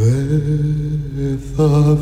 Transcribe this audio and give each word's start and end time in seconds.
Δε 0.00 1.36
θα 1.56 1.98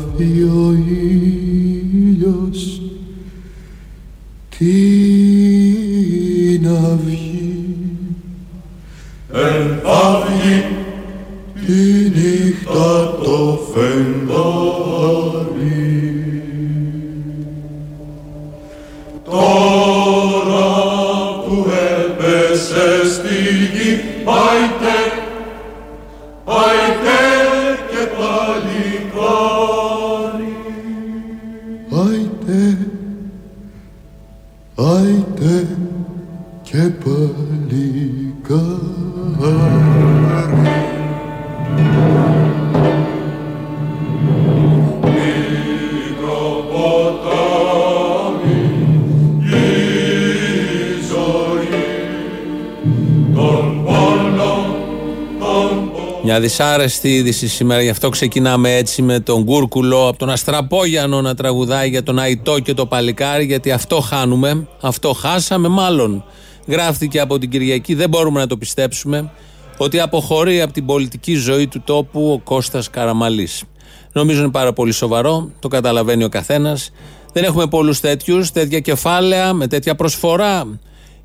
δυσάρεστη 56.49 57.15
είδηση 57.15 57.47
σήμερα, 57.47 57.81
γι' 57.81 57.89
αυτό 57.89 58.09
ξεκινάμε 58.09 58.75
έτσι 58.75 59.01
με 59.01 59.19
τον 59.19 59.43
Γκούρκουλο 59.43 60.07
από 60.07 60.17
τον 60.17 60.29
Αστραπόγιανο 60.29 61.21
να 61.21 61.35
τραγουδάει 61.35 61.89
για 61.89 62.03
τον 62.03 62.19
Αϊτό 62.19 62.59
και 62.59 62.73
το 62.73 62.85
Παλικάρι, 62.85 63.45
γιατί 63.45 63.71
αυτό 63.71 63.99
χάνουμε, 63.99 64.67
αυτό 64.81 65.13
χάσαμε 65.13 65.67
μάλλον. 65.67 66.23
Γράφτηκε 66.67 67.19
από 67.19 67.37
την 67.37 67.49
Κυριακή, 67.49 67.93
δεν 67.93 68.09
μπορούμε 68.09 68.39
να 68.39 68.47
το 68.47 68.57
πιστέψουμε, 68.57 69.31
ότι 69.77 69.99
αποχωρεί 69.99 70.61
από 70.61 70.73
την 70.73 70.85
πολιτική 70.85 71.33
ζωή 71.33 71.67
του 71.67 71.81
τόπου 71.85 72.31
ο 72.31 72.39
Κώστας 72.39 72.89
Καραμαλής. 72.89 73.63
Νομίζω 74.11 74.41
είναι 74.41 74.51
πάρα 74.51 74.73
πολύ 74.73 74.91
σοβαρό, 74.91 75.51
το 75.59 75.67
καταλαβαίνει 75.67 76.23
ο 76.23 76.29
καθένας. 76.29 76.91
Δεν 77.33 77.43
έχουμε 77.43 77.67
πολλούς 77.67 77.99
τέτοιους, 77.99 78.51
τέτοια 78.51 78.79
κεφάλαια, 78.79 79.53
με 79.53 79.67
τέτοια 79.67 79.95
προσφορά 79.95 80.79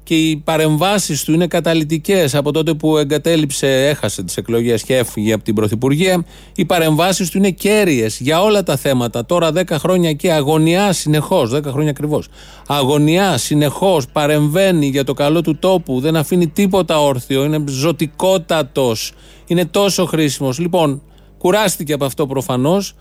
και 0.04 0.14
οι 0.14 0.36
παρεμβάσεις 0.36 1.24
του 1.24 1.32
είναι 1.32 1.46
καταλητικές 1.46 2.34
από 2.34 2.52
τότε 2.52 2.74
που 2.74 2.96
εγκατέλειψε, 2.96 3.88
έχασε 3.88 4.22
τις 4.22 4.36
εκλογές 4.36 4.82
και 4.82 4.96
έφυγε 4.96 5.32
από 5.32 5.44
την 5.44 5.54
Πρωθυπουργία. 5.54 6.24
Οι 6.54 6.64
παρεμβάσεις 6.64 7.30
του 7.30 7.38
είναι 7.38 7.50
κέρυες 7.50 8.18
για 8.20 8.42
όλα 8.42 8.62
τα 8.62 8.76
θέματα. 8.76 9.26
Τώρα 9.26 9.50
10 9.54 9.62
χρόνια 9.78 10.12
και 10.12 10.32
αγωνιά 10.32 10.92
συνεχώς, 10.92 11.50
10 11.50 11.62
χρόνια 11.64 11.90
ακριβώς. 11.90 12.28
Αγωνιά 12.66 13.38
συνεχώς 13.38 14.06
παρεμβαίνει 14.08 14.86
για 14.86 15.04
το 15.04 15.12
καλό 15.12 15.40
του 15.40 15.56
τόπου, 15.58 16.00
δεν 16.00 16.16
αφήνει 16.16 16.46
τίποτα 16.46 17.00
όρθιο, 17.00 17.44
είναι 17.44 17.64
ζωτικότατος, 17.66 19.12
είναι 19.46 19.64
τόσο 19.64 20.06
χρήσιμος. 20.06 20.58
Λοιπόν, 20.58 21.02
κουράστηκε 21.38 21.92
από 21.92 22.04
αυτό 22.04 22.26
προφανώς. 22.26 22.94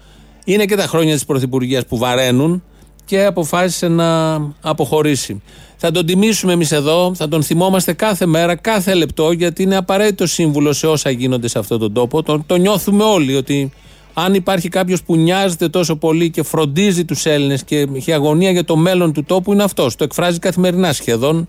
Είναι 0.46 0.66
και 0.66 0.76
τα 0.76 0.88
χρόνια 0.88 1.14
της 1.14 1.26
Πρωθυπουργίας 1.26 1.86
που 1.86 1.98
βαραίνουν 1.98 2.64
και 3.06 3.26
αποφάσισε 3.26 3.88
να 3.88 4.34
αποχωρήσει. 4.62 5.42
Θα 5.78 5.92
τον 5.92 6.06
τιμήσουμε 6.06 6.54
εμείς 6.54 6.72
εδώ, 6.72 7.12
θα 7.16 7.28
τον 7.28 7.44
θυμόμαστε 7.44 7.94
κάθε 7.94 8.26
μέρα, 8.26 8.56
κάθε 8.56 8.94
λεπτό, 8.94 9.32
γιατί 9.32 9.64
είναι 9.64 9.76
απαραίτητος 9.76 10.32
σύμβουλος 10.32 10.78
σε 10.78 10.88
όσα 10.88 11.10
γίνονται 11.10 11.48
σε 11.48 11.60
αυτόν 11.60 11.80
τον 11.80 11.94
τόπο. 11.94 12.24
Το, 12.24 12.44
το 12.46 12.56
νιώθουμε 12.56 13.04
όλοι 13.04 13.36
ότι 13.36 13.72
αν 14.14 14.34
υπάρχει 14.34 14.70
κάποιος 14.70 15.04
που 15.04 15.16
νοιάζεται 15.16 15.70
τόσο 15.70 15.96
πολύ 15.96 16.30
και 16.30 16.44
φροντίζει 16.44 17.06
τους 17.06 17.26
Έλληνες 17.26 17.64
και 17.64 17.88
έχει 17.96 18.14
αγωνία 18.14 18.52
για 18.52 18.64
το 18.64 18.76
μέλλον 18.76 19.14
του 19.14 19.24
τόπου, 19.24 19.54
είναι 19.54 19.64
αυτός. 19.64 19.96
Το 19.96 20.04
εκφράζει 20.04 20.40
καθημερινά 20.40 20.94
σχεδόν. 20.94 21.48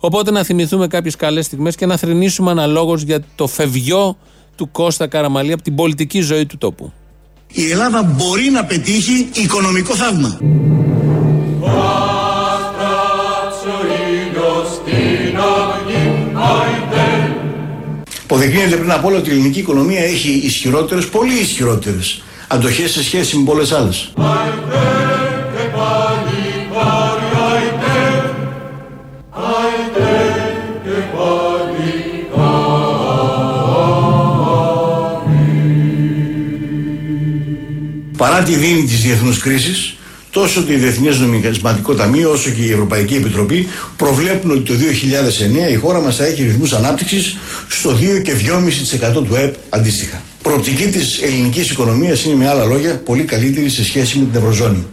Οπότε 0.00 0.30
να 0.30 0.42
θυμηθούμε 0.42 0.86
κάποιες 0.86 1.16
καλές 1.16 1.44
στιγμές 1.44 1.76
και 1.76 1.86
να 1.86 1.96
θρυνήσουμε 1.96 2.50
αναλόγως 2.50 3.02
για 3.02 3.22
το 3.34 3.46
φευγιό 3.46 4.16
του 4.56 4.70
Κώστα 4.70 5.06
Καραμαλή 5.06 5.52
από 5.52 5.62
την 5.62 5.74
πολιτική 5.74 6.20
ζωή 6.20 6.46
του 6.46 6.58
τόπου. 6.58 6.92
Η 7.52 7.70
Ελλάδα 7.70 8.02
μπορεί 8.02 8.50
να 8.50 8.64
πετύχει 8.64 9.28
οικονομικό 9.32 9.94
θαύμα. 9.94 10.38
Άστραψε 12.44 13.68
ο 13.68 13.86
ήλιος 14.10 14.68
στην 14.74 15.36
αυγή, 15.38 16.32
άιντε 16.34 17.36
Αποδεικνύεται 18.22 18.76
πριν 18.76 18.92
από 18.92 19.08
όλα 19.08 19.18
ότι 19.18 19.28
η 19.28 19.32
ελληνική 19.32 19.58
οικονομία 19.58 20.00
έχει 20.00 20.30
ισχυρότερες, 20.30 21.08
πολύ 21.08 21.34
ισχυρότερες 21.34 22.22
αντοχές 22.48 22.90
σε 22.90 23.02
σχέση 23.02 23.36
με 23.36 23.44
πολλές 23.44 23.72
άλλες. 23.72 24.12
Παρά 38.18 38.42
τη 38.42 38.54
δίνη 38.54 38.84
της 38.84 39.00
διεθνούς 39.00 39.38
κρίσης, 39.38 39.96
τόσο 40.30 40.60
το 40.60 40.66
Διεθνές 40.66 41.18
Νομισματικό 41.18 41.94
Ταμείο 41.94 42.30
όσο 42.30 42.50
και 42.50 42.62
η 42.62 42.70
Ευρωπαϊκή 42.70 43.14
Επιτροπή 43.14 43.68
προβλέπουν 43.96 44.50
ότι 44.50 44.60
το 44.60 44.74
2009 45.68 45.70
η 45.70 45.74
χώρα 45.74 46.00
μας 46.00 46.16
θα 46.16 46.24
έχει 46.24 46.42
ρυθμούς 46.42 46.72
ανάπτυξης 46.72 47.36
στο 47.68 47.90
2 47.90 48.22
και 48.22 48.32
2,5% 49.12 49.12
του 49.12 49.34
ΕΠ 49.34 49.54
αντίστοιχα. 49.68 50.22
Προοπτική 50.42 50.84
της 50.84 51.22
ελληνικής 51.22 51.70
οικονομίας 51.70 52.24
είναι 52.24 52.34
με 52.34 52.48
άλλα 52.48 52.64
λόγια 52.64 53.00
πολύ 53.04 53.22
καλύτερη 53.22 53.68
σε 53.68 53.84
σχέση 53.84 54.18
με 54.18 54.24
την 54.24 54.40
Ευρωζώνη. 54.40 54.86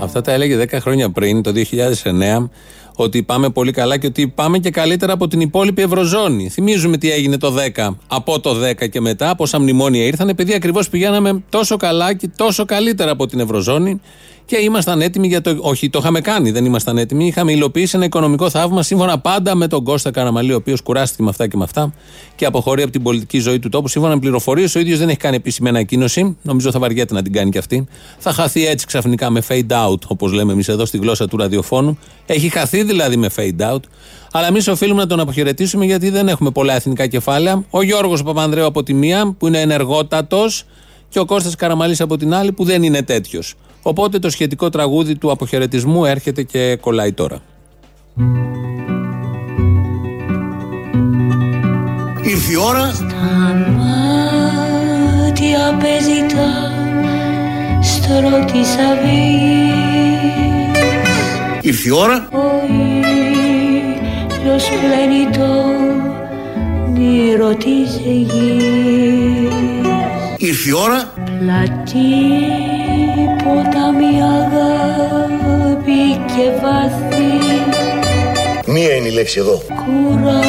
Αυτά 0.00 0.20
τα 0.20 0.32
έλεγε 0.32 0.66
10 0.70 0.78
χρόνια 0.80 1.10
πριν, 1.10 1.42
το 1.42 1.52
2009, 1.52 2.50
ότι 2.96 3.22
πάμε 3.22 3.50
πολύ 3.50 3.72
καλά 3.72 3.96
και 3.96 4.06
ότι 4.06 4.28
πάμε 4.28 4.58
και 4.58 4.70
καλύτερα 4.70 5.12
από 5.12 5.28
την 5.28 5.40
υπόλοιπη 5.40 5.82
Ευρωζώνη. 5.82 6.48
Θυμίζουμε 6.48 6.96
τι 6.96 7.10
έγινε 7.10 7.38
το 7.38 7.54
10, 7.76 7.88
από 8.06 8.40
το 8.40 8.56
10 8.80 8.88
και 8.90 9.00
μετά, 9.00 9.34
πόσα 9.36 9.60
μνημόνια 9.60 10.04
ήρθαν, 10.04 10.28
επειδή 10.28 10.54
ακριβώς 10.54 10.88
πηγαίναμε 10.88 11.42
τόσο 11.48 11.76
καλά 11.76 12.14
και 12.14 12.30
τόσο 12.36 12.64
καλύτερα 12.64 13.10
από 13.10 13.26
την 13.26 13.40
Ευρωζώνη 13.40 14.00
και 14.46 14.56
ήμασταν 14.56 15.00
έτοιμοι 15.00 15.26
για 15.26 15.40
το. 15.40 15.56
Όχι, 15.60 15.90
το 15.90 15.98
είχαμε 15.98 16.20
κάνει, 16.20 16.50
δεν 16.50 16.64
ήμασταν 16.64 16.98
έτοιμοι. 16.98 17.26
Είχαμε 17.26 17.52
υλοποιήσει 17.52 17.96
ένα 17.96 18.04
οικονομικό 18.04 18.50
θαύμα 18.50 18.82
σύμφωνα 18.82 19.18
πάντα 19.18 19.54
με 19.54 19.66
τον 19.66 19.84
Κώστα 19.84 20.10
Καραμαλή, 20.10 20.52
ο 20.52 20.56
οποίος 20.56 20.80
κουράστηκε 20.80 21.22
με 21.22 21.28
αυτά 21.28 21.46
και 21.46 21.56
με 21.56 21.64
αυτά 21.64 21.92
και 22.36 22.44
αποχωρεί 22.44 22.82
από 22.82 22.92
την 22.92 23.02
πολιτική 23.02 23.38
ζωή 23.38 23.58
του 23.58 23.68
τόπου. 23.68 23.88
Σύμφωνα 23.88 24.14
με 24.14 24.20
πληροφορίες, 24.20 24.74
ο 24.74 24.78
ίδιος 24.78 24.98
δεν 24.98 25.08
έχει 25.08 25.18
κάνει 25.18 25.36
επίσημη 25.36 25.68
ανακοίνωση. 25.68 26.36
Νομίζω 26.42 26.70
θα 26.70 26.78
βαριέται 26.78 27.14
να 27.14 27.22
την 27.22 27.32
κάνει 27.32 27.50
κι 27.50 27.58
αυτή. 27.58 27.86
Θα 28.18 28.32
χαθεί 28.32 28.66
έτσι 28.66 28.86
ξαφνικά 28.86 29.30
με 29.30 29.42
fade 29.48 29.88
out, 29.88 30.00
όπως 30.06 30.32
λέμε 30.32 30.52
εμείς 30.52 30.68
εδώ 30.68 30.84
στη 30.84 30.98
γλώσσα 30.98 31.28
του 31.28 31.36
ραδιοφώνου. 31.36 31.98
Έχει 32.26 32.48
χαθεί 32.48 32.82
δηλαδή 32.82 33.16
με 33.16 33.30
fade 33.36 33.74
out. 33.74 33.80
Αλλά 34.32 34.46
εμείς 34.46 34.68
οφείλουμε 34.68 35.00
να 35.00 35.06
τον 35.06 35.20
αποχαιρετήσουμε 35.20 35.84
γιατί 35.84 36.10
δεν 36.10 36.28
έχουμε 36.28 36.50
πολλά 36.50 36.74
εθνικά 36.74 37.06
κεφάλαια. 37.06 37.64
Ο 37.70 37.82
Γιώργος 37.82 38.22
Παπανδρέου 38.22 38.66
από 38.66 38.82
τη 38.82 38.94
μία, 38.94 39.34
που 39.38 39.46
είναι 39.46 39.60
ενεργότατος, 39.60 40.64
και 41.08 41.18
ο 41.18 41.24
Κώστας 41.24 41.54
Καραμαλής 41.54 42.00
από 42.00 42.16
την 42.16 42.34
άλλη, 42.34 42.52
που 42.52 42.64
δεν 42.64 42.82
είναι 42.82 43.02
τέτοιος. 43.02 43.54
Οπότε 43.86 44.18
το 44.18 44.30
σχετικό 44.30 44.68
τραγούδι 44.68 45.16
του 45.16 45.30
αποχαιρετισμού 45.30 46.04
έρχεται 46.04 46.42
και 46.42 46.76
κολλάει 46.80 47.12
τώρα. 47.12 47.38
Ήρθε 52.22 52.52
η 52.52 52.56
ώρα. 52.56 52.92
Μάτια 55.26 55.76
παίζει 55.80 56.26
τα 56.34 56.72
στρώ 57.82 58.44
της 58.52 58.76
αυγής 58.76 59.56
Ήρθε 61.60 61.88
η 61.88 61.90
ώρα. 61.90 62.28
Ο 62.32 62.36
ήλιος 64.40 64.68
πλένει 64.68 65.26
το 65.36 65.64
νήρο 67.00 67.54
της 67.54 68.00
γης. 68.04 68.30
Ήρθε 70.36 70.68
η 70.68 70.72
ώρα. 70.72 71.12
Πλατή 71.38 72.66
ποτάμι 73.46 74.12
αγάπη 74.22 76.02
και 76.26 76.46
βάθη 76.62 77.30
Μία 78.68 78.94
είναι 78.94 79.08
η 79.08 79.10
λέξη 79.10 79.38
εδώ. 79.38 79.62
Κουράστηκε 79.66 80.40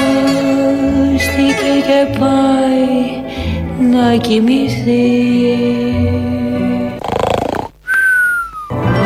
και 1.87 2.17
πάει 2.19 2.91
να 3.91 4.15
κοιμηθεί. 4.15 5.07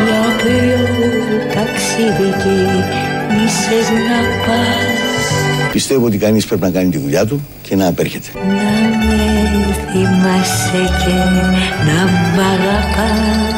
Για 0.03 0.23
ποιο 0.37 0.83
ταξίδι 1.53 2.31
μίσες 3.29 3.87
να 3.89 4.19
πας 4.45 4.90
Πιστεύω 5.71 6.05
ότι 6.05 6.17
κανείς 6.17 6.45
πρέπει 6.45 6.61
να 6.61 6.69
κάνει 6.69 6.89
τη 6.89 6.97
δουλειά 6.97 7.25
του 7.25 7.41
και 7.61 7.75
να 7.75 7.87
απέρχεται. 7.87 8.27
Να 8.35 8.43
με 8.43 9.75
θυμάσαι 9.91 11.03
και 11.05 11.13
να 11.85 12.03
μ' 12.11 12.39
αγαπάς. 12.39 13.51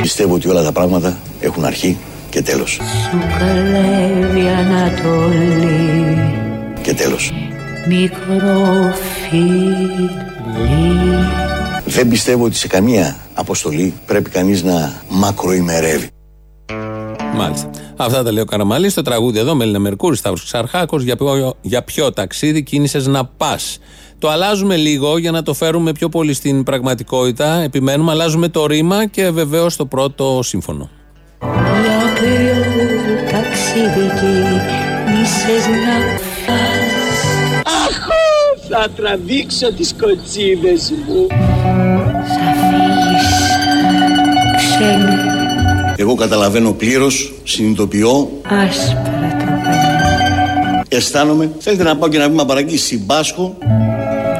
Πιστεύω 0.00 0.34
ότι 0.34 0.48
όλα 0.48 0.62
τα 0.62 0.72
πράγματα 0.72 1.18
έχουν 1.40 1.64
αρχή 1.64 1.96
και 2.30 2.42
τέλος. 2.42 2.80
Σου 3.10 3.18
καλεύει 3.38 4.48
Ανατολή. 4.48 6.18
Και 6.82 6.94
τέλος. 6.94 7.32
Μικρό 7.88 8.94
φίλι 9.28 10.10
Δεν 11.84 12.08
πιστεύω 12.08 12.44
ότι 12.44 12.56
σε 12.56 12.66
καμία 12.66 13.16
αποστολή 13.34 13.94
πρέπει 14.06 14.30
κανείς 14.30 14.62
να 14.62 15.02
μακροημερεύει. 15.08 16.08
Μάλιστα. 17.34 17.70
Αυτά 17.96 18.22
τα 18.22 18.32
λέει 18.32 18.42
ο 18.42 18.44
Καραμαλής 18.46 18.92
στο 18.92 19.02
τραγούδι 19.02 19.38
εδώ 19.38 19.54
με 19.54 19.78
Μερκούρη, 19.78 20.16
Σταύρος 20.16 20.44
Ξαρχάκος. 20.44 21.02
Για, 21.02 21.16
ποιο- 21.16 21.56
για 21.60 21.82
ποιο 21.82 22.12
ταξίδι 22.12 22.62
κίνησες 22.62 23.06
να 23.06 23.24
πας. 23.24 23.78
Το 24.18 24.28
αλλάζουμε 24.30 24.76
λίγο 24.76 25.18
για 25.18 25.30
να 25.30 25.42
το 25.42 25.54
φέρουμε 25.54 25.92
πιο 25.92 26.08
πολύ 26.08 26.34
στην 26.34 26.62
πραγματικότητα. 26.62 27.54
Επιμένουμε, 27.62 28.10
αλλάζουμε 28.10 28.48
το 28.48 28.66
ρήμα 28.66 29.06
και 29.06 29.30
βεβαίως 29.30 29.76
το 29.76 29.86
πρώτο 29.86 30.40
σύμφωνο. 30.42 30.90
Για 31.40 32.12
ποιο 32.14 32.60
ταξίδι 33.30 34.06
κίνησες 34.20 35.66
να 35.66 35.96
πας 36.46 37.22
Θα 38.68 38.88
τραβήξω 38.96 39.72
τις 39.74 39.94
κοτσίδες 40.00 40.92
μου. 41.06 41.26
Θα 41.28 42.50
φύγεις 42.70 43.28
ξένη 44.56 45.23
Εγώ 45.96 46.14
καταλαβαίνω 46.14 46.72
πλήρως, 46.72 47.32
συνειδητοποιώ, 47.44 48.28
άσπρα 48.42 49.36
τροπανιά 49.38 49.94
αισθάνομαι. 50.88 51.50
Θέλετε 51.58 51.82
να 51.82 51.96
πάω 51.96 52.08
και 52.08 52.16
ένα 52.16 52.28
βήμα 52.28 52.44
παρακεί, 52.44 52.76
συμπάσχω 52.76 53.56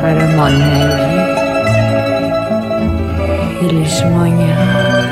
παραμονεύει 0.00 1.22
η 3.60 3.72
λησμονιά 3.72 4.56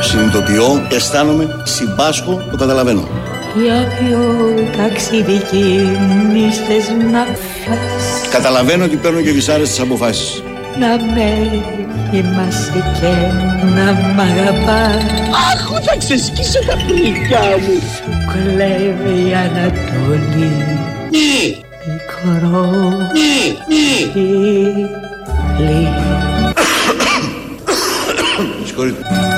Συνειδητοποιώ, 0.01 0.87
αισθάνομαι, 0.91 1.63
συμπάσχω, 1.65 2.43
το 2.51 2.57
καταλαβαίνω. 2.57 3.09
Για 3.63 3.75
ποιο 3.99 4.19
ταξίδι 4.77 5.43
κίνησες 5.51 6.89
να 7.13 7.25
πας 7.25 8.29
Καταλαβαίνω 8.31 8.85
ότι 8.85 8.97
παίρνω 8.97 9.21
και 9.21 9.31
δυσάρεστες 9.31 9.81
αποφάσεις. 9.81 10.43
Να 10.79 10.89
με 11.15 11.51
θυμάσαι 12.11 12.83
και 13.01 13.15
να 13.75 13.93
μ' 13.93 14.21
αγαπάς. 14.21 15.05
Αχ, 15.31 15.81
θα 15.85 15.97
ξεσκίσω 15.99 16.61
τα 16.67 16.77
πληγά 16.87 17.41
μου. 17.61 17.77
Κλέβει 18.33 19.29
η 19.29 19.35
Ανατολή. 19.35 20.53
Μικρό 21.87 22.71
φίλι 23.13 24.91
Με 28.59 28.67
συγχωρείτε. 28.67 29.32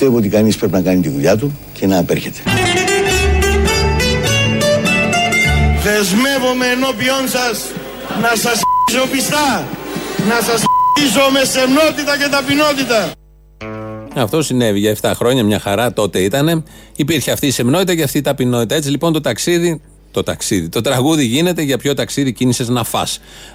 Πιστεύω 0.00 0.18
ότι 0.18 0.28
κανείς 0.28 0.56
πρέπει 0.56 0.72
να 0.72 0.82
κάνει 0.82 1.00
τη 1.00 1.08
δουλειά 1.08 1.36
του 1.36 1.58
και 1.72 1.86
να 1.86 1.98
απέρχεται. 1.98 2.38
Δεσμεύομαι 5.82 6.66
ενώπιόν 6.66 7.28
σας 7.28 7.64
να 8.20 8.36
σας 8.36 8.60
π***ζω 8.60 9.06
πιστά, 9.12 9.68
να 10.28 10.34
σας 10.34 10.62
π***ζω 10.62 11.30
με 11.32 11.44
σεμνότητα 11.44 12.18
και 12.18 12.28
ταπεινότητα. 12.30 13.10
Αυτό 14.14 14.42
συνέβη 14.42 14.78
για 14.78 14.96
7 15.00 15.12
χρόνια, 15.14 15.44
μια 15.44 15.58
χαρά 15.58 15.92
τότε 15.92 16.18
ήταν. 16.18 16.64
Υπήρχε 16.96 17.30
αυτή 17.30 17.46
η 17.46 17.50
σεμνότητα 17.50 17.94
και 17.94 18.02
αυτή 18.02 18.18
η 18.18 18.22
ταπεινότητα. 18.22 18.74
Έτσι 18.74 18.90
λοιπόν 18.90 19.12
το 19.12 19.20
ταξίδι, 19.20 19.80
το 20.18 20.24
ταξίδι, 20.24 20.68
το 20.68 20.80
τραγούδι 20.80 21.24
γίνεται 21.24 21.62
για 21.62 21.78
ποιο 21.78 21.94
ταξίδι 21.94 22.32
κίνησες 22.32 22.68
να 22.68 22.84
φά. 22.84 23.06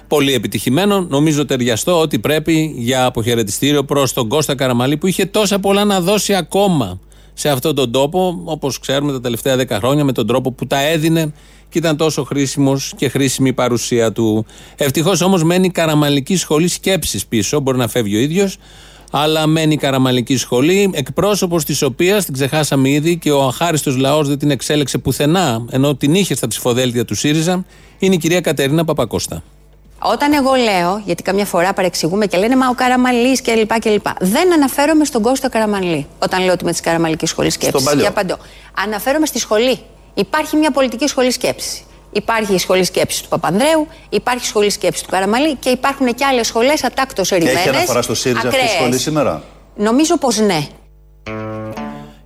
Πολύ 0.08 0.32
επιτυχημένο, 0.34 1.00
νομίζω 1.00 1.44
ταιριαστό 1.44 2.00
ότι 2.00 2.18
πρέπει 2.18 2.74
για 2.76 3.04
αποχαιρετιστήριο 3.04 3.84
προς 3.84 4.12
τον 4.12 4.28
Κώστα 4.28 4.54
Καραμαλή 4.54 4.96
που 4.96 5.06
είχε 5.06 5.26
τόσα 5.26 5.58
πολλά 5.58 5.84
να 5.84 6.00
δώσει 6.00 6.34
ακόμα 6.34 7.00
σε 7.34 7.48
αυτόν 7.48 7.74
τον 7.74 7.92
τόπο, 7.92 8.40
όπως 8.44 8.78
ξέρουμε 8.78 9.12
τα 9.12 9.20
τελευταία 9.20 9.56
10 9.56 9.68
χρόνια, 9.70 10.04
με 10.04 10.12
τον 10.12 10.26
τρόπο 10.26 10.52
που 10.52 10.66
τα 10.66 10.80
έδινε 10.80 11.32
και 11.68 11.78
ήταν 11.78 11.96
τόσο 11.96 12.24
χρήσιμος 12.24 12.92
και 12.96 13.08
χρήσιμη 13.08 13.48
η 13.48 13.52
παρουσία 13.52 14.12
του. 14.12 14.46
Ευτυχώς 14.76 15.20
όμως 15.20 15.44
μένει 15.44 15.66
η 15.66 15.70
Καραμαλική 15.70 16.36
Σχολή 16.36 16.68
Σκέψης 16.68 17.26
πίσω, 17.26 17.60
μπορεί 17.60 17.78
να 17.78 17.88
φεύγει 17.88 18.16
ο 18.16 18.18
ίδιος, 18.18 18.56
αλλά 19.16 19.46
μένει 19.46 19.72
η 19.72 19.76
Καραμαλική 19.76 20.36
Σχολή, 20.36 20.90
εκπρόσωπος 20.94 21.64
της 21.64 21.82
οποίας 21.82 22.24
την 22.24 22.34
ξεχάσαμε 22.34 22.88
ήδη 22.88 23.18
και 23.18 23.30
ο 23.30 23.42
αχάριστος 23.42 23.96
λαός 23.96 24.28
δεν 24.28 24.38
την 24.38 24.50
εξέλεξε 24.50 24.98
πουθενά, 24.98 25.64
ενώ 25.70 25.96
την 25.96 26.14
είχε 26.14 26.34
στα 26.34 26.48
ψηφοδέλτια 26.48 27.04
του 27.04 27.14
ΣΥΡΙΖΑ, 27.14 27.64
είναι 27.98 28.14
η 28.14 28.18
κυρία 28.18 28.40
Κατερίνα 28.40 28.84
Παπακώστα. 28.84 29.42
Όταν 29.98 30.32
εγώ 30.32 30.54
λέω, 30.54 31.02
γιατί 31.04 31.22
καμιά 31.22 31.44
φορά 31.44 31.72
παρεξηγούμε 31.72 32.26
και 32.26 32.36
λένε 32.36 32.56
Μα 32.56 32.68
ο 32.68 32.74
Καραμαλής 32.74 33.42
κλπ. 33.42 33.78
κλπ. 33.78 34.06
Δεν 34.20 34.52
αναφέρομαι 34.52 35.04
στον 35.04 35.22
Κώστα 35.22 35.48
Καραμαλή 35.48 36.06
όταν 36.18 36.44
λέω 36.44 36.52
ότι 36.52 36.62
είμαι 36.62 36.72
της 36.72 36.80
Καραμαλικής 36.80 37.30
Σχολής 37.30 37.54
Σκέψης. 37.54 37.84
παλιό. 37.84 38.00
Για 38.00 38.08
απαντώ. 38.08 38.36
Αναφέρομαι 38.84 39.26
στη 39.26 39.38
σχολή. 39.38 39.78
Υπάρχει 40.14 40.56
μια 40.56 40.70
πολιτική 40.70 41.06
σχολή 41.06 41.30
σκέψης. 41.30 41.82
Υπάρχει 42.14 42.54
η 42.54 42.58
σχολή 42.58 42.84
σκέψης 42.84 43.20
του 43.20 43.28
Παπανδρέου, 43.28 43.86
υπάρχει 44.08 44.44
η 44.44 44.46
σχολή 44.46 44.70
σκέψης 44.70 45.02
του 45.02 45.10
Καραμαλή 45.10 45.56
και 45.56 45.68
υπάρχουν 45.68 46.14
και 46.14 46.24
άλλες 46.24 46.46
σχολές 46.46 46.84
ατάκτως 46.84 47.32
ερημένε. 47.32 47.58
Έχει 47.58 47.68
αναφορά 47.68 48.02
στο 48.02 48.14
ΣΥΡΙΖΑ 48.14 48.48
αυτή 48.48 48.64
η 48.64 48.68
σχολή 48.68 48.98
σήμερα; 48.98 49.42
Νομίζω 49.76 50.18
πως 50.18 50.38
ναι. 50.38 50.66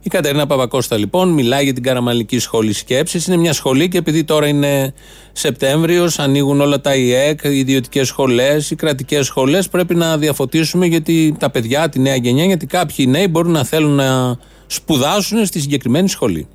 Η 0.01 0.09
Κατερίνα 0.11 0.47
Παπακώστα 0.47 0.97
λοιπόν 0.97 1.29
μιλάει 1.29 1.65
για 1.65 1.73
την 1.73 1.83
Καραμαλική 1.83 2.39
Σχολή 2.39 2.73
Σκέψης. 2.73 3.27
Είναι 3.27 3.37
μια 3.37 3.53
σχολή 3.53 3.89
και 3.89 3.99
επειδή 3.99 4.25
τώρα 4.25 4.47
είναι 4.47 4.95
Σεπτέμβριος, 5.33 6.19
ανοίγουν 6.19 6.61
όλα 6.61 6.81
τα 6.81 6.95
ΙΕΚ, 6.95 7.41
οι 7.45 7.59
ιδιωτικές 7.59 8.09
σχολές, 8.09 8.71
οι 8.71 8.75
κρατικές 8.75 9.27
σχολές. 9.27 9.69
Πρέπει 9.69 9.95
να 9.95 10.19
διαφωτίσουμε 10.19 10.87
γιατί 10.87 11.37
τα 11.39 11.51
παιδιά, 11.51 11.89
τη 11.89 11.99
νέα 11.99 12.17
γενιά, 12.17 12.45
γιατί 12.45 12.67
κάποιοι 12.67 13.07
νέοι 13.09 13.27
μπορούν 13.31 13.53
να 13.53 13.65
θέλουν 13.65 13.95
να 13.95 14.37
σπουδάσουν 14.67 15.47
στη 15.47 15.61
συγκεκριμένη 15.61 16.09
σχολή. 16.09 16.49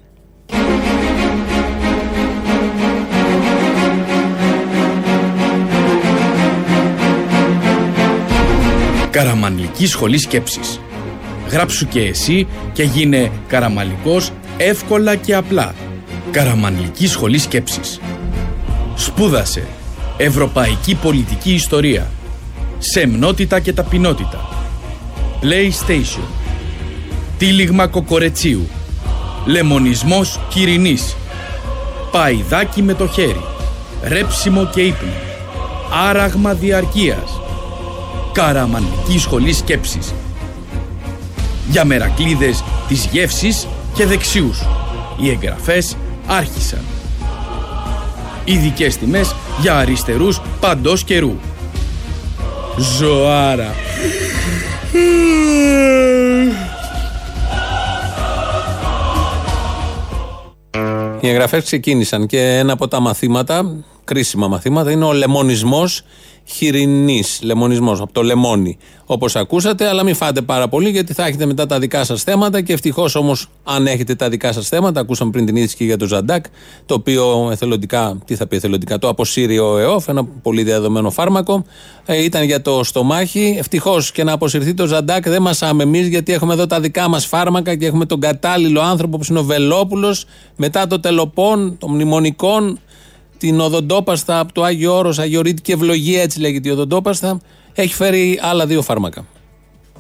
Καραμανλική 9.14 9.88
Σχολή 9.88 10.18
Σκέψης. 10.18 10.80
Γράψου 11.50 11.88
και 11.88 12.00
εσύ 12.00 12.48
και 12.74 12.84
γίνε 12.84 13.32
καραμαλικός 13.48 14.32
εύκολα 14.58 15.16
και 15.16 15.36
απλά. 15.36 15.74
Καραμανλική 16.32 17.08
Σχολή 17.08 17.38
Σκέψης. 17.38 18.00
Σπούδασε. 18.96 19.68
Ευρωπαϊκή 20.18 20.96
πολιτική 20.96 21.54
ιστορία. 21.54 22.12
Σεμνότητα 22.78 23.60
και 23.60 23.74
ταπεινότητα. 23.74 24.50
PlayStation. 25.42 26.28
Τύλιγμα 27.38 27.88
κοκορετσίου. 27.88 28.68
Λεμονισμός 29.46 30.40
Κυρινής. 30.50 31.16
Παϊδάκι 32.12 32.82
με 32.82 32.94
το 32.94 33.08
χέρι. 33.08 33.44
Ρέψιμο 34.04 34.66
και 34.66 34.82
ύπνο. 34.82 35.14
Άραγμα 36.10 36.54
διαρκείας. 36.54 37.43
Καραμανλική 38.34 39.20
Σχολή 39.20 39.54
Σκέψης. 39.54 40.14
Για 41.70 41.86
μερακλείδες 41.86 42.64
της 42.88 43.08
γεύσης 43.12 43.68
και 43.94 44.06
δεξιούς. 44.06 44.66
Οι 45.20 45.30
εγγραφές 45.30 45.98
άρχισαν. 46.28 46.82
Ειδικές 48.46 48.98
τιμές 48.98 49.36
για 49.62 49.78
αριστερούς 49.78 50.42
παντός 50.60 51.04
καιρού. 51.04 51.36
Ζωάρα. 52.78 53.76
Οι 61.20 61.30
εγγραφές 61.30 61.64
ξεκίνησαν 61.64 62.26
και 62.26 62.58
ένα 62.58 62.74
από 62.74 62.88
τα 62.88 63.00
μαθήματα, 63.00 63.84
κρίσιμα 64.04 64.48
μαθήματα, 64.48 64.92
είναι 64.92 65.06
ο 65.06 65.14
λεμονισμός 65.14 66.04
χοιρινής. 66.46 67.40
Λεμονισμός, 67.44 68.02
από 68.02 68.14
το 68.14 68.24
λεμόνι. 68.24 68.78
Όπως 69.06 69.36
ακούσατε, 69.36 69.88
αλλά 69.88 70.04
μην 70.04 70.16
φάτε 70.16 70.42
πάρα 70.42 70.68
πολύ, 70.68 70.90
γιατί 70.90 71.14
θα 71.14 71.26
έχετε 71.26 71.46
μετά 71.46 71.66
τα 71.66 71.80
δικά 71.80 72.04
σας 72.04 72.24
θέματα. 72.24 72.62
Και 72.62 72.74
ευτυχώς 72.74 73.16
όμως, 73.16 73.48
αν 73.64 73.88
έχετε 73.88 74.16
τα 74.16 74.30
δικά 74.30 74.52
σας 74.52 74.68
θέματα, 74.68 75.00
ακούσαμε 75.00 75.32
πριν 75.32 75.46
την 75.46 75.56
είδηση 75.56 75.76
και 75.76 75.84
για 75.84 75.98
το 75.98 76.08
Ζαντάκ, 76.08 76.46
το 76.86 76.94
οποίο 76.94 77.50
εθελοντικά, 77.52 78.18
τι 78.26 78.36
θα 78.36 78.48
πει 78.48 78.56
εθελοντικά, 78.56 79.00
το 79.00 79.08
αποσύρει 79.08 79.60
ο 79.60 79.78
ΕΟΦ, 79.78 80.08
ένα 80.08 80.24
πολύ 80.26 80.64
διαδομένο 80.64 81.10
φάρμακο. 81.10 81.66
Ε, 82.06 82.24
ήταν 82.24 82.44
για 82.44 82.62
το 82.62 82.84
στομάχι. 82.84 83.56
Ευτυχώς 83.60 84.12
και 84.12 84.24
να 84.24 84.32
αποσυρθεί 84.32 84.74
το 84.74 84.86
Ζαντάκ 84.86 85.30
δεν 85.30 85.42
μασάμε 85.42 85.84
εμείς, 85.84 86.08
γιατί 86.08 86.34
έχουμε 86.34 86.54
εδώ 86.54 86.68
τα 86.68 86.80
δικά 86.80 87.10
μας 87.10 87.26
φάρμακα 87.26 87.76
και 87.76 87.86
έχουμε 87.86 88.06
τον 88.06 88.20
κατάλληλο 88.20 88.82
άνθρωπο 88.82 89.18
που 89.18 89.26
είναι 89.30 89.40
ο 89.40 89.44
Βελόπουλος 89.44 90.26
μετά 90.56 90.88
το 90.88 91.00
τελοπών 91.00 91.78
των 91.80 91.92
μνημονικών 91.92 92.80
την 93.44 93.60
οδοντόπαστα 93.60 94.40
από 94.40 94.54
το 94.54 94.64
Άγιο 94.64 94.98
Όρος, 94.98 95.20
Αγιορείτικη 95.20 95.72
Ευλογία, 95.72 96.22
έτσι 96.22 96.40
λέγεται 96.40 96.70
η 96.70 96.72
οδοντόπαστα, 96.72 97.40
έχει 97.74 97.94
φέρει 97.94 98.40
άλλα 98.42 98.66
δύο 98.66 98.82
φάρμακα. 98.82 99.26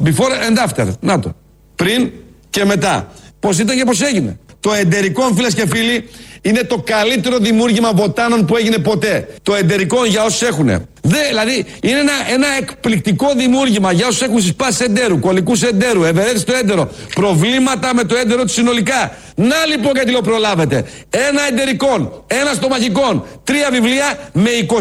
Before 0.03 0.09
and 0.09 0.67
after. 0.67 0.87
Να 0.99 1.19
το. 1.19 1.35
Πριν 1.75 2.11
και 2.49 2.65
μετά. 2.65 3.11
Πώς 3.39 3.59
ήταν 3.59 3.77
και 3.77 3.83
πώς 3.83 4.01
έγινε. 4.01 4.39
Το 4.59 4.73
εντερικό, 4.73 5.23
φίλες 5.35 5.53
και 5.53 5.67
φίλοι, 5.67 6.09
Είναι 6.45 6.63
το 6.63 6.77
καλύτερο 6.85 7.37
δημιούργημα 7.37 7.91
βοτάνων 7.93 8.45
που 8.45 8.57
έγινε 8.57 8.77
ποτέ. 8.77 9.27
Το 9.43 9.55
εντερικό 9.55 10.05
για 10.05 10.23
όσους 10.23 10.41
έχουν. 10.41 10.67
Δε, 11.01 11.17
δηλαδή 11.27 11.65
είναι 11.81 11.99
ένα, 11.99 12.11
ένα 12.33 12.47
εκπληκτικό 12.57 13.27
δημιούργημα 13.35 13.91
για 13.91 14.07
όσους 14.07 14.21
έχουν 14.21 14.41
συσπάσει 14.41 14.83
εντέρου, 14.83 15.19
κολλικού 15.19 15.53
εντέρου, 15.67 16.03
ευερέθηση 16.03 16.45
το 16.45 16.53
έντερο, 16.53 16.91
προβλήματα 17.15 17.93
με 17.93 18.03
το 18.03 18.15
έντερο 18.15 18.43
τους 18.43 18.53
συνολικά. 18.53 19.17
Να 19.35 19.55
λοιπόν 19.69 19.91
γιατί 19.95 20.13
lo 20.17 20.23
προλάβετε. 20.23 20.85
Ένα 21.09 21.41
εντερικό, 21.49 22.23
ένα 22.27 22.53
στομαχικό, 22.53 23.27
τρία 23.43 23.69
βιβλία 23.71 24.17
με 24.33 24.49
29 24.67 24.75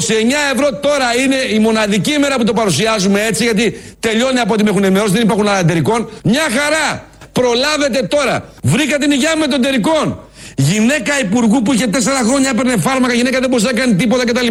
ευρώ. 0.55 0.75
Τώρα 0.81 1.07
είναι 1.25 1.37
η 1.55 1.59
μοναδική 1.59 2.13
ημέρα 2.13 2.37
που 2.37 2.45
το 2.45 2.53
παρουσιάζουμε 2.53 3.27
έτσι, 3.27 3.45
γιατί 3.45 3.81
τελειώνει 4.01 4.39
από 4.39 4.53
ό,τι 4.53 4.63
με 4.63 4.71
έχουν 4.71 4.85
ενημερώσει, 4.85 5.13
δεν 5.13 5.23
υπάρχουν 5.23 5.49
άλλα 5.49 5.59
εντερικών. 5.59 6.11
Μια 6.25 6.47
χαρά! 6.51 7.11
Προλάβετε 7.33 8.03
τώρα. 8.03 8.45
Βρήκα 8.63 8.99
την 8.99 9.11
υγεία 9.11 9.37
με 9.37 9.47
τον 9.47 9.61
τερικών. 9.61 10.19
Γυναίκα 10.57 11.21
υπουργού 11.21 11.63
που 11.63 11.73
είχε 11.73 11.87
τέσσερα 11.87 12.19
χρόνια 12.19 12.51
έπαιρνε 12.51 12.77
φάρμακα, 12.77 13.15
γυναίκα 13.15 13.41
δεν 13.41 13.49
μπορούσε 13.49 13.67
να 13.67 13.73
κάνει 13.73 13.95
τίποτα 13.95 14.25
κτλ. 14.25 14.47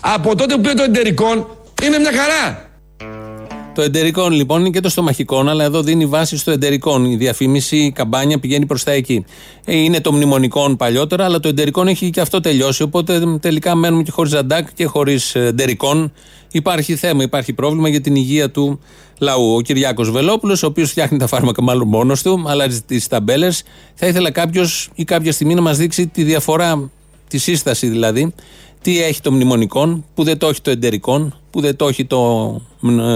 Από 0.00 0.36
τότε 0.36 0.54
που 0.54 0.60
πήρε 0.60 0.74
το 0.74 0.82
εντερικών 0.82 1.46
είναι 1.82 1.98
μια 1.98 2.12
χαρά. 2.12 2.67
Το 3.78 3.84
εντερικών 3.84 4.32
λοιπόν 4.32 4.60
είναι 4.60 4.70
και 4.70 4.80
το 4.80 4.88
στομαχικό, 4.88 5.38
αλλά 5.38 5.64
εδώ 5.64 5.82
δίνει 5.82 6.06
βάση 6.06 6.36
στο 6.36 6.50
εντερικών. 6.50 7.04
Η 7.04 7.16
διαφήμιση, 7.16 7.76
η 7.76 7.92
καμπάνια 7.92 8.38
πηγαίνει 8.38 8.66
προς 8.66 8.84
τα 8.84 8.92
εκεί. 8.92 9.24
Ε, 9.64 9.76
είναι 9.76 10.00
το 10.00 10.12
μνημονικό 10.12 10.76
παλιότερα, 10.76 11.24
αλλά 11.24 11.40
το 11.40 11.48
εντερικών 11.48 11.88
έχει 11.88 12.10
και 12.10 12.20
αυτό 12.20 12.40
τελειώσει. 12.40 12.82
Οπότε 12.82 13.38
τελικά 13.40 13.74
μένουμε 13.74 14.02
και 14.02 14.10
χωρίς 14.10 14.30
ζαντάκ 14.30 14.68
και 14.74 14.84
χωρίς 14.84 15.34
εντερικών. 15.34 16.12
Υπάρχει 16.52 16.96
θέμα, 16.96 17.22
υπάρχει 17.22 17.52
πρόβλημα 17.52 17.88
για 17.88 18.00
την 18.00 18.14
υγεία 18.14 18.50
του 18.50 18.80
λαού. 19.18 19.54
Ο 19.54 19.60
Κυριάκος 19.60 20.10
Βελόπουλος, 20.10 20.62
ο 20.62 20.66
οποίος 20.66 20.90
φτιάχνει 20.90 21.18
τα 21.18 21.26
φάρμακα 21.26 21.62
μάλλον 21.62 21.88
μόνος 21.88 22.22
του, 22.22 22.44
αλλάζει 22.46 22.82
τις 22.82 23.06
ταμπέλες. 23.06 23.62
Θα 23.94 24.06
ήθελα 24.06 24.30
κάποιος 24.30 24.90
ή 24.94 25.04
κάποια 25.04 25.32
στιγμή 25.32 25.54
να 25.54 25.60
μας 25.60 25.76
δείξει 25.76 26.06
τη 26.06 26.22
διαφορά, 26.22 26.90
τη 27.28 27.38
σύσταση 27.38 27.88
δηλαδή, 27.88 28.32
τι 28.88 29.02
έχει 29.02 29.20
το 29.20 29.32
μνημονικό, 29.32 30.04
που 30.14 30.24
δεν 30.24 30.38
το 30.38 30.48
έχει 30.48 30.60
το 30.60 30.70
εντερικό, 30.70 31.32
που 31.50 31.60
δεν 31.60 31.76
το 31.76 31.88
έχει 31.88 32.04
το, 32.04 32.52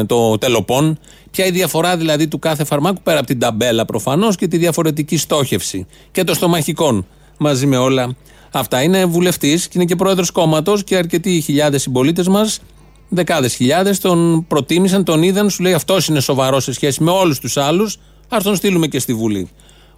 το 0.07 0.39
τελοπών. 0.39 0.99
Ποια 1.31 1.47
η 1.47 1.51
διαφορά 1.51 1.97
δηλαδή 1.97 2.29
του 2.29 2.39
κάθε 2.39 2.65
φαρμάκου 2.65 3.01
πέρα 3.03 3.19
από 3.19 3.27
την 3.27 3.39
ταμπέλα 3.39 3.85
προφανώς 3.85 4.37
και 4.37 4.49
τη 4.49 4.57
διαφορετική 4.57 5.17
στόχευση. 5.17 5.87
Και 6.11 6.25
το 6.25 6.35
στομαχικών 6.35 7.07
μαζί 7.39 7.67
με 7.67 7.77
όλα 7.77 8.17
αυτά. 8.53 8.83
Είναι 8.83 9.05
βουλευτής 9.05 9.65
και 9.65 9.73
είναι 9.75 9.85
και 9.85 9.97
πρόεδρος 9.97 10.31
κόμματος 10.31 10.85
και 10.85 10.97
αρκετοί 10.97 11.41
χιλιάδες 11.41 11.83
συμπολίτες 11.83 12.29
μας 12.29 12.61
Δεκάδες 13.09 13.55
χιλιάδες 13.55 13.99
τον 13.99 14.45
προτίμησαν, 14.49 15.05
τον 15.05 15.23
είδαν, 15.23 15.51
σου 15.51 15.63
λέει 15.63 15.73
αυτός 15.73 16.09
είναι 16.09 16.21
σοβαρός 16.21 16.65
σε 16.65 16.73
σχέση 16.73 17.03
με 17.03 17.11
όλους 17.11 17.39
τους 17.39 17.57
άλλους. 17.57 17.99
Α 18.29 18.39
τον 18.43 18.57
στείλουμε 18.57 18.87
και 18.87 18.99
στη 18.99 19.15
Βουλή. 19.15 19.49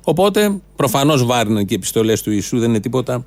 Οπότε 0.05 0.61
προφανώς 0.77 1.25
βάριναν 1.25 1.65
και 1.65 1.73
οι 1.75 1.77
επιστολές 1.77 2.23
του 2.23 2.31
Ιησού, 2.31 2.59
δεν 2.59 2.69
είναι 2.69 2.81
τίποτα 2.81 3.25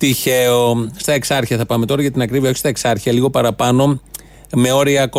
τυχαίο. 0.00 0.88
Στα 0.96 1.12
εξάρχεια 1.12 1.56
θα 1.56 1.66
πάμε 1.66 1.86
τώρα 1.86 2.00
για 2.00 2.10
την 2.10 2.22
ακρίβεια, 2.22 2.48
όχι 2.48 2.58
στα 2.58 2.68
εξάρχεια, 2.68 3.12
λίγο 3.12 3.30
παραπάνω, 3.30 4.00
με 4.54 4.72
όρια 4.72 5.10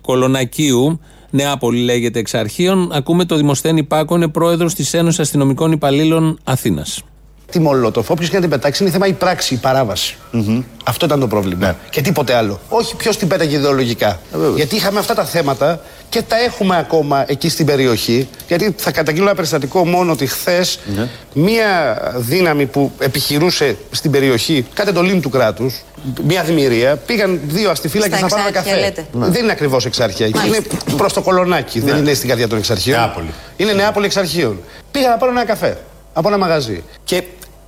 κολονακίου. 0.00 1.00
Νεάπολη 1.30 1.80
λέγεται 1.80 2.18
εξαρχείων. 2.18 2.90
Ακούμε 2.92 3.24
το 3.24 3.36
Δημοσθένη 3.36 3.84
Πάκο, 3.84 4.16
είναι 4.16 4.28
πρόεδρος 4.28 4.74
της 4.74 4.94
Ένωσης 4.94 5.20
Αστυνομικών 5.20 5.72
Υπαλλήλων 5.72 6.38
Αθήνας 6.44 7.02
τη 7.50 7.58
Μολότοφ. 7.58 8.10
Όποιος 8.10 8.28
και 8.28 8.34
να 8.34 8.40
την 8.40 8.50
πετάξει 8.50 8.82
είναι 8.82 8.92
θέμα 8.92 9.06
η 9.06 9.12
πράξη, 9.12 9.54
η 9.54 9.56
παράβαση. 9.56 10.16
Mm-hmm. 10.32 10.62
Αυτό 10.84 11.06
ήταν 11.06 11.20
το 11.20 11.26
πρόβλημα. 11.26 11.66
Ναι. 11.66 11.74
Και 11.90 12.00
τίποτε 12.00 12.34
άλλο. 12.34 12.60
Όχι 12.68 12.96
ποιος 12.96 13.16
την 13.16 13.28
πέταγε 13.28 13.56
ιδεολογικά. 13.56 14.08
Ε, 14.08 14.36
γιατί 14.56 14.76
είχαμε 14.76 14.98
αυτά 14.98 15.14
τα 15.14 15.24
θέματα 15.24 15.80
και 16.08 16.22
τα 16.22 16.38
έχουμε 16.38 16.78
ακόμα 16.78 17.24
εκεί 17.28 17.48
στην 17.48 17.66
περιοχή. 17.66 18.28
Γιατί 18.48 18.74
θα 18.76 18.90
καταγγείλω 18.90 19.24
ένα 19.24 19.34
περιστατικό 19.34 19.86
μόνο 19.86 20.12
ότι 20.12 20.26
χθες 20.26 20.78
ναι. 20.96 21.08
μία 21.32 21.98
δύναμη 22.16 22.66
που 22.66 22.92
επιχειρούσε 22.98 23.76
στην 23.90 24.10
περιοχή 24.10 24.66
κατά 24.74 24.92
το 24.92 25.02
λίμ 25.02 25.20
του 25.20 25.30
κράτους, 25.30 25.82
μία 26.26 26.42
δημιουργία, 26.42 26.96
πήγαν 26.96 27.40
δύο 27.46 27.70
αστιφύλακες 27.70 28.20
να 28.20 28.28
πάρουν 28.28 28.52
καφέ. 28.52 28.94
Ναι. 29.12 29.26
Δεν 29.26 29.42
είναι 29.42 29.52
ακριβώς 29.52 29.84
εξάρχεια. 29.84 30.26
Είναι 30.26 30.60
προς 30.96 31.12
το 31.12 31.22
κολονάκι. 31.22 31.80
Δεν 31.80 31.94
ναι. 31.94 32.00
είναι 32.00 32.14
στην 32.14 32.28
καρδιά 32.28 32.48
των 32.48 32.58
εξαρχείων. 32.58 32.98
Νεάπολη. 32.98 33.30
Είναι 33.56 33.72
Νεάπολη 33.72 34.06
εξαρχείων. 34.06 34.60
Πήγαν 34.90 35.10
να 35.10 35.16
πάρουν 35.16 35.36
ένα 35.36 35.46
καφέ 35.46 35.78
από 36.12 36.28
ένα 36.28 36.38
μαγαζί. 36.38 36.84
Και 37.04 37.22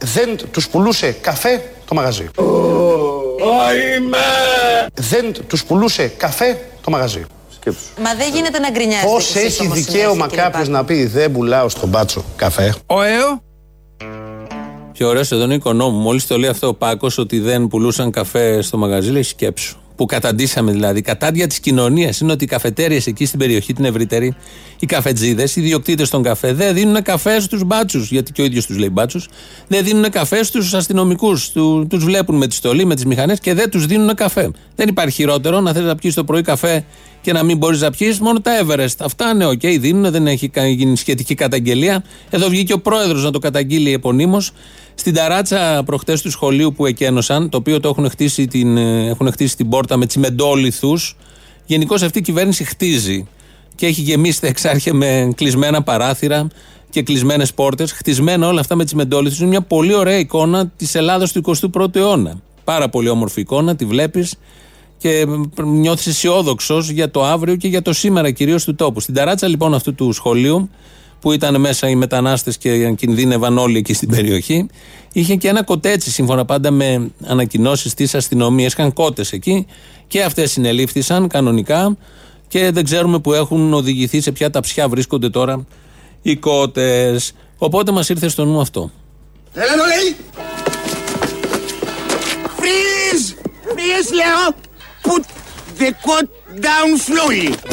δεν 0.05 0.39
τους 0.51 0.69
πουλούσε 0.69 1.11
καφέ 1.21 1.71
το 1.87 1.95
μαγαζί. 1.95 2.29
Δεν 4.95 5.35
τους 5.47 5.65
πουλούσε 5.65 6.07
καφέ 6.07 6.61
το 6.83 6.91
μαγαζί. 6.91 7.25
Μα 8.03 8.15
δεν 8.15 8.33
γίνεται 8.35 8.59
να 8.59 8.71
γκρινιάζει. 8.71 9.07
Πώς 9.07 9.35
έχει 9.37 9.67
δικαίωμα 9.67 10.29
κάποιος 10.29 10.69
να 10.69 10.85
πει 10.85 11.07
δεν 11.07 11.33
πουλάω 11.33 11.69
στον 11.69 11.89
μπάτσο 11.89 12.25
καφέ. 12.37 12.75
Ο 12.87 13.03
ΕΟ. 13.03 13.43
Πιο 14.93 15.09
ωραίος 15.09 15.33
εδώ 15.33 15.45
είναι 15.45 15.53
ο 15.53 15.57
οικονόμου. 15.57 15.99
Μόλις 15.99 16.27
το 16.27 16.39
λέει 16.39 16.51
αυτό 16.51 16.67
ο 16.67 16.75
Πάκος 16.75 17.19
ότι 17.19 17.39
δεν 17.39 17.67
πουλούσαν 17.67 18.11
καφέ 18.11 18.63
στο 18.63 18.77
μαγαζί, 18.77 19.11
λέει 19.11 19.23
σκέψου 19.23 19.80
που 20.01 20.07
καταντήσαμε 20.07 20.73
δηλαδή, 20.73 21.01
κατάντια 21.01 21.47
της 21.47 21.61
κοινωνίας, 21.61 22.21
είναι 22.21 22.33
ότι 22.33 22.45
οι 22.45 22.47
καφετέρειε 22.47 23.01
εκεί 23.07 23.25
στην 23.25 23.39
περιοχή, 23.39 23.73
την 23.73 23.85
ευρύτερη, 23.85 24.35
οι 24.79 24.87
καφετζίδες, 24.87 25.57
οι 25.57 25.61
ιδιοκτήτες 25.61 26.11
των 26.11 26.23
καφέ, 26.23 26.53
δεν 26.53 26.75
δίνουν 26.75 27.03
καφέ 27.03 27.41
στους 27.41 27.65
μπάτσους, 27.65 28.11
γιατί 28.11 28.33
και 28.33 28.43
ο 28.43 28.45
ίδιος 28.45 28.67
τους 28.67 28.79
λέει 28.79 28.89
μπάτσους, 28.93 29.29
δεν 29.69 29.85
δίνουν 29.85 30.11
καφέ 30.11 30.43
στους 30.43 30.75
αστυνομικούς. 30.75 31.51
Του 31.51 31.87
τους 31.91 32.05
βλέπουν 32.05 32.37
με 32.37 32.47
τη 32.47 32.55
στολή, 32.55 32.85
με 32.85 32.95
τις 32.95 33.05
μηχανές 33.05 33.41
και 33.41 33.55
δεν 33.55 33.71
τους 33.71 33.87
δίνουν 33.87 34.15
καφέ. 34.15 34.51
Δεν 34.77 34.89
υπάρχει 34.89 35.15
χειρότερο 35.15 35.61
να 35.61 35.73
θες 35.73 35.85
να 35.85 35.95
πιεις 35.95 36.15
το 36.15 36.25
πρωί 36.25 36.43
καφέ 36.43 36.85
και 37.21 37.33
να 37.33 37.43
μην 37.43 37.57
μπορείς 37.57 37.81
να 37.81 37.91
πιεις 37.91 38.21
μόνο 38.21 38.41
τα 38.41 38.53
Everest. 38.65 38.97
Αυτά 38.99 39.35
ναι, 39.35 39.47
OK, 39.47 39.61
okay, 39.63 39.77
δίνουν, 39.81 40.11
δεν 40.11 40.27
έχει 40.27 40.51
γίνει 40.67 40.97
σχετική 40.97 41.35
καταγγελία. 41.35 42.05
Εδώ 42.31 42.49
βγήκε 42.49 42.73
ο 42.73 42.79
πρόεδρος 42.79 43.25
να 43.25 43.31
το 43.31 43.39
καταγγείλει 43.39 43.93
επωνύμως. 43.93 44.53
Στην 45.01 45.15
ταράτσα 45.15 45.83
προχτές 45.87 46.23
του 46.23 46.31
σχολείου 46.31 46.73
που 46.73 46.87
εκένωσαν, 46.87 47.49
το 47.49 47.57
οποίο 47.57 47.81
το 47.81 47.89
έχουν 47.89 48.11
χτίσει 48.11 48.47
την, 48.47 48.77
ε, 48.77 49.09
έχουν 49.09 49.33
χτίσει 49.33 49.57
την 49.57 49.69
πόρτα 49.69 49.97
με 49.97 50.07
τσιμεντόλιθους, 50.07 51.17
γενικώς 51.67 52.03
αυτή 52.03 52.19
η 52.19 52.23
κυβέρνηση 52.23 52.65
χτίζει 52.65 53.27
και 53.75 53.87
έχει 53.87 54.01
γεμίσει 54.01 54.41
τα 54.41 54.47
Εξάρχεια 54.47 54.95
με 54.95 55.33
κλεισμένα 55.37 55.83
παράθυρα 55.83 56.47
και 56.91 57.03
κλεισμένες 57.03 57.55
πόρτες. 57.55 57.93
Χτισμένα 57.93 58.49
όλα 58.49 58.61
αυτά 58.61 58.75
με 58.75 58.85
τσιμεντόλιθους. 58.85 59.39
Είναι 59.39 59.49
μια 59.49 59.61
πολύ 59.61 59.95
ωραία 59.95 60.19
εικόνα 60.19 60.67
της 60.77 60.95
Ελλάδα 60.95 61.29
του 61.29 61.57
21ου 61.75 61.97
αιώνα. 61.97 62.41
Πάρα 62.65 62.89
πολύ 62.89 63.09
όμορφη 63.09 63.41
εικόνα, 63.41 63.77
τη 63.77 63.85
βλέπεις 63.85 64.35
και 64.99 65.27
νιώθεις 65.65 66.07
αισιόδοξος 66.07 66.91
για 66.91 67.11
το 67.11 67.25
αύριο 67.25 67.57
και 67.57 67.69
για 67.69 67.83
το 67.83 67.93
σήμερα 67.93 68.31
κυρίως 68.31 68.65
του 68.65 68.75
τόπου. 68.75 69.01
Στην 69.01 69.15
ταράτσα 69.15 69.49
λοιπόν 69.49 69.75
αυτού 69.75 69.95
του 69.95 70.13
σχολείου 70.13 70.71
που 71.21 71.33
ήταν 71.33 71.61
μέσα 71.61 71.89
οι 71.89 71.95
μετανάστες 71.95 72.59
και 72.59 72.93
κινδύνευαν 72.93 73.59
όλοι 73.59 73.79
εκεί 73.79 73.95
στην 73.95 74.09
περιοχή, 74.09 74.67
είχε 75.13 75.35
και 75.35 75.49
ένα 75.49 75.63
κοτέτσι 75.63 76.11
σύμφωνα 76.11 76.45
πάντα 76.45 76.71
με 76.71 77.11
ανακοινώσεις 77.27 77.95
της 77.95 78.15
αστυνομίας. 78.15 78.73
Είχαν 78.73 78.93
κότες 78.93 79.33
εκεί 79.33 79.67
και 80.07 80.23
αυτές 80.23 80.51
συνελήφθησαν 80.51 81.29
κανονικά 81.29 81.97
και 82.49 82.71
δεν 82.71 82.85
ξέρουμε 82.85 83.19
που 83.19 83.33
έχουν 83.33 83.73
οδηγηθεί, 83.75 84.21
σε 84.21 84.33
ποια 84.33 84.51
ταψιά 84.51 84.89
βρίσκονται 84.89 85.31
τώρα 85.31 85.67
οι 86.23 86.37
κότες. 86.37 87.33
Οπότε 87.59 87.93
μας 87.93 88.09
ήρθε 88.09 88.29
στο 88.29 88.45
νου 88.45 88.61
αυτό. 88.61 88.91
Έλα 89.55 89.75
λέει! 89.77 90.17
Freeze! 92.57 93.35
Freeze 93.65 94.11
λέω! 94.15 94.55
Put 95.03 95.25
the 95.79 95.91
coat 96.07 96.29
down 96.61 96.91
slowly! 97.07 97.71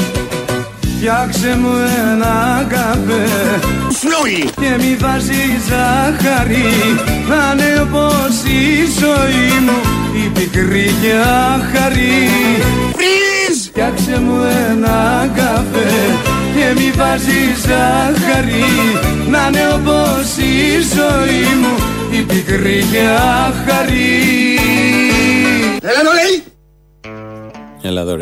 Φτιάξε 0.99 1.57
μου 1.57 1.71
ένα 2.11 2.65
καφέ. 2.69 3.25
Φλούι 3.99 4.49
Και 4.55 4.83
μη 4.83 4.95
βάζει 4.99 5.43
ζάχαρη. 5.67 6.65
Να 7.29 7.53
είναι 7.53 7.81
όπως 7.81 8.35
η 8.43 8.85
ζωή 8.99 9.59
μου 9.65 9.77
Η 10.25 10.29
πικρή 10.29 10.91
και 11.01 11.13
άχαρη. 11.53 12.29
Φρίζ. 12.97 13.57
Φτιάξε 13.67 14.19
μου 14.19 14.41
ένα 14.69 15.29
καφέ 15.35 15.89
Και 16.55 16.79
μη 16.81 16.91
βάζει 16.95 17.41
ζάχαρη. 17.65 18.65
Να 19.29 19.47
είναι 19.47 19.73
όπως 19.73 20.37
η 20.37 20.81
ζωή 20.95 21.55
μου 21.61 21.75
Η 22.11 22.21
πικρή 22.21 22.85
και 22.91 23.03
άχαρη. 23.45 24.59
Έλα 25.81 25.99
εδώ 25.99 26.11
Έλα 27.81 28.01
εδώ 28.01 28.15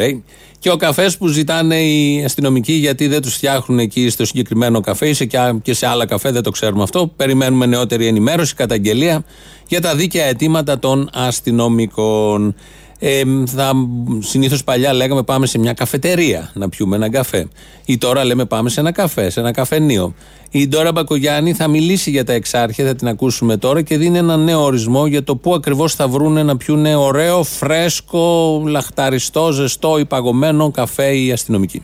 και 0.66 0.72
ο 0.72 0.78
καφές 0.78 1.18
που 1.18 1.28
ζητάνε 1.28 1.82
οι 1.82 2.24
αστυνομικοί, 2.24 2.74
γιατί 2.74 3.08
δεν 3.08 3.22
τους 3.22 3.34
φτιάχνουν 3.34 3.80
εκεί 3.80 4.10
στο 4.10 4.26
συγκεκριμένο 4.26 4.80
καφέ 4.80 5.08
ή 5.08 5.28
και 5.62 5.74
σε 5.74 5.88
άλλα 5.88 6.06
καφέ, 6.06 6.32
δεν 6.32 6.44
το 6.44 6.50
ξέρουμε 6.52 6.84
αυτό. 6.84 7.08
Περιμένουμε 7.08 7.66
νεότερη 7.66 8.08
ενημέρωση, 8.08 8.56
καταγγελία 8.56 9.26
για 9.68 9.82
τα 9.82 9.96
δίκαια 9.96 10.26
αιτήματα 10.26 10.80
των 10.80 11.10
αστυνομικών. 11.14 12.56
Ε, 13.00 13.22
θα, 13.46 13.72
συνήθως 14.20 14.64
παλιά 14.64 14.94
λέγαμε 14.94 15.24
πάμε 15.24 15.46
σε 15.46 15.58
μια 15.58 15.74
καφετερία 15.74 16.52
να 16.54 16.70
πιούμε 16.70 16.96
ένα 16.96 17.10
καφέ 17.10 17.48
ή 17.86 17.98
τώρα 17.98 18.24
λέμε 18.24 18.46
πάμε 18.46 18.70
σε 18.70 18.80
ένα 18.80 18.92
καφέ, 18.92 19.30
σε 19.30 19.40
ένα 19.40 19.52
καφενείο 19.52 20.14
η 20.58 20.68
Ντόρα 20.68 20.92
Μπακογιάννη 20.92 21.54
θα 21.54 21.68
μιλήσει 21.68 22.10
για 22.10 22.24
τα 22.24 22.34
εξάρχεια, 22.34 22.86
θα 22.86 22.96
την 22.96 23.08
ακούσουμε 23.08 23.58
τώρα 23.58 23.82
και 23.82 23.98
δίνει 23.98 24.18
ένα 24.18 24.38
νέο 24.38 24.64
ορισμό 24.64 25.06
για 25.06 25.24
το 25.24 25.36
πού 25.36 25.54
ακριβώς 25.54 25.96
θα 25.96 26.08
βρούνε 26.08 26.44
να 26.44 26.58
πιούνε 26.58 26.96
ωραίο, 26.96 27.44
φρέσκο, 27.44 28.62
λαχταριστό, 28.66 29.52
ζεστό 29.52 29.98
ή 30.00 30.06
παγωμένο 30.06 30.72
καφέ 30.72 31.16
οι 31.16 31.32
αστυνομικοί. 31.32 31.84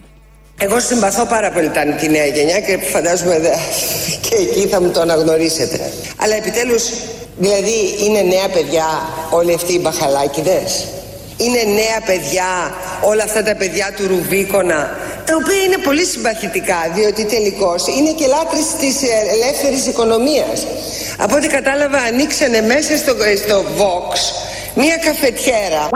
Εγώ 0.57 0.79
συμπαθώ 0.79 1.25
πάρα 1.25 1.51
πολύ 1.51 1.69
τη 1.99 2.09
νέα 2.09 2.25
γενιά 2.25 2.59
και 2.59 2.77
φαντάζομαι 2.77 3.35
και 4.29 4.35
εκεί 4.35 4.67
θα 4.67 4.81
μου 4.81 4.91
το 4.91 5.01
αναγνωρίσετε. 5.01 5.79
Αλλά 6.17 6.35
επιτέλους 6.35 6.83
Δηλαδή 7.37 8.05
είναι 8.05 8.21
νέα 8.21 8.49
παιδιά 8.49 8.85
όλοι 9.31 9.53
αυτοί 9.53 9.73
οι 9.73 9.79
μπαχαλάκιδες. 9.81 10.87
Είναι 11.43 11.61
νέα 11.79 11.99
παιδιά 12.05 12.51
όλα 13.01 13.23
αυτά 13.23 13.43
τα 13.43 13.55
παιδιά 13.55 13.93
του 13.95 14.07
Ρουβίκονα 14.07 14.81
τα 15.25 15.33
οποία 15.41 15.61
είναι 15.65 15.77
πολύ 15.77 16.05
συμπαθητικά 16.05 16.79
διότι 16.95 17.25
τελικώς 17.25 17.87
είναι 17.87 18.11
και 18.11 18.27
λάτρες 18.27 18.67
της 18.79 18.95
ελεύθερης 19.35 19.85
οικονομίας. 19.87 20.67
Από 21.17 21.35
ό,τι 21.35 21.47
κατάλαβα 21.47 21.97
ανοίξανε 21.97 22.61
μέσα 22.61 22.97
στο, 22.97 23.13
στο 23.43 23.63
Vox 23.77 24.11
μία 24.75 24.97
καφετιέρα 24.97 25.89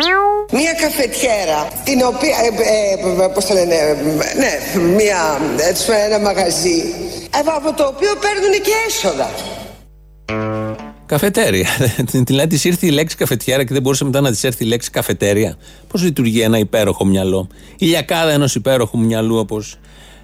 μία 0.52 0.74
καφετιέρα 0.74 1.68
την 1.84 2.02
οποία 2.06 2.36
ε, 2.44 3.24
ε, 3.24 3.28
πώς 3.34 3.46
το 3.46 3.54
λένε 3.54 3.98
ναι 4.38 4.80
μία 4.80 5.40
έτσι 5.70 5.92
ένα 6.06 6.20
μαγαζί 6.20 6.94
από 7.56 7.74
το 7.74 7.84
οποίο 7.86 8.14
παίρνουν 8.16 8.62
και 8.62 8.72
έσοδα 8.88 9.30
Καφετέρια. 11.06 11.68
Δηλαδή 12.14 12.48
της 12.48 12.64
ήρθε 12.64 12.86
η 12.88 12.90
λέξη 12.90 13.16
καφετιέρα 13.16 13.64
και 13.64 13.74
δεν 13.74 13.82
μπορούσε 13.82 14.04
μετά 14.04 14.22
να 14.22 14.32
της 14.32 14.44
έρθει 14.44 14.64
η 14.64 14.68
λέξη 14.68 14.90
καφετέρια. 14.90 15.56
Πώς 15.88 16.04
λειτουργεί 16.04 16.42
ένα 16.42 16.58
υπέροχο 16.58 17.06
μυαλό; 17.06 17.48
Η 17.78 17.86
λιακάδα 17.86 18.32
ενός 18.32 18.56
υπέροχου 18.56 19.00
μυαλού, 19.00 19.38
όπως 19.38 19.78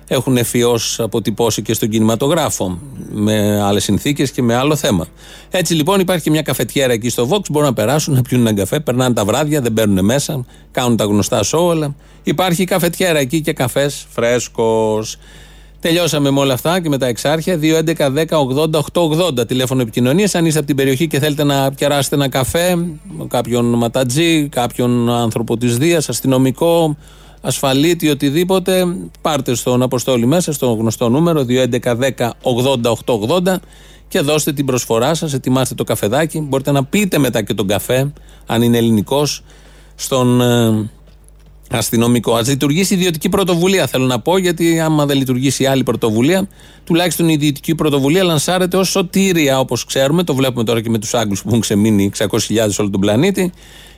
έχουν 0.07 0.37
ευφυώ 0.37 0.79
αποτυπώσει 0.97 1.61
και 1.61 1.73
στον 1.73 1.89
κινηματογράφο. 1.89 2.79
Με 3.11 3.61
άλλες 3.61 3.83
συνθήκες 3.83 4.31
και 4.31 4.41
με 4.41 4.55
άλλο 4.55 4.75
θέμα. 4.75 5.07
Έτσι 5.49 5.73
λοιπόν 5.73 5.99
υπάρχει 5.99 6.23
και 6.23 6.29
μια 6.29 6.41
καφετιέρα 6.41 6.93
εκεί 6.93 7.09
στο 7.09 7.27
Vox. 7.29 7.49
Μπορούν 7.51 7.67
να 7.67 7.73
περάσουν, 7.73 8.13
να 8.13 8.21
πιούν 8.21 8.41
έναν 8.41 8.55
καφέ, 8.55 8.79
περνάνε 8.79 9.13
τα 9.13 9.25
βράδια, 9.25 9.61
δεν 9.61 9.71
μπαίνουν 9.71 10.05
μέσα, 10.05 10.45
κάνουν 10.71 10.97
τα 10.97 11.03
γνωστά 11.03 11.43
σόου. 11.43 11.95
Υπάρχει 12.23 12.63
καφετιέρα 12.63 13.19
εκεί 13.19 13.41
και 13.41 13.53
καφές 13.53 14.05
φρέσκος. 14.09 15.17
Τελειώσαμε 15.81 16.31
με 16.31 16.39
όλα 16.39 16.53
αυτά 16.53 16.81
και 16.81 16.89
με 16.89 16.97
τα 16.97 17.05
εξάρχεια. 17.05 17.59
2.11.10.80.880 17.61 19.47
τηλέφωνο 19.47 19.81
επικοινωνίας. 19.81 20.35
Αν 20.35 20.45
είστε 20.45 20.57
από 20.57 20.67
την 20.67 20.75
περιοχή 20.75 21.07
και 21.07 21.19
θέλετε 21.19 21.43
να 21.43 21.71
πιεράσετε 21.71 22.15
ένα 22.15 22.29
καφέ, 22.29 22.77
κάποιον 23.27 23.65
ματατζή, 23.65 24.49
κάποιον 24.49 25.09
άνθρωπο 25.09 25.57
της 25.57 25.77
Δίας, 25.77 26.09
αστυνομικό, 26.09 26.97
ασφαλίτη, 27.41 28.09
οτιδήποτε, 28.09 28.85
πάρτε 29.21 29.55
στον 29.55 29.81
Αποστόλη 29.81 30.25
μέσα, 30.25 30.53
στο 30.53 30.71
γνωστό 30.71 31.09
νούμερο 31.09 31.45
2.11.10.80.880 31.49 33.55
και 34.07 34.19
δώστε 34.19 34.53
την 34.53 34.65
προσφορά 34.65 35.13
σας. 35.13 35.33
Ετοιμάστε 35.33 35.75
το 35.75 35.83
καφεδάκι. 35.83 36.39
Μπορείτε 36.39 36.71
να 36.71 36.83
πείτε 36.83 37.17
μετά 37.17 37.41
και 37.41 37.53
τον 37.53 37.67
καφέ, 37.67 38.13
αν 38.45 38.61
είναι 38.61 38.77
ελληνικός, 38.77 39.43
στον 39.95 40.41
ε, 40.41 40.89
αστυνομικό. 41.71 42.35
Α 42.35 42.41
λειτουργήσει 42.47 42.93
ιδιωτική 42.93 43.29
πρωτοβουλία, 43.29 43.87
θέλω 43.87 44.05
να 44.05 44.19
πω, 44.19 44.37
γιατί 44.37 44.79
άμα 44.79 45.05
δεν 45.05 45.17
λειτουργήσει 45.17 45.65
άλλη 45.65 45.83
πρωτοβουλία, 45.83 46.47
τουλάχιστον 46.83 47.29
η 47.29 47.33
ιδιωτική 47.33 47.75
πρωτοβουλία 47.75 48.23
λανσάρεται 48.23 48.77
ως 48.77 48.89
σωτήρια, 48.89 49.59
όπως 49.59 49.85
ξέρουμε. 49.85 50.23
Το 50.23 50.35
βλέπουμε 50.35 50.63
τώρα 50.63 50.81
και 50.81 50.89
με 50.89 50.99
τους 50.99 51.13
Άγγλους 51.13 51.41
που 51.41 51.47
έχουν 51.47 51.61
ξεμείνει 51.61 52.11
600.000 52.17 52.27
όλο 52.79 52.89
τον 52.89 52.99
πλανήτη. 52.99 53.51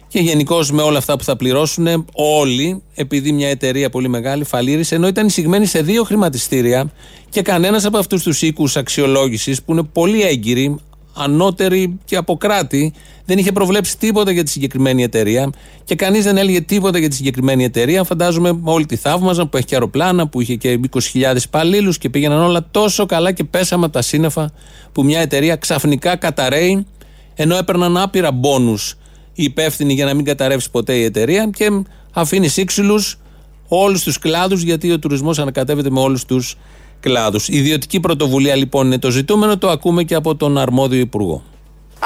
Και 0.07 0.19
γενικώ 0.19 0.65
με 0.71 0.81
όλα 0.81 0.97
αυτά 0.97 1.17
που 1.17 1.23
θα 1.23 1.35
πληρώσουν 1.35 2.05
όλοι, 2.13 2.81
επειδή 2.95 3.31
μια 3.31 3.49
εταιρεία 3.49 3.89
πολύ 3.89 4.07
μεγάλη 4.07 4.43
φαλήρισε, 4.43 4.95
ενώ 4.95 5.07
ήταν 5.07 5.25
εισηγμένη 5.25 5.65
σε 5.65 5.81
δύο 5.81 6.03
χρηματιστήρια 6.03 6.91
και 7.29 7.41
κανένας 7.41 7.85
από 7.85 7.97
αυτούς 7.97 8.23
τους 8.23 8.41
οίκους 8.41 8.75
αξιολόγησης 8.75 9.63
που 9.63 9.71
είναι 9.71 9.83
πολύ 9.83 10.21
έγκυροι, 10.21 10.75
ανώτεροι 11.13 11.99
και 12.05 12.15
από 12.15 12.37
κράτη, 12.37 12.93
δεν 13.25 13.37
είχε 13.37 13.51
προβλέψει 13.51 13.97
τίποτα 13.97 14.31
για 14.31 14.43
τη 14.43 14.49
συγκεκριμένη 14.49 15.03
εταιρεία 15.03 15.49
και 15.83 15.95
κανείς 15.95 16.23
δεν 16.23 16.37
έλεγε 16.37 16.61
τίποτα 16.61 16.97
για 16.97 17.09
τη 17.09 17.15
συγκεκριμένη 17.15 17.63
εταιρεία. 17.63 18.03
Φαντάζομαι 18.03 18.59
όλοι 18.63 18.85
τη 18.85 18.95
θαύμαζαν 18.95 19.49
που 19.49 19.57
έχει 19.57 19.65
και 19.65 19.73
αεροπλάνα, 19.75 20.27
που 20.27 20.41
είχε 20.41 20.55
και 20.55 20.79
20.000 21.13 21.35
υπαλλήλους 21.43 21.97
και 21.97 22.09
πήγαιναν 22.09 22.41
όλα 22.41 22.67
τόσο 22.71 23.05
καλά 23.05 23.31
και 23.31 23.43
πέσαμε 23.43 23.83
από 23.85 23.93
τα 23.93 24.01
σύννεφα 24.01 24.51
που 24.91 25.03
μια 25.03 25.19
εταιρεία 25.19 25.55
ξαφνικά 25.55 26.15
καταραίει, 26.15 26.85
ενώ 27.35 27.55
έπαιρναν 27.55 27.97
άπειρα 27.97 28.31
μπόνους 28.31 28.97
οι 29.33 29.43
υπεύθυνοι 29.43 29.93
για 29.93 30.05
να 30.05 30.13
μην 30.13 30.25
καταρρεύσει 30.25 30.71
ποτέ 30.71 30.93
η 30.93 31.03
εταιρεία 31.03 31.49
και 31.53 31.83
αφήνει 32.11 32.47
σύξυλους 32.47 33.17
όλους 33.67 34.03
τους 34.03 34.19
κλάδους, 34.19 34.61
γιατί 34.61 34.91
ο 34.91 34.99
τουρισμός 34.99 35.39
ανακατεύεται 35.39 35.89
με 35.89 35.99
όλους 35.99 36.25
τους 36.25 36.57
κλάδους. 37.03 37.47
Ιδιωτική 37.47 37.99
πρωτοβουλία 37.99 38.55
λοιπόν 38.55 38.85
είναι 38.85 38.99
το 38.99 39.11
ζητούμενο, 39.11 39.57
το 39.57 39.69
ακούμε 39.69 40.03
και 40.03 40.15
από 40.15 40.35
τον 40.35 40.57
αρμόδιο 40.57 40.99
υπουργό. 40.99 41.43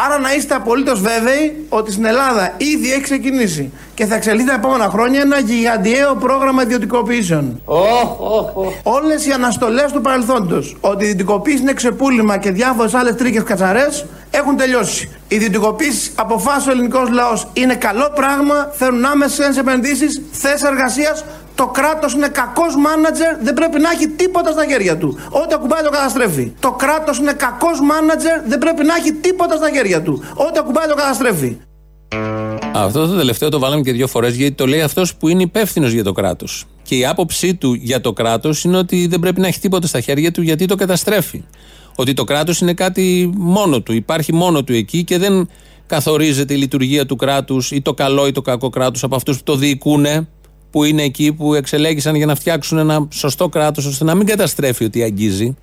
Άρα 0.05 0.19
να 0.19 0.33
είστε 0.33 0.55
απολύτως 0.55 1.01
βέβαιοι 1.01 1.65
ότι 1.69 1.91
στην 1.91 2.05
Ελλάδα 2.05 2.53
ήδη 2.57 2.91
έχει 2.91 3.01
ξεκινήσει 3.01 3.71
και 3.93 4.05
θα 4.05 4.15
εξελιχθεί 4.15 4.47
τα 4.47 4.53
επόμενα 4.53 4.89
χρόνια 4.89 5.21
ένα 5.21 5.39
γιγαντιαίο 5.39 6.15
πρόγραμμα 6.15 6.61
ιδιωτικοποιήσεων. 6.61 7.61
Oh, 7.65 7.73
oh, 7.75 8.63
oh. 8.63 8.71
Όλες 8.83 9.25
οι 9.25 9.31
αναστολές 9.31 9.91
του 9.91 10.01
παρελθόντος 10.01 10.77
ότι 10.81 11.03
η 11.03 11.07
ιδιωτικοποίηση 11.07 11.61
είναι 11.61 11.73
ξεπούλημα 11.73 12.37
και 12.37 12.51
διάφορες 12.51 12.93
άλλες 12.93 13.15
τρίκες 13.15 13.43
κατσαρές 13.43 14.05
έχουν 14.31 14.57
τελειώσει. 14.57 15.09
Η 15.27 15.35
ιδιωτικοποίηση 15.35 16.11
αποφάσισε 16.15 16.69
ο 16.69 16.71
ελληνικός 16.71 17.09
λαός 17.09 17.47
είναι 17.53 17.75
καλό 17.75 18.11
πράγμα, 18.15 18.71
θέλουν 18.73 19.05
άμεσες 19.05 19.57
επενδύσεις, 19.57 20.21
θέσεις 20.31 20.63
εργασίας, 20.63 21.25
το 21.57 21.67
κράτος 21.67 22.13
είναι 22.13 22.27
κακός 22.27 22.75
μάνατζερ, 22.75 23.33
δεν 23.41 23.53
πρέπει 23.53 23.79
να 23.79 23.89
έχει 23.89 24.07
τίποτα 24.07 24.51
στα 24.51 24.65
χέρια 24.69 24.97
του. 24.97 25.17
Ό,τι 25.29 25.53
ακουμπάει 25.53 25.83
το 25.83 25.89
καταστρέφει. 25.89 26.53
Το 26.59 26.71
κράτος 26.71 27.17
είναι 27.17 27.33
κακός 27.33 27.81
μάνατζερ, 27.81 28.41
δεν 28.47 28.57
πρέπει 28.57 28.83
να 28.83 28.95
έχει 28.95 29.11
τίποτα 29.13 29.55
στα 29.55 29.69
χέρια 29.73 30.01
του. 30.01 30.23
Ό,τι 30.33 30.59
ακουμπάει 30.59 30.87
το 30.87 30.95
καταστρέφει. 30.95 31.57
Αυτό 32.73 33.07
το 33.07 33.15
τελευταίο 33.15 33.49
το 33.49 33.59
βάλαμε 33.59 33.81
και 33.81 33.91
δύο 33.91 34.07
φορές 34.07 34.35
γιατί 34.35 34.55
το 34.55 34.67
λέει 34.67 34.81
αυτός 34.81 35.15
που 35.15 35.27
είναι 35.27 35.43
υπεύθυνος 35.43 35.91
για 35.91 36.03
το 36.03 36.11
κράτος. 36.11 36.65
Και 36.83 36.95
η 36.95 37.05
άποψή 37.05 37.55
του 37.55 37.73
για 37.73 38.01
το 38.01 38.13
κράτος 38.13 38.63
είναι 38.63 38.77
ότι 38.77 39.07
δεν 39.07 39.19
πρέπει 39.19 39.39
να 39.41 39.47
έχει 39.47 39.59
τίποτα 39.59 39.87
στα 39.87 39.99
χέρια 39.99 40.31
του 40.31 40.41
γιατί 40.41 40.65
το 40.65 40.75
καταστρέφει. 40.75 41.43
Ότι 41.95 42.13
το 42.13 42.23
κράτος 42.23 42.59
είναι 42.61 42.73
κάτι 42.73 43.31
μόνο 43.35 43.81
του, 43.81 43.93
υπάρχει 43.93 44.33
μόνο 44.33 44.63
του 44.63 44.73
εκεί 44.73 45.03
και 45.03 45.17
δεν 45.17 45.49
καθορίζεται 45.85 46.53
η 46.53 46.57
λειτουργία 46.57 47.05
του 47.05 47.15
κράτους 47.15 47.71
ή 47.71 47.81
το 47.81 47.93
καλό 47.93 48.27
ή 48.27 48.31
το 48.31 48.41
κακό 48.41 48.69
κράτος 48.69 49.03
από 49.03 49.15
αυτούς 49.15 49.37
που 49.37 49.43
το 49.43 49.55
διοικούν 49.55 50.05
που 50.77 50.83
είναι 50.83 51.03
εκεί 51.03 51.33
που 51.33 51.53
εξελέγησαν 51.53 52.15
για 52.15 52.25
να 52.25 52.35
φτιάξουν 52.35 52.77
ένα 52.77 53.07
σωστό 53.11 53.49
κράτος 53.49 53.85
ώστε 53.85 54.03
να 54.03 54.15
μην 54.15 54.25
καταστρέφει 54.25 54.83
ότι 54.83 55.03
αγγίζει. 55.03 55.55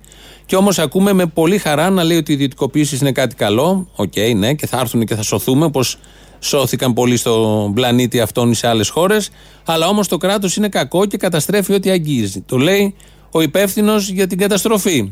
Και 0.45 0.55
όμως 0.55 0.79
ακούμε 0.79 1.13
με 1.13 1.25
πολύ 1.25 1.57
χαρά 1.57 1.89
να 1.89 2.03
λέει 2.03 2.17
ότι 2.17 2.31
η 2.31 2.33
ιδιωτικοποίηση 2.33 2.97
είναι 3.01 3.11
κάτι 3.11 3.35
καλό. 3.35 3.87
OK, 3.95 4.13
okay, 4.15 4.35
ναι, 4.35 4.53
και 4.53 4.67
θα 4.67 4.79
έρθουν 4.79 5.05
και 5.05 5.15
θα 5.15 5.21
σωθούμε, 5.21 5.65
όπως 5.65 5.97
σώθηκαν 6.39 6.93
πολλοί 6.93 7.17
στον 7.17 7.73
πλανήτη 7.73 8.19
αυτόν 8.19 8.51
ή 8.51 8.55
σε 8.55 8.67
άλλες 8.67 8.89
χώρες. 8.89 9.29
Αλλά 9.65 9.87
όμως 9.87 10.07
το 10.07 10.17
κράτος 10.17 10.55
είναι 10.55 10.69
κακό 10.69 11.05
και 11.05 11.17
καταστρέφει 11.17 11.73
ό,τι 11.73 11.89
αγγίζει. 11.89 12.41
Το 12.41 12.57
λέει 12.57 12.95
ο 13.31 13.41
υπεύθυνος 13.41 14.09
για 14.09 14.27
την 14.27 14.37
καταστροφή 14.37 15.11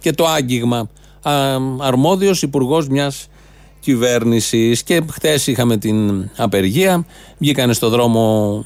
και 0.00 0.12
το 0.12 0.26
άγγιγμα. 0.26 0.88
Αρμόδιος 1.80 2.42
υπουργός 2.42 2.88
μιας 2.88 3.28
κυβέρνησης. 3.80 4.82
Και 4.82 5.02
χθες 5.10 5.46
είχαμε 5.46 5.76
την 5.76 6.28
απεργία. 6.36 7.06
Βγήκανε 7.38 7.72
στο 7.72 7.88
δρόμο 7.88 8.64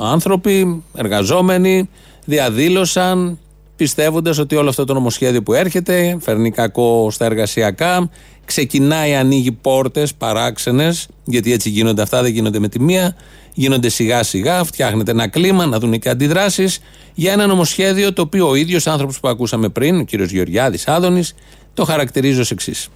άνθρωποι, 0.00 0.82
εργαζόμενοι, 0.94 1.88
διαδήλωσαν 2.24 3.38
πιστεύοντας 3.76 4.38
ότι 4.38 4.56
όλο 4.56 4.68
αυτό 4.68 4.84
το 4.84 4.94
νομοσχέδιο 4.94 5.42
που 5.42 5.54
έρχεται 5.54 6.16
φέρνει 6.20 6.50
κακό 6.50 7.08
στα 7.10 7.24
εργασιακά, 7.24 8.10
ξεκινάει, 8.44 9.14
ανοίγει 9.14 9.52
πόρτες 9.52 10.14
παράξενες, 10.14 11.08
γιατί 11.24 11.52
έτσι 11.52 11.68
γίνονται 11.70 12.02
αυτά, 12.02 12.22
δεν 12.22 12.32
γίνονται 12.32 12.58
με 12.58 12.68
τη 12.68 12.80
μία, 12.80 13.16
γίνονται 13.54 13.88
σιγά 13.88 14.22
σιγά, 14.22 14.64
φτιάχνεται 14.64 15.10
ένα 15.10 15.28
κλίμα, 15.28 15.66
να 15.66 15.78
δουν 15.78 15.98
και 15.98 16.08
αντιδράσεις 16.08 16.80
για 17.14 17.32
ένα 17.32 17.46
νομοσχέδιο 17.46 18.12
το 18.12 18.22
οποίο 18.22 18.48
ο 18.48 18.54
ίδιος 18.54 18.86
άνθρωπος 18.86 19.20
που 19.20 19.28
ακούσαμε 19.28 19.68
πριν, 19.68 20.00
ο 20.00 20.04
κ. 20.04 20.14
Γεωργιάδης 20.14 20.88
Άδωνης, 20.88 21.34
το 21.74 21.84
χαρακτηρίζει 21.84 22.40
ως 22.40 22.50
εξής. 22.50 22.88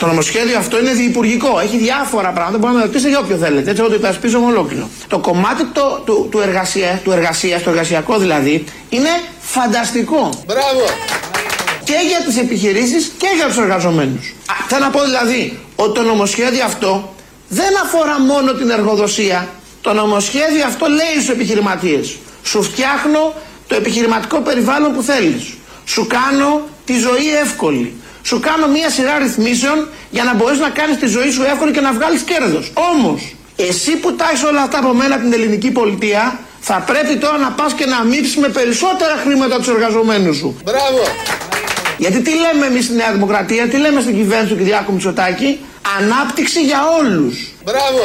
Το 0.00 0.06
νομοσχέδιο 0.06 0.58
αυτό 0.58 0.78
είναι 0.78 0.92
διυπουργικό. 0.92 1.58
Έχει 1.58 1.76
διάφορα 1.76 2.30
πράγματα. 2.30 2.58
Μπορείτε 2.58 2.78
να 2.78 2.84
ρωτήσετε 2.84 3.08
για 3.08 3.18
όποιο 3.18 3.36
θέλετε. 3.36 3.70
Έτσι, 3.70 3.82
εγώ 3.82 3.90
το 3.90 3.94
υπερασπίζομαι 3.96 4.46
ολόκληρο. 4.46 4.88
Το 5.08 5.18
κομμάτι 5.18 5.64
το, 5.64 6.02
του, 6.04 6.28
του, 6.30 6.40
εργασία, 6.40 7.00
του 7.04 7.10
εργασίας, 7.12 7.62
το 7.62 7.70
εργασιακό 7.70 8.18
δηλαδή, 8.18 8.64
είναι 8.88 9.08
φανταστικό. 9.40 10.30
Μπράβο! 10.46 10.84
Και 11.84 11.94
για 12.08 12.20
τις 12.26 12.36
επιχειρήσεις 12.38 13.12
και 13.18 13.26
για 13.36 13.46
τους 13.46 13.56
εργαζομένους. 13.56 14.34
Θέλω 14.68 14.84
να 14.84 14.90
πω 14.90 15.04
δηλαδή 15.04 15.58
ότι 15.76 15.92
το 15.94 16.02
νομοσχέδιο 16.02 16.64
αυτό 16.64 17.14
δεν 17.48 17.72
αφορά 17.84 18.20
μόνο 18.20 18.52
την 18.52 18.70
εργοδοσία. 18.70 19.48
Το 19.80 19.92
νομοσχέδιο 19.92 20.64
αυτό 20.66 20.86
λέει 20.86 21.14
στους 21.14 21.28
επιχειρηματίες. 21.28 22.16
Σου 22.42 22.62
φτιάχνω 22.62 23.34
το 23.66 23.74
επιχειρηματικό 23.74 24.38
περιβάλλον 24.40 24.92
που 24.94 25.02
θέλεις. 25.02 25.54
Σου 25.84 26.06
κάνω 26.06 26.60
τη 26.84 26.92
ζωή 26.98 27.36
εύκολη 27.42 27.94
σου 28.22 28.40
κάνω 28.40 28.66
μία 28.68 28.90
σειρά 28.90 29.18
ρυθμίσεων 29.18 29.88
για 30.10 30.24
να 30.24 30.34
μπορείς 30.34 30.58
να 30.58 30.68
κάνεις 30.68 30.96
τη 30.96 31.06
ζωή 31.06 31.30
σου 31.30 31.42
εύκολη 31.42 31.72
και 31.72 31.80
να 31.80 31.92
βγάλεις 31.92 32.22
κέρδος. 32.22 32.72
Όμως, 32.92 33.34
εσύ 33.56 33.96
που 33.96 34.14
τάχεις 34.14 34.42
όλα 34.42 34.62
αυτά 34.62 34.78
από 34.78 34.92
μένα 34.94 35.18
την 35.18 35.32
ελληνική 35.32 35.70
πολιτεία, 35.70 36.38
θα 36.60 36.84
πρέπει 36.86 37.16
τώρα 37.18 37.38
να 37.38 37.50
πας 37.50 37.72
και 37.72 37.86
να 37.86 38.04
μύψεις 38.04 38.36
με 38.36 38.48
περισσότερα 38.48 39.14
χρήματα 39.24 39.56
τους 39.56 39.68
εργαζομένους 39.68 40.36
σου. 40.36 40.56
Μπράβο! 40.64 41.02
Γιατί 41.98 42.20
τι 42.22 42.30
λέμε 42.30 42.66
εμείς 42.66 42.84
στη 42.84 42.94
Νέα 42.94 43.12
Δημοκρατία, 43.12 43.68
τι 43.68 43.76
λέμε 43.76 44.00
στην 44.00 44.14
κυβέρνηση 44.14 44.52
του 44.52 44.58
Κυριάκου 44.58 44.92
Μητσοτάκη, 44.92 45.58
ανάπτυξη 45.98 46.62
για 46.62 46.80
όλους. 46.98 47.52
Μπράβο! 47.64 48.02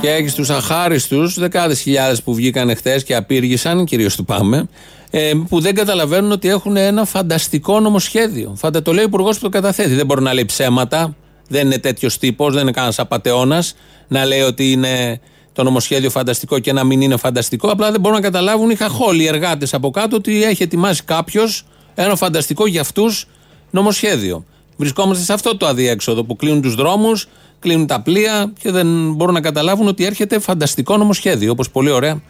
Και 0.00 0.10
έχει 0.10 0.42
του 0.42 0.54
αχάριστους, 0.54 1.38
δεκάδες 1.38 1.80
χιλιάδες 1.80 2.22
που 2.22 2.34
βγήκαν 2.34 2.76
χθες 2.76 3.04
και 3.04 3.14
απήργησαν, 3.14 3.84
κυρίως 3.84 4.16
του 4.16 4.24
Πάμε, 4.24 4.68
ε, 5.16 5.32
που 5.48 5.60
δεν 5.60 5.74
καταλαβαίνουν 5.74 6.32
ότι 6.32 6.48
έχουν 6.48 6.76
ένα 6.76 7.04
φανταστικό 7.04 7.80
νομοσχέδιο. 7.80 8.54
Φαντα 8.56 8.82
το 8.82 8.92
λέει 8.92 9.04
ο 9.04 9.06
Υπουργός 9.06 9.36
που 9.36 9.42
το 9.42 9.48
καταθέτει. 9.48 9.94
Δεν 9.94 10.06
μπορεί 10.06 10.22
να 10.22 10.34
λέει 10.34 10.44
ψέματα. 10.44 11.16
Δεν 11.48 11.66
είναι 11.66 11.78
τέτοιος 11.78 12.18
τύπος, 12.18 12.52
δεν 12.52 12.62
είναι 12.62 12.70
κανένας 12.70 12.98
απαταιώνας 12.98 13.74
να 14.08 14.24
λέει 14.24 14.40
ότι 14.40 14.72
είναι 14.72 15.20
το 15.52 15.62
νομοσχέδιο 15.62 16.10
φανταστικό 16.10 16.58
και 16.58 16.72
να 16.72 16.84
μην 16.84 17.00
είναι 17.00 17.16
φανταστικό. 17.16 17.68
Απλά 17.68 17.90
δεν 17.90 18.00
μπορούν 18.00 18.16
να 18.16 18.22
καταλάβουν 18.22 18.70
οι 18.70 18.74
χαχόλοι 18.74 19.22
οι 19.22 19.26
εργάτες 19.26 19.74
από 19.74 19.90
κάτω 19.90 20.16
ότι 20.16 20.44
έχει 20.44 20.62
ετοιμάσει 20.62 21.02
κάποιος 21.04 21.66
ένα 21.94 22.16
φανταστικό 22.16 22.66
για 22.66 22.80
αυτούς 22.80 23.26
νομοσχέδιο. 23.70 24.44
Βρισκόμαστε 24.76 25.24
σε 25.24 25.32
αυτό 25.32 25.56
το 25.56 25.66
αδιέξοδο 25.66 26.24
που 26.24 26.36
κλείνουν 26.36 26.62
τους 26.62 26.74
δρόμους, 26.74 27.28
κλείνουν 27.58 27.86
τα 27.86 28.00
πλοία 28.00 28.52
και 28.60 28.70
δεν 28.70 29.12
μπορούν 29.12 29.34
να 29.34 29.40
καταλάβουν 29.40 29.88
ότι 29.88 30.04
έρχεται 30.04 30.38
φανταστικό 30.38 30.96
νομοσχέδιο. 30.96 31.50
Όπως 31.50 31.70
πολύ 31.70 31.90
ωραία 31.90 32.22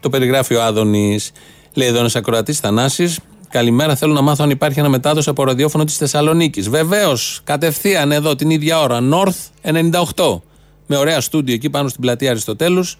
το 0.00 0.08
περιγράφει 0.08 0.54
ο 0.54 0.62
Άδωνης. 0.62 1.32
Λέει 1.74 1.88
εδώ 1.88 1.98
ένας 1.98 2.16
ακροατής 2.16 2.60
Θανάσης. 2.60 3.18
Καλημέρα, 3.50 3.96
θέλω 3.96 4.12
να 4.12 4.20
μάθω 4.20 4.44
αν 4.44 4.50
υπάρχει 4.50 4.78
ένα 4.78 4.88
μετάδοση 4.88 5.30
από 5.30 5.44
ραδιόφωνο 5.44 5.84
της 5.84 5.96
Θεσσαλονίκης. 5.96 6.68
Βεβαίως, 6.68 7.40
κατευθείαν 7.44 8.12
εδώ 8.12 8.34
την 8.34 8.50
ίδια 8.50 8.80
ώρα. 8.80 8.98
North 9.12 9.70
98. 10.14 10.40
Με 10.86 10.96
ωραία 10.96 11.20
στούντιο 11.20 11.54
εκεί 11.54 11.70
πάνω 11.70 11.88
στην 11.88 12.00
πλατεία 12.00 12.30
Αριστοτέλους. 12.30 12.98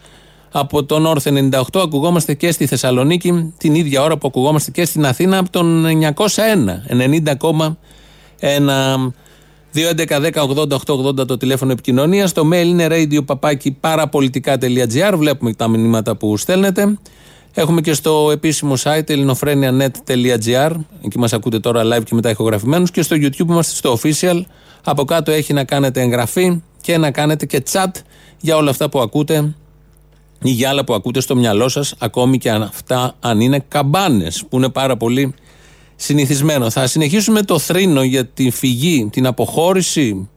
Από 0.52 0.84
το 0.84 1.10
North 1.10 1.22
98 1.22 1.60
ακουγόμαστε 1.74 2.34
και 2.34 2.52
στη 2.52 2.66
Θεσσαλονίκη 2.66 3.54
την 3.58 3.74
ίδια 3.74 4.02
ώρα 4.02 4.16
που 4.18 4.26
ακουγόμαστε 4.28 4.70
και 4.70 4.84
στην 4.84 5.06
Αθήνα 5.06 5.38
από 5.38 5.50
τον 5.50 5.86
901. 5.86 6.82
90,1. 8.40 9.06
2.11.10.80.880 9.74 11.26
το 11.26 11.36
τηλέφωνο 11.36 11.72
επικοινωνίας. 11.72 12.32
Το 12.32 12.48
mail 12.52 12.66
είναι 12.66 12.86
radio 12.90 13.20
parapolitica.gr. 13.80 15.14
Βλέπουμε 15.16 15.52
τα 15.52 15.68
μηνύματα 15.68 16.16
που 16.16 16.36
στέλνετε. 16.36 16.98
Έχουμε 17.54 17.80
και 17.80 17.92
στο 17.92 18.30
επίσημο 18.32 18.74
site 18.82 19.10
ελληνοφρένια.net.gr. 19.10 20.70
Εκεί 21.04 21.18
μας 21.18 21.32
ακούτε 21.32 21.60
τώρα 21.60 21.82
live 21.84 22.02
και 22.04 22.14
μετά 22.14 22.30
ηχογραφημένους. 22.30 22.90
Και 22.90 23.02
στο 23.02 23.16
YouTube 23.16 23.48
είμαστε 23.48 23.74
στο 23.74 23.98
official. 24.02 24.42
Από 24.84 25.04
κάτω 25.04 25.30
έχει 25.30 25.52
να 25.52 25.64
κάνετε 25.64 26.00
εγγραφή 26.00 26.62
και 26.80 26.98
να 26.98 27.10
κάνετε 27.10 27.46
και 27.46 27.62
chat 27.72 27.90
για 28.40 28.56
όλα 28.56 28.70
αυτά 28.70 28.88
που 28.88 29.00
ακούτε 29.00 29.54
ή 30.42 30.50
για 30.50 30.68
άλλα 30.68 30.84
που 30.84 30.94
ακούτε 30.94 31.20
στο 31.20 31.36
μυαλό 31.36 31.68
σας, 31.68 31.94
ακόμη 31.98 32.38
και 32.38 32.50
αν 32.50 32.62
αυτά 32.62 33.14
αν 33.20 33.40
είναι 33.40 33.64
καμπάνες, 33.68 34.44
που 34.48 34.56
είναι 34.56 34.68
πάρα 34.68 34.96
πολύ 34.96 35.34
συνηθισμένο. 35.96 36.70
Θα 36.70 36.86
συνεχίσουμε 36.86 37.42
το 37.42 37.58
θρήνο 37.58 38.02
για 38.02 38.26
τη 38.26 38.50
φυγή, 38.50 39.08
την 39.12 39.26
αποχώρηση, 39.26 40.28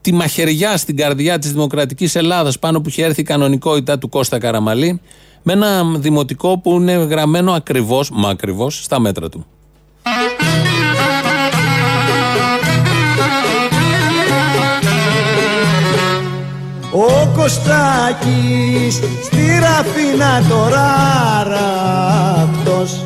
τη 0.00 0.12
μαχαιριά 0.12 0.76
στην 0.76 0.96
καρδιά 0.96 1.38
της 1.38 1.52
Δημοκρατικής 1.52 2.14
Ελλάδας 2.14 2.58
πάνω 2.58 2.80
που 2.80 2.88
είχε 2.88 3.04
έρθει 3.04 3.20
η 3.20 3.24
κανονικότητα 3.24 3.98
του 3.98 4.08
Κώστα 4.08 4.38
Καραμαλή 4.38 5.00
με 5.42 5.52
ένα 5.52 5.84
δημοτικό 5.84 6.58
που 6.58 6.72
είναι 6.72 6.92
γραμμένο 6.92 7.52
ακριβώς, 7.52 8.10
μα 8.10 8.28
ακριβώς, 8.28 8.82
στα 8.84 8.98
μέτρα 8.98 9.28
του. 9.28 9.46
Ο 16.94 17.28
Κωστάκης 17.36 18.94
στη 19.22 19.58
Ραφίνα 19.60 20.42
τώρα 20.48 20.84
ράκτος 21.44 23.04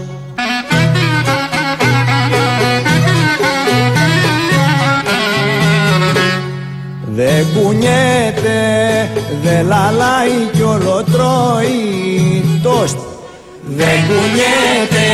Δεν 7.17 7.47
κουνιέται, 7.55 8.61
δεν 9.43 9.67
λαλάει 9.67 10.49
κι 10.53 10.63
όλο 10.63 11.05
τρώει 11.13 12.45
τόστ. 12.63 12.99
Δεν 13.67 13.97
κουνιέται, 14.07 15.09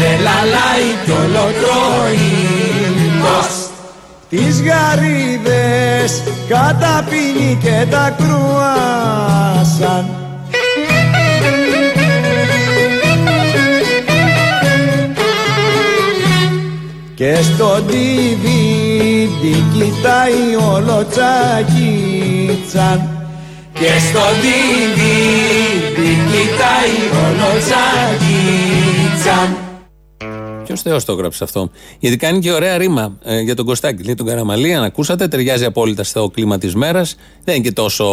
δεν 0.00 0.20
λαλάει 0.22 0.88
κι 1.04 1.10
όλο 1.10 1.44
τρώει 1.60 2.28
τόστ. 3.22 3.70
Τις 4.28 4.62
γαρίδες 4.62 6.22
καταπίνει 6.48 7.58
και 7.62 7.86
τα 7.90 8.16
κρουάσαν. 8.18 10.04
Και 17.16 17.34
στο 17.34 17.74
DVD 17.88 18.46
τι 19.40 19.52
κοιτάει 19.72 20.56
όλο 20.72 21.06
τσακίτσαν. 21.10 22.98
Και 23.72 23.92
στο 24.08 24.24
δίδυ 24.40 25.18
τι 25.94 26.08
κοιτάει 26.30 26.96
όλο 27.26 27.50
τσακίτσαν 27.58 29.48
Ποιο 30.76 30.90
Θεός 30.90 31.04
το 31.04 31.12
έγραψε 31.12 31.44
αυτό. 31.44 31.70
Γιατί 31.98 32.16
κάνει 32.16 32.38
και 32.38 32.52
ωραία 32.52 32.78
ρήμα 32.78 33.16
ε, 33.24 33.40
για 33.40 33.54
τον 33.54 33.64
Κωστάκη. 33.64 34.02
Λέει 34.02 34.14
τον 34.14 34.26
Καραμαλή, 34.26 34.74
αν 34.74 34.84
ακούσατε, 34.84 35.28
ταιριάζει 35.28 35.64
απόλυτα 35.64 36.04
στο 36.04 36.30
κλίμα 36.34 36.58
της 36.58 36.74
μέρας. 36.74 37.16
Δεν 37.44 37.54
είναι 37.54 37.64
και 37.64 37.72
τόσο 37.72 38.04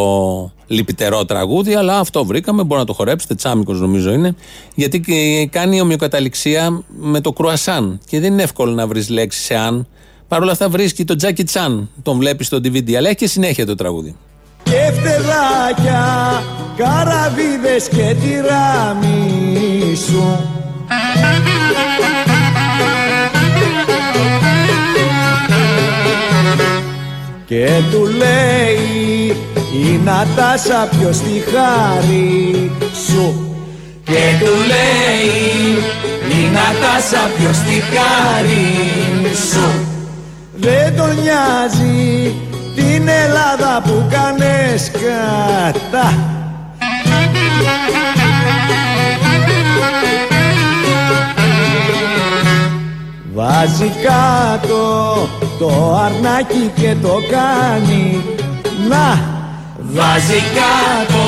λυπητερό 0.67 1.25
τραγούδι, 1.25 1.73
αλλά 1.73 1.99
αυτό 1.99 2.25
βρήκαμε. 2.25 2.63
Μπορεί 2.63 2.79
να 2.79 2.85
το 2.85 2.93
χορέψετε. 2.93 3.35
Τσάμικος 3.35 3.79
νομίζω 3.79 4.11
είναι. 4.11 4.35
Γιατί 4.75 4.99
κάνει 5.51 5.81
ομοιοκαταληξία 5.81 6.83
με 6.99 7.21
το 7.21 7.31
κρουασάν. 7.31 7.99
Και 8.05 8.19
δεν 8.19 8.31
είναι 8.33 8.43
εύκολο 8.43 8.71
να 8.71 8.87
βρεις 8.87 9.09
λέξει 9.09 9.39
σε 9.39 9.55
αν. 9.55 9.87
Παρ' 10.27 10.41
όλα 10.41 10.51
αυτά 10.51 10.69
βρίσκει 10.69 11.03
τον 11.03 11.17
Τζάκι 11.17 11.43
Τσάν. 11.43 11.89
Τον 12.03 12.17
βλέπεις 12.17 12.47
στο 12.47 12.57
DVD, 12.57 12.93
αλλά 12.93 13.07
έχει 13.07 13.17
και 13.17 13.27
συνέχεια 13.27 13.65
το 13.65 13.75
τραγούδι. 13.75 14.15
Και 14.63 14.91
φτεδάκια, 14.93 16.43
καραβίδες 16.77 17.87
και 17.87 18.15
σου 19.95 20.37
Και 27.53 27.81
του 27.91 28.05
λέει 28.05 29.35
η 29.73 29.99
Νατάσα 30.03 30.89
ποιος 30.91 31.17
τη 31.17 31.39
χάρη 31.51 32.71
σου 33.07 33.55
Και 34.03 34.23
του 34.39 34.51
λέει 34.67 35.77
η 36.29 36.49
Νατάσα 36.51 37.29
ποιος 37.37 37.57
τη 37.57 37.81
χάρη 37.81 39.35
σου 39.51 39.85
δεν 40.55 40.95
τον 40.95 41.09
νοιάζει 41.21 42.35
την 42.75 43.07
Ελλάδα 43.07 43.81
που 43.83 44.05
κάνες 44.09 44.91
κατά 44.91 46.32
Βάζει 53.33 53.91
κάτω 54.03 55.27
το 55.59 55.95
αρνάκι 55.95 56.71
και 56.75 56.95
το 57.01 57.19
κάνει. 57.31 58.23
Να! 58.89 59.31
Βάζει 59.77 60.41
κάτω 60.53 61.23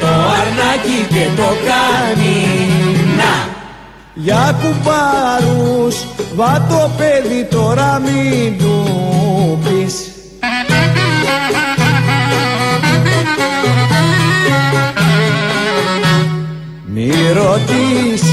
το 0.00 0.06
αρνάκι 0.06 1.06
και 1.08 1.26
το 1.36 1.48
κάνει. 1.66 2.46
Να! 3.16 3.50
Για 4.14 4.58
κουμπάρους 4.62 5.96
Βά 6.34 6.66
το 6.68 6.90
παιδί 6.96 7.46
τώρα 7.50 8.00
μην 8.04 8.58
του 8.58 9.58
πεις. 9.64 10.06
Μη 16.86 17.10
ρωτήσεις 17.34 18.31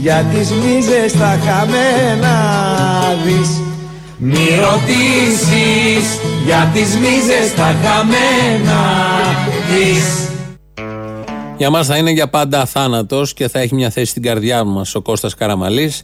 για 0.00 0.26
τις 0.32 0.50
μίζες 0.50 1.12
τα 1.12 1.38
χαμένα 1.44 2.36
δεις 3.24 3.60
Μη 4.18 4.48
ρωτήσεις 4.60 6.18
για 6.44 6.70
τις 6.74 6.96
μίζες 6.96 7.54
τα 7.56 7.74
χαμένα 7.82 8.80
δεις 9.70 10.22
για 11.62 11.70
μας 11.70 11.86
θα 11.86 11.96
είναι 11.96 12.10
για 12.10 12.28
πάντα 12.28 12.60
αθάνατο 12.60 13.22
και 13.34 13.48
θα 13.48 13.58
έχει 13.58 13.74
μια 13.74 13.90
θέση 13.90 14.10
στην 14.10 14.22
καρδιά 14.22 14.64
μας 14.64 14.94
ο 14.94 15.02
Κώστας 15.02 15.34
Καραμαλής. 15.34 16.02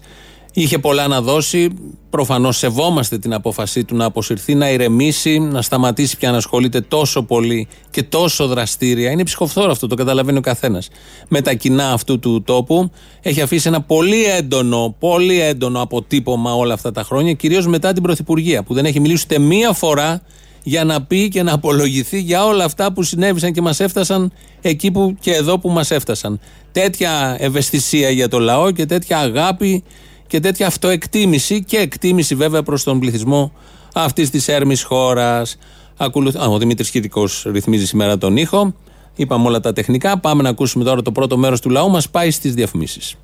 Είχε 0.60 0.78
πολλά 0.78 1.06
να 1.06 1.20
δώσει. 1.20 1.68
Προφανώς 2.10 2.56
σεβόμαστε 2.56 3.18
την 3.18 3.34
απόφασή 3.34 3.84
του 3.84 3.96
να 3.96 4.04
αποσυρθεί, 4.04 4.54
να 4.54 4.70
ηρεμήσει, 4.70 5.38
να 5.38 5.62
σταματήσει 5.62 6.16
πια 6.16 6.30
να 6.30 6.36
ασχολείται 6.36 6.80
τόσο 6.80 7.22
πολύ 7.22 7.68
και 7.90 8.02
τόσο 8.02 8.46
δραστήρια. 8.46 9.10
Είναι 9.10 9.24
ψυχοφθόρο 9.24 9.70
αυτό, 9.70 9.86
το 9.86 9.94
καταλαβαίνει 9.94 10.38
ο 10.38 10.40
καθένας. 10.40 10.88
Με 11.28 11.40
τα 11.40 11.54
κοινά 11.54 11.92
αυτού 11.92 12.18
του 12.18 12.42
τόπου 12.42 12.90
έχει 13.22 13.40
αφήσει 13.40 13.68
ένα 13.68 13.80
πολύ 13.82 14.24
έντονο, 14.24 14.94
πολύ 14.98 15.40
έντονο 15.40 15.80
αποτύπωμα 15.80 16.54
όλα 16.54 16.74
αυτά 16.74 16.92
τα 16.92 17.02
χρόνια, 17.02 17.32
κυρίως 17.32 17.66
μετά 17.66 17.92
την 17.92 18.02
Πρωθυπουργία, 18.02 18.62
που 18.62 18.74
δεν 18.74 18.84
έχει 18.84 19.00
μιλήσει 19.00 19.24
ούτε 19.24 19.38
μία 19.38 19.72
φορά 19.72 20.22
για 20.62 20.84
να 20.84 21.02
πει 21.02 21.28
και 21.28 21.42
να 21.42 21.52
απολογηθεί 21.52 22.20
για 22.20 22.44
όλα 22.44 22.64
αυτά 22.64 22.92
που 22.92 23.02
συνέβησαν 23.02 23.52
και 23.52 23.60
μας 23.60 23.80
έφτασαν 23.80 24.32
εκεί 24.62 24.90
που 24.90 25.16
και 25.20 25.34
εδώ 25.34 25.58
που 25.58 25.68
μας 25.68 25.90
έφτασαν. 25.90 26.40
Τέτοια 26.72 27.36
ευαισθησία 27.38 28.10
για 28.10 28.28
το 28.28 28.38
λαό 28.38 28.70
και 28.70 28.86
τέτοια 28.86 29.18
αγάπη 29.18 29.84
και 30.28 30.40
τέτοια 30.40 30.66
αυτοεκτίμηση 30.66 31.64
και 31.64 31.76
εκτίμηση 31.76 32.34
βέβαια 32.34 32.62
προς 32.62 32.84
τον 32.84 32.98
πληθυσμό 32.98 33.52
αυτής 33.94 34.30
της 34.30 34.48
έρμης 34.48 34.82
χώρας. 34.82 35.58
Ακολουθ... 35.96 36.36
Α, 36.36 36.46
ο 36.46 36.58
Δημήτρης 36.58 36.90
Κίτικο 36.90 37.28
ρυθμίζει 37.44 37.86
σήμερα 37.86 38.18
τον 38.18 38.36
ήχο. 38.36 38.74
Είπαμε 39.16 39.46
όλα 39.46 39.60
τα 39.60 39.72
τεχνικά. 39.72 40.18
Πάμε 40.18 40.42
να 40.42 40.48
ακούσουμε 40.48 40.84
τώρα 40.84 41.02
το 41.02 41.12
πρώτο 41.12 41.36
μέρος 41.36 41.60
του 41.60 41.70
λαού 41.70 41.90
μας. 41.90 42.10
Πάει 42.10 42.30
στις 42.30 42.54
διαφημίσεις. 42.54 43.16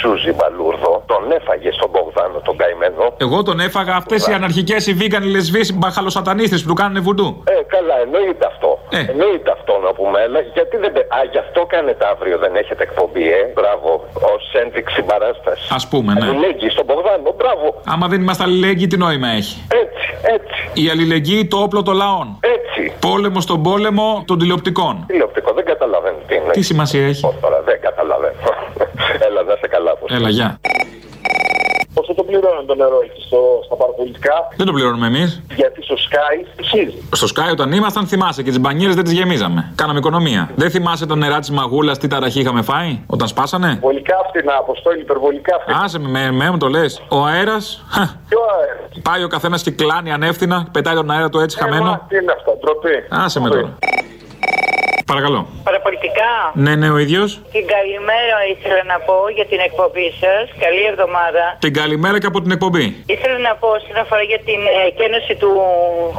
Σούζι 0.00 0.32
Μπαλούρδο, 0.32 0.97
τον 1.10 1.22
έφαγε 1.38 1.70
στον 1.78 1.88
Μπογδάνο 1.92 2.38
τον 2.48 2.56
καημένο. 2.56 3.04
Εγώ 3.26 3.42
τον 3.42 3.60
έφαγα 3.60 3.94
αυτές 4.02 4.26
οι 4.26 4.32
αναρχικές, 4.32 4.86
οι 4.86 4.92
βίγκαν, 5.00 5.22
οι 5.22 5.30
λεσβείς, 5.36 5.68
οι 5.68 5.74
μπαχαλοσατανίστες 5.78 6.62
που 6.62 6.68
του 6.68 6.74
κάνουν 6.82 7.02
βουντού. 7.02 7.28
Ε, 7.44 7.62
καλά, 7.74 7.96
εννοείται 8.04 8.46
αυτό. 8.52 8.70
Ε. 8.98 9.00
Εννοείται 9.12 9.50
αυτό 9.58 9.72
να 9.86 9.90
πούμε. 9.98 10.18
Γιατί 10.54 10.76
δεν. 10.76 10.92
Α, 11.16 11.18
γι' 11.32 11.38
αυτό 11.38 11.60
κάνετε 11.74 12.04
αύριο, 12.12 12.38
δεν 12.38 12.52
έχετε 12.56 12.82
εκπομπή, 12.82 13.26
ε. 13.40 13.42
Μπράβο, 13.54 13.88
ως 14.34 14.44
ένδειξη 14.62 15.02
παράσταση. 15.02 15.66
Α 15.78 15.80
πούμε, 15.90 16.12
ναι. 16.12 16.26
Αλληλέγγυη 16.26 16.70
στον 16.76 16.84
Μπογδάνο, 16.88 17.30
μπράβο. 17.40 17.66
Άμα 17.84 18.06
δεν 18.08 18.20
είμαστε 18.20 18.42
αλληλέγγυοι, 18.42 18.86
τι 18.86 18.96
νόημα 18.96 19.28
έχει; 19.28 19.56
Έτσι, 19.82 20.06
έτσι. 20.36 20.60
Η 20.82 20.88
αλληλεγγύη 20.92 21.46
το 21.46 21.56
όπλο 21.66 21.82
των 21.82 21.94
λαών. 21.94 22.26
Έτσι. 22.56 22.82
Πόλεμο 23.00 23.40
στον 23.40 23.62
πόλεμο 23.62 24.22
των 24.26 24.38
τηλεοπτικών. 24.38 25.04
Τηλεοπτικό, 25.06 25.52
δεν 25.52 25.64
καταλαβαίνω 25.64 26.16
τι 26.26 26.34
είναι. 26.34 26.50
Τι 26.50 26.62
σημασία 26.62 27.06
έχει; 27.06 27.22
Τώρα, 27.40 27.62
δεν 27.62 27.80
καταλαβαίνω. 27.80 28.34
Έλα, 29.26 29.42
να 29.42 29.56
σε 29.60 29.68
καλά. 29.68 29.92
Έλα, 30.08 30.28
γεια. 30.28 30.60
Πόσο 32.28 32.40
το 32.40 32.46
πληρώνουν 32.46 32.66
το 32.66 32.74
νερό 32.74 33.00
εκεί 33.04 33.22
στο, 33.22 33.60
στα 33.64 33.76
παραπολιτικά. 33.76 34.48
Δεν 34.56 34.66
το 34.66 34.72
πληρώνουμε 34.72 35.06
εμείς. 35.06 35.42
Γιατί 35.56 35.82
στο 35.82 35.94
Sky 35.94 36.46
ψίζει. 36.56 37.02
Στο 37.12 37.26
Sky 37.34 37.50
όταν 37.50 37.72
ήμασταν 37.72 38.06
θυμάσαι 38.06 38.42
και 38.42 38.50
τι 38.50 38.58
μπανιέρε 38.58 38.92
δεν 38.92 39.04
τις 39.04 39.12
γεμίζαμε. 39.12 39.72
Κάναμε 39.74 39.98
οικονομία. 39.98 40.50
Δεν 40.54 40.70
θυμάσαι 40.70 41.06
το 41.06 41.14
νερά 41.14 41.38
της 41.38 41.50
μαγούλας 41.50 41.98
τι 41.98 42.06
ταραχή 42.08 42.40
είχαμε 42.40 42.62
φάει 42.62 43.00
όταν 43.06 43.28
σπάσανε; 43.28 43.70
Υπερβολικά 43.70 44.16
φτηνά, 44.28 44.54
αποστόλη, 44.58 45.00
υπερβολικά 45.00 45.58
φτηνά. 45.62 45.78
Άσε 45.78 45.98
με, 45.98 46.08
με, 46.08 46.30
με, 46.30 46.50
μου 46.50 46.56
το 46.56 46.68
λες. 46.68 47.02
Ο 47.08 47.24
αέρας. 47.24 47.84
Ποιο 48.28 48.38
αέρας; 48.58 49.00
Πάει 49.02 49.24
ο 49.24 49.28
καθένας 49.28 49.62
και 49.62 49.70
κλάνει 49.70 50.12
ανεύθυνα, 50.12 50.68
πετάει 50.72 50.94
τον 50.94 51.10
αέρα 51.10 51.28
του 51.28 51.38
έτσι 51.38 51.58
ε, 51.60 51.62
χαμένο. 51.64 51.84
Μα, 51.84 52.06
τι 52.08 52.16
είναι 52.16 52.32
αυτό, 52.32 52.58
ντροπή. 52.60 53.04
Άσε 53.08 53.40
με 53.40 53.48
τώρα. 53.48 53.78
Παρακαλώ. 55.12 55.40
Παραπολιτικά. 55.68 56.30
Ναι, 56.64 56.72
ναι, 56.80 56.88
ο 56.96 56.98
ίδιος. 57.04 57.28
Την 57.56 57.64
καλημέρα 57.76 58.36
ήθελα 58.54 58.82
να 58.92 58.96
πω 59.06 59.16
για 59.38 59.46
την 59.52 59.60
εκπομπή 59.68 60.08
σας. 60.22 60.44
Καλή 60.64 60.82
εβδομάδα. 60.92 61.44
Την 61.66 61.72
καλημέρα 61.80 62.16
και 62.22 62.28
από 62.32 62.38
την 62.44 62.50
εκπομπή. 62.56 62.86
Ήθελα 63.14 63.38
να 63.48 63.52
πω 63.60 63.68
όσον 63.78 63.96
αφορά 64.04 64.22
για 64.32 64.40
την 64.48 64.60
ε, 64.78 64.80
κένωση 65.00 65.32
του 65.40 65.50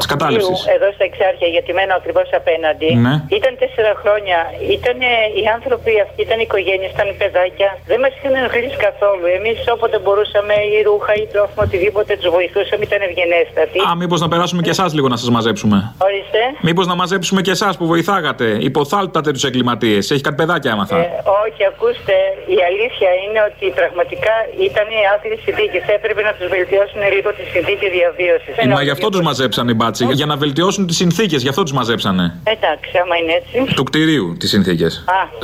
Της 0.01 0.07
κατάληψης. 0.13 0.59
εδώ 0.75 0.87
στα 0.95 1.03
Εξάρχεια, 1.09 1.49
γιατί 1.55 1.69
μένω 1.77 1.93
ακριβώς 1.99 2.27
απέναντι. 2.41 2.89
Ναι. 3.05 3.15
Ήταν 3.39 3.51
τέσσερα 3.63 3.91
χρόνια. 4.01 4.37
Ήταν 4.77 4.97
οι 5.41 5.45
άνθρωποι 5.57 5.91
αυτοί, 6.05 6.19
ήταν 6.27 6.37
οι 6.41 6.45
οικογένειες, 6.49 6.89
ήταν 6.95 7.07
οι 7.11 7.15
παιδάκια. 7.21 7.69
Δεν 7.91 7.97
μας 8.03 8.11
είχαν 8.17 8.33
ενοχλήσει 8.41 8.77
καθόλου. 8.87 9.25
Εμείς 9.37 9.57
όποτε 9.75 9.97
μπορούσαμε, 10.03 10.55
ή 10.75 10.77
ρούχα 10.89 11.13
ή 11.21 11.25
τρόφιμο, 11.33 11.61
οτιδήποτε 11.67 12.11
τους 12.19 12.29
βοηθούσαμε, 12.37 12.81
ήταν 12.89 12.99
ευγενέστατοι. 13.07 13.77
Α, 13.87 13.89
μήπως 14.01 14.19
να 14.23 14.27
περάσουμε 14.33 14.61
και 14.65 14.73
εσάς 14.75 14.89
λίγο 14.97 15.07
να 15.13 15.17
σας 15.21 15.29
μαζέψουμε. 15.35 15.77
Ορίστε. 16.07 16.41
Μήπως 16.67 16.85
να 16.91 16.95
μαζέψουμε 17.01 17.39
και 17.45 17.53
εσάς 17.57 17.73
που 17.79 17.85
βοηθάγατε. 17.93 18.47
Υποθάλπτατε 18.83 19.31
του 19.31 19.41
εγκληματίες. 19.47 20.11
Έχει 20.11 20.21
κάτι 20.21 20.35
παιδάκια 20.35 20.71
έμαθα. 20.71 20.97
Ε, 20.97 21.07
όχι, 21.45 21.61
ακούστε, 21.71 22.15
η 22.55 22.57
αλήθεια 22.69 23.09
είναι 23.23 23.39
ότι 23.49 23.65
πραγματικά 23.79 24.33
ήταν 24.67 24.85
οι 24.95 25.01
άθλιε 25.13 25.37
συνθήκε. 25.45 25.79
Έπρεπε 25.97 26.21
να 26.27 26.33
τους 26.37 26.47
βελτιώσουν 26.55 27.01
λίγο 27.15 27.29
τη 27.37 27.43
συνθήκη 27.53 27.87
διαβίωσης. 27.97 28.53
Ε, 28.57 28.67
μα 28.77 28.81
γι' 28.87 28.93
αυτό 28.97 29.07
τους 29.13 29.21
μαζέψαν 29.29 29.65
οι 29.71 29.75
μπάτσοι. 29.79 30.03
Για 30.19 30.27
να 30.31 30.35
βελτιώσουν 30.43 30.83
τις 30.89 30.97
συνθήκες, 31.03 31.39
γι' 31.45 31.51
αυτό 31.53 31.61
τους 31.65 31.75
μαζέψανε. 31.79 32.25
Εντάξει, 32.55 32.91
άμα 33.03 33.15
είναι 33.21 33.33
έτσι. 33.39 33.73
Του 33.75 33.83
κτηρίου 33.89 34.27
τις 34.39 34.49
συνθήκες. 34.49 34.91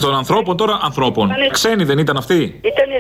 Των 0.06 0.13
ανθρώπων 0.21 0.54
τώρα 0.62 0.76
ανθρώπων. 0.89 1.26
Ήτανε- 1.30 1.52
Ξένοι 1.58 1.84
δεν 1.84 1.98
ήταν 2.06 2.17
αυτοί; 2.17 2.39
Ήταν 2.71 2.89
ε, 2.91 3.00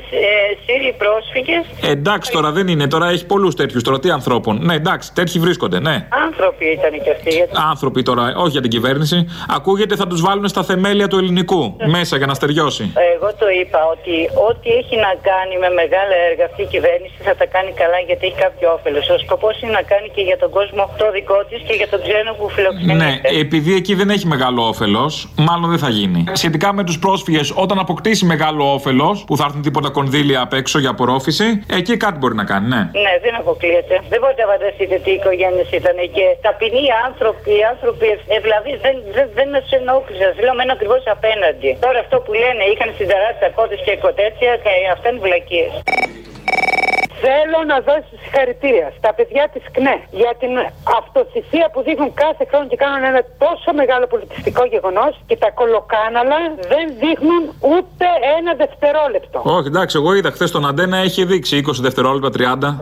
Σύριοι 0.65 0.93
πρόσφυγες. 1.03 1.63
Ε, 1.81 1.91
εντάξει 1.91 2.31
τώρα 2.31 2.49
δεν 2.51 2.67
είναι. 2.67 2.87
Τώρα 2.87 3.07
έχει 3.09 3.25
πολλούς 3.25 3.55
τέτοιους. 3.55 3.83
Τώρα 3.83 3.99
τι 3.99 4.09
ανθρώπων. 4.09 4.53
Ναι, 4.67 4.73
εντάξει, 4.73 5.13
τέτοιοι 5.13 5.39
βρίσκονται, 5.39 5.79
ναι. 5.79 6.07
Άνθρωποι 6.25 6.65
ήταν 6.65 6.91
και 7.03 7.11
αυτοί. 7.15 7.29
γιατί- 7.29 7.55
Άνθρωποι 7.71 8.01
τώρα, 8.03 8.33
όχι 8.35 8.49
για 8.49 8.61
την 8.61 8.69
κυβέρνηση. 8.69 9.17
Ακούγεται 9.57 9.95
θα 9.95 10.07
τους 10.07 10.21
βάλουν 10.25 10.47
στα 10.47 10.63
θεμέλια 10.69 11.07
του 11.07 11.17
ελληνικού. 11.21 11.61
Μέσα 11.97 12.13
για 12.19 12.27
να 12.31 12.35
στεριώσει. 12.39 12.83
Εγώ 13.15 13.29
το 13.41 13.47
είπα 13.59 13.79
ότι 13.95 14.15
ό,τι 14.49 14.69
έχει 14.81 14.95
να 15.05 15.11
κάνει 15.29 15.55
με 15.63 15.69
μεγάλα 15.81 16.15
έργα 16.29 16.43
αυτή 16.49 16.61
η 16.67 16.69
κυβέρνηση 16.73 17.17
θα 17.27 17.33
τα 17.39 17.45
κάνει 17.55 17.71
καλά 17.81 17.99
γιατί 18.07 18.23
έχει 18.29 18.39
κάποιο 18.45 18.67
όφελος. 18.77 19.05
Ο 19.15 19.17
σκοπός 19.25 19.53
είναι 19.61 19.73
να 19.79 19.83
κάνει 19.91 20.07
και 20.15 20.23
για 20.29 20.37
τον 20.43 20.49
κόσμο 20.57 20.83
το 21.01 21.07
δικό 21.17 21.39
της 21.49 21.59
και 21.67 21.73
για 21.79 21.87
τον 21.93 21.99
ξένο 22.05 22.31
που 22.37 22.45
φιλοξενεί. 22.55 22.93
Ναι, 23.03 23.11
επειδή 23.43 23.71
εκεί 23.79 23.93
δεν 24.01 24.09
έχει 24.15 24.25
μεγάλο 24.35 24.61
όφελος, 24.71 25.11
μάλλον 25.49 25.67
δεν 25.73 25.81
θα 25.85 25.89
γίνει. 25.99 26.19
Σχετικά 26.41 26.69
με 26.77 26.83
τους 26.87 26.97
πρόσφυγες, 27.05 27.47
όταν 27.63 27.77
αποκτήσει 27.85 28.23
μεγάλο 28.33 28.63
όφελος, 28.77 29.15
που 29.27 29.33
θα 29.37 29.43
έρθουν 29.47 29.61
τίποτα 29.67 29.89
κονδύλια 29.97 30.39
απ' 30.45 30.55
έξω 30.61 30.77
για 30.83 30.91
απορρόφηση, 30.95 31.47
εκεί 31.79 31.93
κάτι 32.03 32.17
μπορεί 32.17 32.35
να 32.41 32.45
κάνει, 32.51 32.67
ναι. 32.73 32.81
Ναι, 33.05 33.13
δεν 33.25 33.33
αποκλείεται. 33.41 33.95
Δεν 34.11 34.19
μπορείτε 34.21 34.41
να 34.45 34.49
φανταστείτε 34.53 34.95
τι 35.03 35.11
οικογένειες 35.19 35.69
ήταν 35.79 35.97
και 36.15 36.25
ταπεινοί 36.45 36.85
άνθρωποι, 37.07 37.53
άνθρωποι 37.73 38.07
ευλαβείς 38.37 38.77
δεν, 38.85 38.95
δεν, 39.15 39.27
δεν 39.37 39.47
του 40.07 40.14
ενόχλησαν. 40.15 40.43
Λέω 40.45 40.55
μένω 40.59 40.73
ακριβώς 40.77 41.03
απέναντι. 41.15 41.69
Τώρα 41.85 41.99
αυτό 42.05 42.15
που 42.23 42.31
λένε 42.43 42.63
είχαν 42.71 42.89
στην 42.97 43.07
τεράστια 43.11 43.49
κότες 43.57 43.79
και 43.85 43.93
κοτέτσια 44.05 44.53
και 44.63 44.71
αυτά 44.95 45.07
είναι 45.09 45.21
βλακίες. 45.25 45.73
Θέλω 47.23 47.59
να 47.71 47.77
δώσω 47.87 48.13
συγχαρητήρια 48.23 48.87
στα 48.99 49.09
παιδιά 49.17 49.43
της 49.53 49.63
ΚΝΕ 49.73 49.95
για 50.21 50.33
την 50.41 50.51
αυτοθυσία 50.99 51.65
που 51.73 51.79
δείχνουν 51.87 52.11
κάθε 52.23 52.43
χρόνο 52.49 52.65
και 52.71 52.75
κάνουν 52.83 53.03
ένα 53.11 53.21
τόσο 53.45 53.69
μεγάλο 53.81 54.05
πολιτιστικό 54.13 54.63
γεγονός 54.73 55.13
και 55.29 55.35
τα 55.43 55.49
κολοκάναλα 55.59 56.37
δεν 56.73 56.85
δείχνουν 57.03 57.43
ούτε 57.73 58.05
ένα 58.37 58.51
δευτερόλεπτο. 58.61 59.37
Όχι, 59.57 59.67
εντάξει, 59.67 59.97
εγώ 59.99 60.13
είδα 60.13 60.31
χθες 60.31 60.51
τον 60.51 60.65
Αντένα 60.69 60.97
έχει 60.97 61.25
δείξει 61.25 61.63
20 61.67 61.71
δευτερόλεπτα 61.87 62.29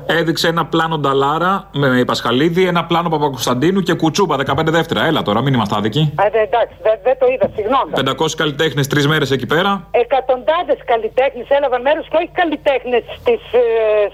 30. 0.08 0.16
Έδειξε 0.20 0.48
ένα 0.48 0.66
πλάνο 0.66 0.98
Νταλάρα 0.98 1.70
με 1.72 2.04
Πασχαλίδη, 2.06 2.64
ένα 2.68 2.86
πλάνο 2.86 3.10
Παπακοσταντίνου 3.10 3.82
και 3.82 3.94
Κουτσούπα 3.94 4.36
15 4.36 4.66
δεύτερα. 4.66 5.06
Έλα 5.06 5.22
τώρα, 5.22 5.42
μην 5.42 5.54
είμαστε 5.54 5.76
άδικοι. 5.76 6.14
Α, 6.16 6.24
δε, 6.32 6.40
εντάξει, 6.40 6.76
δεν 6.82 6.98
δεν 7.04 7.16
το 7.20 7.26
είδα, 7.34 7.48
συγγνώμη. 7.56 7.92
500 7.96 8.36
καλλιτέχνες 8.42 8.88
τρεις 8.88 9.08
μέρες 9.08 9.32
εκεί 9.32 9.46
πέρα. 9.46 9.88
Εκατοντάδες 9.92 10.80
καλλιτέχνες 10.86 11.48
έλαβαν 11.58 11.82
μέρος 11.82 12.06
και 12.10 12.18
όχι 12.20 12.32
καλλιτέχνες 12.42 13.04
της 13.28 13.42
ε, 13.52 13.64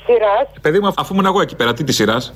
σειράς. 0.09 0.47
Παιδί 0.61 0.79
μου, 0.79 0.93
αφού 0.97 1.13
ήμουν 1.13 1.25
εγώ 1.25 1.41
εκεί 1.41 1.55
πέρα, 1.55 1.73
τι 1.73 1.83
της 1.83 1.95
σειράς; 1.95 2.33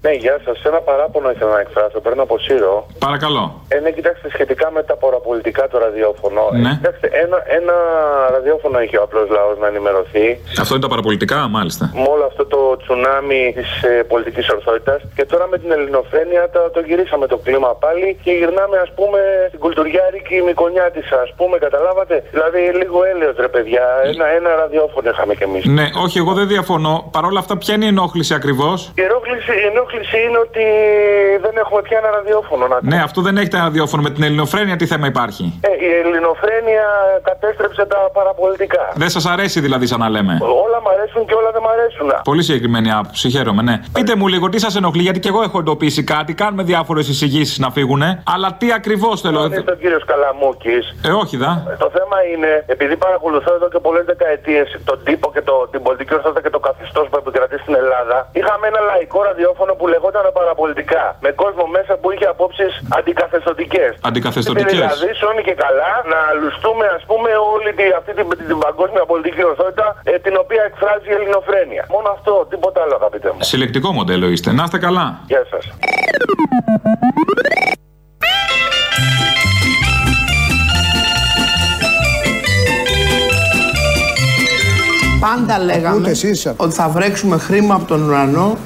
Ναι, 0.00 0.12
γεια 0.12 0.36
σας. 0.44 0.56
Ένα 0.62 0.80
παράπονο 0.80 1.30
ήθελα 1.30 1.52
να 1.52 1.60
εκφράσω. 1.60 2.00
Παίρνω 2.00 2.22
από 2.22 2.38
Σύρο. 2.38 2.86
Παρακαλώ. 2.98 3.44
Ε, 3.68 3.78
ναι, 3.78 3.90
κοιτάξτε, 3.90 4.28
σχετικά 4.30 4.70
με 4.70 4.82
τα 4.82 4.96
παραπολιτικά 4.96 5.68
το 5.68 5.78
ραδιόφωνο. 5.78 6.42
Ναι. 6.52 6.70
Ε, 6.70 6.74
κοιτάξτε, 6.74 7.06
ένα, 7.24 7.38
ένα 7.58 7.74
ραδιόφωνο 8.36 8.78
έχει 8.78 8.96
ο 8.96 9.02
απλός 9.02 9.28
λαός 9.36 9.56
να 9.62 9.66
ενημερωθεί. 9.66 10.26
Αυτό 10.60 10.72
είναι 10.74 10.82
τα 10.82 10.88
παραπολιτικά, 10.94 11.38
μάλιστα. 11.56 11.84
Με 11.94 12.08
όλο 12.14 12.24
αυτό 12.30 12.46
το 12.46 12.60
τσουνάμι 12.82 13.52
της 13.56 13.70
ε, 13.82 14.02
πολιτικής 14.12 14.48
ορθότητας. 14.48 15.00
Και 15.16 15.24
τώρα 15.24 15.46
με 15.52 15.58
την 15.58 15.70
ελληνοφρένεια 15.76 16.50
το, 16.54 16.60
το 16.74 16.80
γυρίσαμε 16.88 17.26
το 17.26 17.36
κλίμα 17.36 17.70
πάλι 17.84 18.18
και 18.22 18.32
γυρνάμε, 18.32 18.76
ας 18.86 18.90
πούμε, 18.98 19.18
στην 19.48 19.60
κουλτουριάρικη 19.60 20.36
μικονιά 20.50 20.90
τη, 20.94 21.00
ας 21.24 21.30
πούμε, 21.36 21.58
καταλάβατε; 21.58 22.14
Δηλαδή, 22.30 22.60
λίγο 22.80 22.98
έλεος, 23.12 23.36
ρε 23.44 23.48
παιδιά. 23.48 23.84
Ένα, 24.04 24.26
ένα 24.38 24.50
ραδιόφωνο 24.62 25.10
είχαμε 25.10 25.34
κι 25.34 25.42
εμείς. 25.42 25.64
Ναι, 25.64 25.86
όχι, 26.04 26.18
εγώ 26.18 26.32
δεν 26.32 26.46
διαφωνώ. 26.48 27.08
Παρ' 27.12 27.24
όλα 27.24 27.38
αυτά, 27.38 27.58
ποια 27.58 27.74
είναι 27.74 27.84
η 27.84 27.88
ενόχληση 27.88 28.34
ακριβώς; 28.34 28.92
Η 28.94 29.02
ενόχληση, 29.02 29.52
η 29.62 29.66
ενόχληση 29.72 29.94
είναι 30.24 30.38
ότι 30.46 30.64
δεν 31.44 31.54
έχουμε 31.62 31.80
πια 31.82 31.98
ένα 32.02 32.10
ραδιόφωνο 32.10 32.66
να 32.66 32.78
Ναι, 32.82 33.02
αυτό 33.02 33.20
δεν 33.26 33.36
έχετε 33.36 33.56
ένα 33.56 33.64
ραδιόφωνο. 33.64 34.02
Με 34.02 34.10
την 34.10 34.22
ελληνοφρένεια 34.22 34.76
τι 34.76 34.86
θέμα 34.86 35.06
υπάρχει; 35.06 35.44
Ε, 35.60 35.68
η 35.86 35.90
ελληνοφρένεια 36.04 36.86
κατέστρεψε 37.22 37.84
τα 37.86 38.10
παραπολιτικά. 38.12 38.92
Δεν 38.94 39.08
σας 39.08 39.26
αρέσει 39.26 39.60
δηλαδή, 39.60 39.86
σαν 39.86 39.98
να 40.00 40.08
λέμε; 40.08 40.38
Όλα 40.64 40.78
μ' 40.84 40.88
αρέσουν 40.94 41.26
και 41.26 41.34
όλα 41.34 41.50
δεν 41.50 41.62
μ' 41.62 41.68
αρέσουν. 41.68 42.08
Πολύ 42.24 42.42
συγκεκριμένη 42.42 42.92
άποψη, 42.92 43.28
χαίρομαι, 43.30 43.62
ναι. 43.62 43.80
Πείτε 43.92 44.16
μου 44.16 44.26
λίγο 44.28 44.48
τι 44.48 44.58
σας 44.60 44.76
ενοχλεί, 44.76 45.02
γιατί 45.02 45.20
και 45.20 45.28
εγώ 45.28 45.42
έχω 45.42 45.58
εντοπίσει 45.58 46.02
κάτι. 46.04 46.34
Κάνουμε 46.34 46.62
διάφορες 46.62 47.08
εισηγήσεις 47.08 47.58
να 47.58 47.70
φύγουν. 47.70 48.02
Αλλά 48.34 48.48
τι 48.58 48.72
ακριβώς 48.72 49.20
θέλω. 49.20 49.44
Είναι 49.44 49.60
τον 49.60 49.78
κύριος 49.78 50.04
Καλαμούκης. 50.04 50.84
Ε, 51.08 51.10
όχι 51.22 51.36
δα. 51.36 51.76
Το 51.78 51.90
θέμα 51.96 52.16
είναι, 52.32 52.64
επειδή 52.66 52.96
παρακολουθώ 52.96 53.50
εδώ 53.54 53.68
και 53.68 53.78
πολλές 53.78 54.04
δεκαετίες 54.04 54.66
τον 54.84 54.98
τύπο 55.04 55.26
και 55.34 55.42
το, 55.48 55.54
την 55.72 55.82
πολιτική 55.82 56.14
ορθότητα 56.14 56.40
και 56.44 56.50
το 56.56 56.58
καθεστώς 56.68 57.04
που 57.10 57.16
επικρατεί 57.22 57.56
στην 57.64 57.74
Ελλάδα, 57.82 58.16
είχαμε 58.32 58.64
ένα 58.72 58.80
λαϊκό 58.90 59.18
ραδιόφωνο 59.22 59.72
που 59.78 59.84
λεγόταν 59.92 60.24
παραπολιτικά. 60.38 61.04
Με 61.24 61.30
κόσμο 61.42 61.64
μέσα 61.76 61.92
που 62.00 62.06
είχε 62.12 62.26
απόψεις 62.34 62.72
αντικαθεστωτικές. 62.98 63.90
Αντικαθεστωτικές. 64.10 64.80
Δηλαδή, 64.80 65.10
σώνει 65.20 65.42
και 65.48 65.56
καλά 65.64 65.92
να 66.12 66.20
λουστούμε, 66.40 66.86
ας 66.96 67.02
πούμε, 67.10 67.30
όλη 67.54 67.70
τη, 67.78 67.84
αυτή 67.98 68.12
την, 68.18 68.24
την, 68.38 68.46
την 68.50 68.58
παγκόσμια 68.66 69.04
πολιτική 69.10 69.42
ορθότητα 69.50 69.86
ε, 70.10 70.12
την 70.26 70.34
οποία 70.42 70.62
εκφράζει 70.70 71.08
η 71.12 71.14
ελληνοφρένεια. 71.18 71.84
Μόνο 71.94 72.08
αυτό, 72.16 72.32
τίποτα 72.52 72.78
άλλο, 72.84 72.94
αγαπητέ 73.00 73.28
μου. 73.32 73.40
Συλλεκτικό 73.50 73.88
μοντέλο 73.98 74.26
είστε. 74.34 74.48
Να 74.52 74.62
είστε 74.64 74.78
καλά. 74.78 75.06
Γεια 75.26 75.42
σας. 75.50 75.64
Πάντα 85.20 85.58
λέγαμε 85.58 86.10
ότι 86.56 86.74
θα 86.74 86.88
βρέξουμε 86.88 87.38
χρήμα 87.38 87.74
από 87.74 87.84
τον 87.84 88.08
ουρανό 88.08 88.56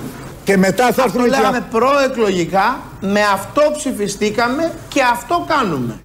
και 0.44 0.57
μετά 0.57 0.83
θα 0.83 0.88
Αυτό 0.88 1.03
έρθουν 1.03 1.22
και 1.22 1.29
λέγαμε 1.29 1.66
προεκλογικά, 1.70 2.81
με 3.00 3.20
αυτό 3.33 3.62
ψηφιστήκαμε 3.76 4.72
και 4.88 5.00
αυτό 5.12 5.46
κάνουμε. 5.48 6.00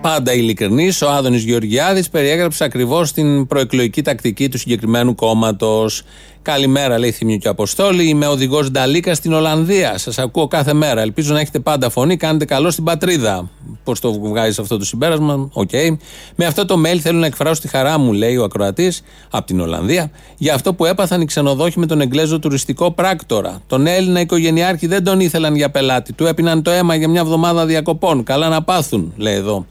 Πάντα 0.00 0.32
ειλικρινής, 0.32 1.02
ο 1.02 1.10
Άδωνης 1.10 1.42
Γεωργιάδης 1.42 2.08
περιέγραψε 2.08 2.64
ακριβώς 2.64 3.12
την 3.12 3.46
προεκλογική 3.46 4.02
τακτική 4.02 4.48
του 4.48 4.58
συγκεκριμένου 4.58 5.14
κόμματος. 5.14 6.02
Καλημέρα, 6.46 6.98
λέει 6.98 7.10
Θημιού 7.10 7.36
και 7.38 7.48
Αποστόλη. 7.48 8.08
Είμαι 8.08 8.26
οδηγός 8.26 8.70
Νταλίκα 8.70 9.14
στην 9.14 9.32
Ολλανδία. 9.32 9.98
Σας 9.98 10.18
ακούω 10.18 10.46
κάθε 10.46 10.72
μέρα. 10.72 11.00
Ελπίζω 11.00 11.32
να 11.32 11.40
έχετε 11.40 11.58
πάντα 11.58 11.90
φωνή. 11.90 12.16
Κάνετε 12.16 12.44
καλό 12.44 12.70
στην 12.70 12.84
πατρίδα. 12.84 13.50
Πώς 13.84 14.00
το 14.00 14.12
βγάζεις 14.12 14.58
αυτό 14.58 14.78
το 14.78 14.84
συμπέρασμα, 14.84 15.48
OK. 15.52 15.68
Okay. 15.72 15.96
Με 16.34 16.44
αυτό 16.44 16.64
το 16.64 16.74
mail 16.86 16.96
θέλω 16.96 17.18
να 17.18 17.26
εκφράσω 17.26 17.60
τη 17.60 17.68
χαρά 17.68 17.98
μου, 17.98 18.12
λέει 18.12 18.36
ο 18.36 18.44
ακροατής 18.44 19.02
από 19.30 19.46
την 19.46 19.60
Ολλανδία, 19.60 20.10
για 20.36 20.54
αυτό 20.54 20.74
που 20.74 20.84
έπαθαν 20.84 21.20
οι 21.20 21.24
ξενοδόχοι 21.24 21.78
με 21.78 21.86
τον 21.86 22.00
Εγγλέζο 22.00 22.38
τουριστικό 22.38 22.90
πράκτορα. 22.90 23.62
Τον 23.66 23.86
Έλληνα 23.86 24.20
οικογενειάρχη 24.20 24.86
δεν 24.86 25.04
τον 25.04 25.20
ήθελαν 25.20 25.56
για 25.56 25.70
πελάτη. 25.70 26.12
Του 26.12 26.26
έπιναν 26.26 26.62
το 26.62 26.70
αίμα 26.70 26.94
για 26.94 27.08
μια 27.08 27.20
εβδομάδα 27.20 27.66
διακοπών. 27.66 28.22
Καλά 28.22 28.48
να 28.48 28.62
πάθουν, 28.62 29.12
λέει 29.16 29.34
εδώ 29.34 29.66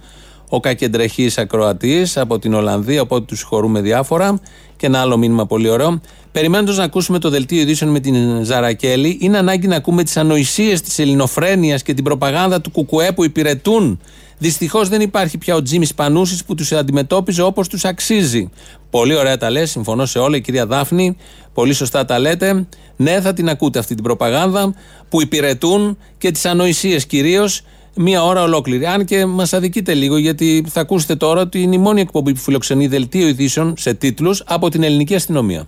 ο 0.49 0.59
κακεντρεχής 0.59 1.38
ακροατής 1.38 2.17
από 2.17 2.39
την 2.39 2.53
Ολλανδία, 2.53 3.01
οπότε 3.01 3.25
τους 3.25 3.39
συγχωρούμε 3.39 3.81
διάφορα. 3.81 4.39
Και 4.77 4.85
ένα 4.85 4.99
άλλο 4.99 5.17
μήνυμα 5.17 5.45
πολύ 5.45 5.69
ωραίο. 5.69 6.01
Περιμένοντας 6.35 6.77
να 6.77 6.83
ακούσουμε 6.83 7.19
το 7.19 7.29
δελτίο 7.29 7.61
ειδήσεων 7.61 7.91
με 7.91 7.99
την 7.99 8.43
Ζαρακέλη, 8.43 9.17
είναι 9.21 9.37
ανάγκη 9.37 9.67
να 9.67 9.75
ακούμε 9.75 10.03
τις 10.03 10.17
ανοησίες 10.17 10.81
της 10.81 10.99
ελληνοφρένειας 10.99 11.83
και 11.83 11.93
την 11.93 12.03
προπαγάνδα 12.03 12.61
του 12.61 12.71
Κουκουέ 12.71 13.11
που 13.11 13.23
υπηρετούν. 13.23 13.99
Δυστυχώς 14.37 14.89
δεν 14.89 15.01
υπάρχει 15.01 15.37
πια 15.37 15.55
ο 15.55 15.61
Τζίμις 15.61 15.93
Πανούσης 15.93 16.45
που 16.45 16.55
τους 16.55 16.71
αντιμετώπιζε 16.71 17.41
όπως 17.41 17.67
τους 17.67 17.85
αξίζει. 17.85 18.49
Πολύ 18.89 19.15
ωραία 19.15 19.37
τα 19.37 19.49
λες, 19.49 19.69
συμφωνώ 19.71 20.05
σε 20.05 20.19
όλα, 20.19 20.37
η 20.37 20.41
κυρία 20.41 20.65
Δάφνη. 20.65 21.17
Πολύ 21.53 21.73
σωστά 21.73 22.05
τα 22.05 22.19
λέτε. 22.19 22.67
Ναι, 22.95 23.21
θα 23.21 23.33
την 23.33 23.49
ακούτε 23.49 23.79
αυτή 23.79 23.93
την 23.93 24.03
προπαγάνδα 24.03 24.73
που 25.09 25.21
υπηρετούν 25.21 25.97
και 26.17 26.31
τις 26.31 26.45
ανοησίες 26.45 27.05
κυρίως 27.05 27.61
μία 27.95 28.23
ώρα 28.23 28.41
ολόκληρη. 28.41 28.85
Αν 28.85 29.05
και 29.05 29.25
μας 29.25 29.53
αδικείτε 29.53 29.93
λίγο, 29.93 30.17
γιατί 30.17 30.65
θα 30.69 30.81
ακούσετε 30.81 31.15
τώρα 31.15 31.41
ότι 31.41 31.61
είναι 31.61 31.75
η 31.75 31.79
μόνη 31.79 32.01
εκπομπή 32.01 32.33
που 32.33 32.39
φιλοξενεί 32.39 32.87
δελτίο 32.87 33.27
ειδήσεων 33.27 33.73
σε 33.77 33.93
τίτλους 33.93 34.43
από 34.45 34.69
την 34.69 34.83
ελληνική 34.83 35.15
αστυνομία. 35.15 35.67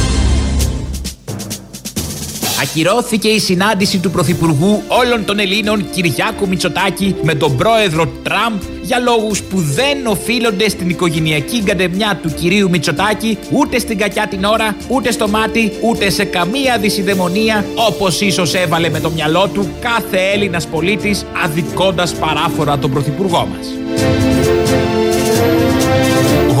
Ακυρώθηκε 2.61 3.27
η 3.27 3.39
συνάντηση 3.39 3.99
του 3.99 4.11
Πρωθυπουργού 4.11 4.83
όλων 4.87 5.25
των 5.25 5.39
Ελλήνων 5.39 5.89
Κυριάκου 5.89 6.47
Μητσοτάκη 6.47 7.15
με 7.21 7.35
τον 7.35 7.55
πρόεδρο 7.55 8.05
Τραμπ 8.23 8.61
για 8.81 8.99
λόγους 8.99 9.41
που 9.43 9.61
δεν 9.61 10.07
οφείλονται 10.07 10.69
στην 10.69 10.89
οικογενειακή 10.89 11.61
γκαντεμιά 11.63 12.19
του 12.21 12.33
κυρίου 12.33 12.69
Μητσοτάκη 12.69 13.37
ούτε 13.51 13.79
στην 13.79 13.97
κακιά 13.97 14.27
την 14.27 14.43
ώρα, 14.43 14.75
ούτε 14.87 15.11
στο 15.11 15.27
μάτι, 15.27 15.71
ούτε 15.81 16.09
σε 16.09 16.23
καμία 16.23 16.77
δυσιδαιμονία 16.77 17.65
όπως 17.75 18.21
ίσως 18.21 18.53
έβαλε 18.53 18.89
με 18.89 18.99
το 18.99 19.09
μυαλό 19.09 19.49
του 19.53 19.69
κάθε 19.79 20.17
Έλληνας 20.33 20.67
πολίτης 20.67 21.25
αδικώντας 21.43 22.13
παράφορα 22.13 22.77
τον 22.77 22.91
Πρωθυπουργό 22.91 23.47
μας 23.55 23.67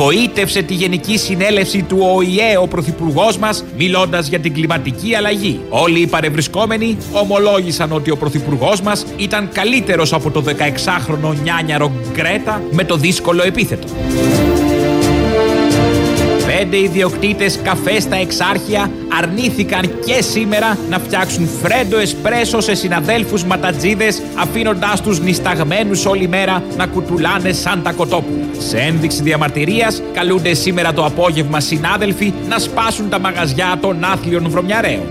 γοήτευσε 0.01 0.61
τη 0.61 0.73
Γενική 0.73 1.17
Συνέλευση 1.17 1.83
του 1.83 1.97
ΟΗΕ 1.99 2.57
ο 2.61 2.67
Πρωθυπουργός 2.67 3.37
μας, 3.37 3.63
μιλώντας 3.77 4.27
για 4.27 4.39
την 4.39 4.53
κλιματική 4.53 5.15
αλλαγή. 5.15 5.59
Όλοι 5.69 5.99
οι 5.99 6.07
παρευρισκόμενοι 6.07 6.97
ομολόγησαν 7.11 7.91
ότι 7.91 8.11
ο 8.11 8.17
Πρωθυπουργός 8.17 8.81
μας 8.81 9.05
ήταν 9.17 9.49
καλύτερος 9.53 10.13
από 10.13 10.31
το 10.31 10.43
16χρονο 10.47 11.35
νιάνιαρο 11.43 11.91
Γκρέτα 12.11 12.61
με 12.71 12.83
το 12.83 12.95
δύσκολο 12.95 13.43
επίθετο. 13.43 13.87
Πέντε 16.61 16.77
ιδιοκτήτες 16.77 17.59
καφέ 17.63 17.99
στα 17.99 18.15
Εξάρχεια 18.15 18.91
αρνήθηκαν 19.21 19.99
και 20.05 20.21
σήμερα 20.21 20.77
να 20.89 20.99
φτιάξουν 20.99 21.47
φρέντο 21.61 21.97
εσπρέσο 21.97 22.59
σε 22.59 22.75
συναδέλφους 22.75 23.43
ματατζίδες, 23.43 24.21
αφήνοντάς 24.35 25.01
τους 25.01 25.19
νησταγμένου 25.19 26.01
όλη 26.07 26.27
μέρα 26.27 26.63
να 26.77 26.87
κουτουλάνε 26.87 27.51
σαν 27.51 27.81
τα 27.83 27.91
κοτόπουλα. 27.91 28.43
Σε 28.57 28.77
ένδειξη 28.77 29.21
διαμαρτυρίας, 29.21 30.01
καλούνται 30.13 30.53
σήμερα 30.53 30.93
το 30.93 31.05
απόγευμα 31.05 31.59
συνάδελφοι 31.59 32.33
να 32.49 32.59
σπάσουν 32.59 33.09
τα 33.09 33.19
μαγαζιά 33.19 33.77
των 33.81 34.03
άθλιων 34.03 34.49
βρωμιαρέων. 34.49 35.05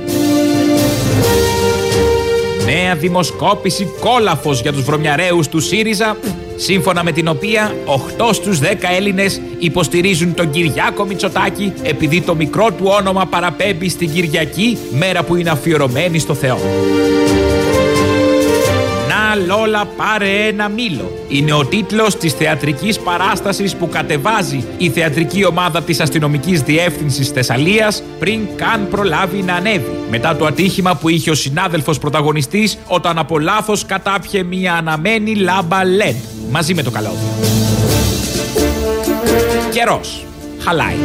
Νέα 2.65 2.95
δημοσκόπηση 2.95 3.89
κόλαφος 4.01 4.61
για 4.61 4.73
τους 4.73 4.83
βρωμιαρέους 4.83 5.49
του 5.49 5.61
ΣΥΡΙΖΑ 5.61 6.17
σύμφωνα 6.61 7.05
με 7.05 7.12
την 7.12 7.29
οποία 7.29 7.75
8 8.18 8.31
στους 8.33 8.59
10 8.59 8.64
Έλληνες 8.96 9.40
υποστηρίζουν 9.59 10.35
τον 10.35 10.51
Κυριάκο 10.51 11.05
Μητσοτάκη 11.05 11.73
επειδή 11.83 12.20
το 12.20 12.35
μικρό 12.35 12.66
του 12.73 12.85
όνομα 12.99 13.27
παραπέμπει 13.27 13.88
στην 13.88 14.12
Κυριακή, 14.12 14.79
μέρα 14.90 15.23
που 15.23 15.37
είναι 15.37 15.51
αφιερωμένη 15.51 16.18
στο 16.18 16.35
Θεό. 16.35 16.59
Λόλα 19.37 19.85
πάρε 19.97 20.47
ένα 20.49 20.69
μήλο. 20.69 21.12
Είναι 21.29 21.53
ο 21.53 21.64
τίτλος 21.64 22.16
της 22.16 22.33
θεατρικής 22.33 22.99
παράστασης 22.99 23.77
που 23.77 23.88
κατεβάζει 23.88 24.64
η 24.79 24.90
θεατρική 24.90 25.45
ομάδα 25.45 25.83
της 25.83 26.01
αστυνομικής 26.01 26.62
διεύθυνσης 26.62 27.29
Θεσσαλίας 27.29 28.03
πριν 28.19 28.40
καν 28.57 28.88
προλάβει 28.90 29.43
να 29.43 29.55
ανέβει. 29.55 29.97
Μετά 30.11 30.37
το 30.37 30.45
ατύχημα 30.45 30.97
που 30.97 31.09
είχε 31.09 31.31
ο 31.31 31.35
συνάδελφος 31.35 31.99
πρωταγωνιστής 31.99 32.79
όταν 32.87 33.19
από 33.19 33.38
λάθος 33.38 33.87
κατάπιε 33.87 34.43
μια 34.43 34.75
αναμένη 34.75 35.35
λάμπα 35.35 35.81
LED 35.83 36.14
μαζί 36.51 36.75
με 36.75 36.83
το 36.83 36.90
καλώδιο. 36.90 37.29
Καιρός. 39.71 40.25
Χαλάει. 40.59 40.97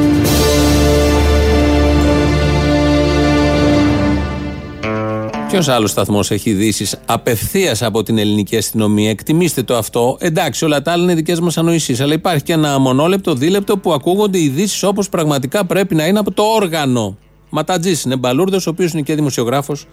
Ποιος 5.55 5.67
άλλος 5.67 5.91
σταθμός 5.91 6.31
έχει 6.31 6.49
ειδήσεις 6.49 6.99
απευθείας 7.05 7.81
από 7.81 8.03
την 8.03 8.17
ελληνική 8.17 8.57
αστυνομία; 8.57 9.09
Εκτιμήστε 9.09 9.63
το 9.63 9.75
αυτό. 9.75 10.17
Εντάξει, 10.19 10.65
όλα 10.65 10.81
τα 10.81 10.91
άλλα 10.91 11.03
είναι 11.03 11.13
δικές 11.13 11.39
μας 11.39 11.57
ανοησίες. 11.57 12.01
Αλλά 12.01 12.13
υπάρχει 12.13 12.43
και 12.43 12.53
ένα 12.53 12.79
μονόλεπτο, 12.79 13.33
δίλεπτο 13.33 13.77
που 13.77 13.93
ακούγονται 13.93 14.39
ειδήσεις 14.39 14.83
όπως 14.83 15.09
πραγματικά 15.09 15.65
πρέπει 15.65 15.95
να 15.95 16.07
είναι 16.07 16.19
από 16.19 16.31
το 16.31 16.43
όργανο. 16.43 17.17
Ματατζή 17.49 17.95
είναι 18.05 18.15
μπαλούρδος, 18.15 18.67
ο 18.67 18.69
οποίος 18.69 18.91
είναι 18.91 19.01
και 19.01 19.15
δημοσιογράφος 19.15 19.87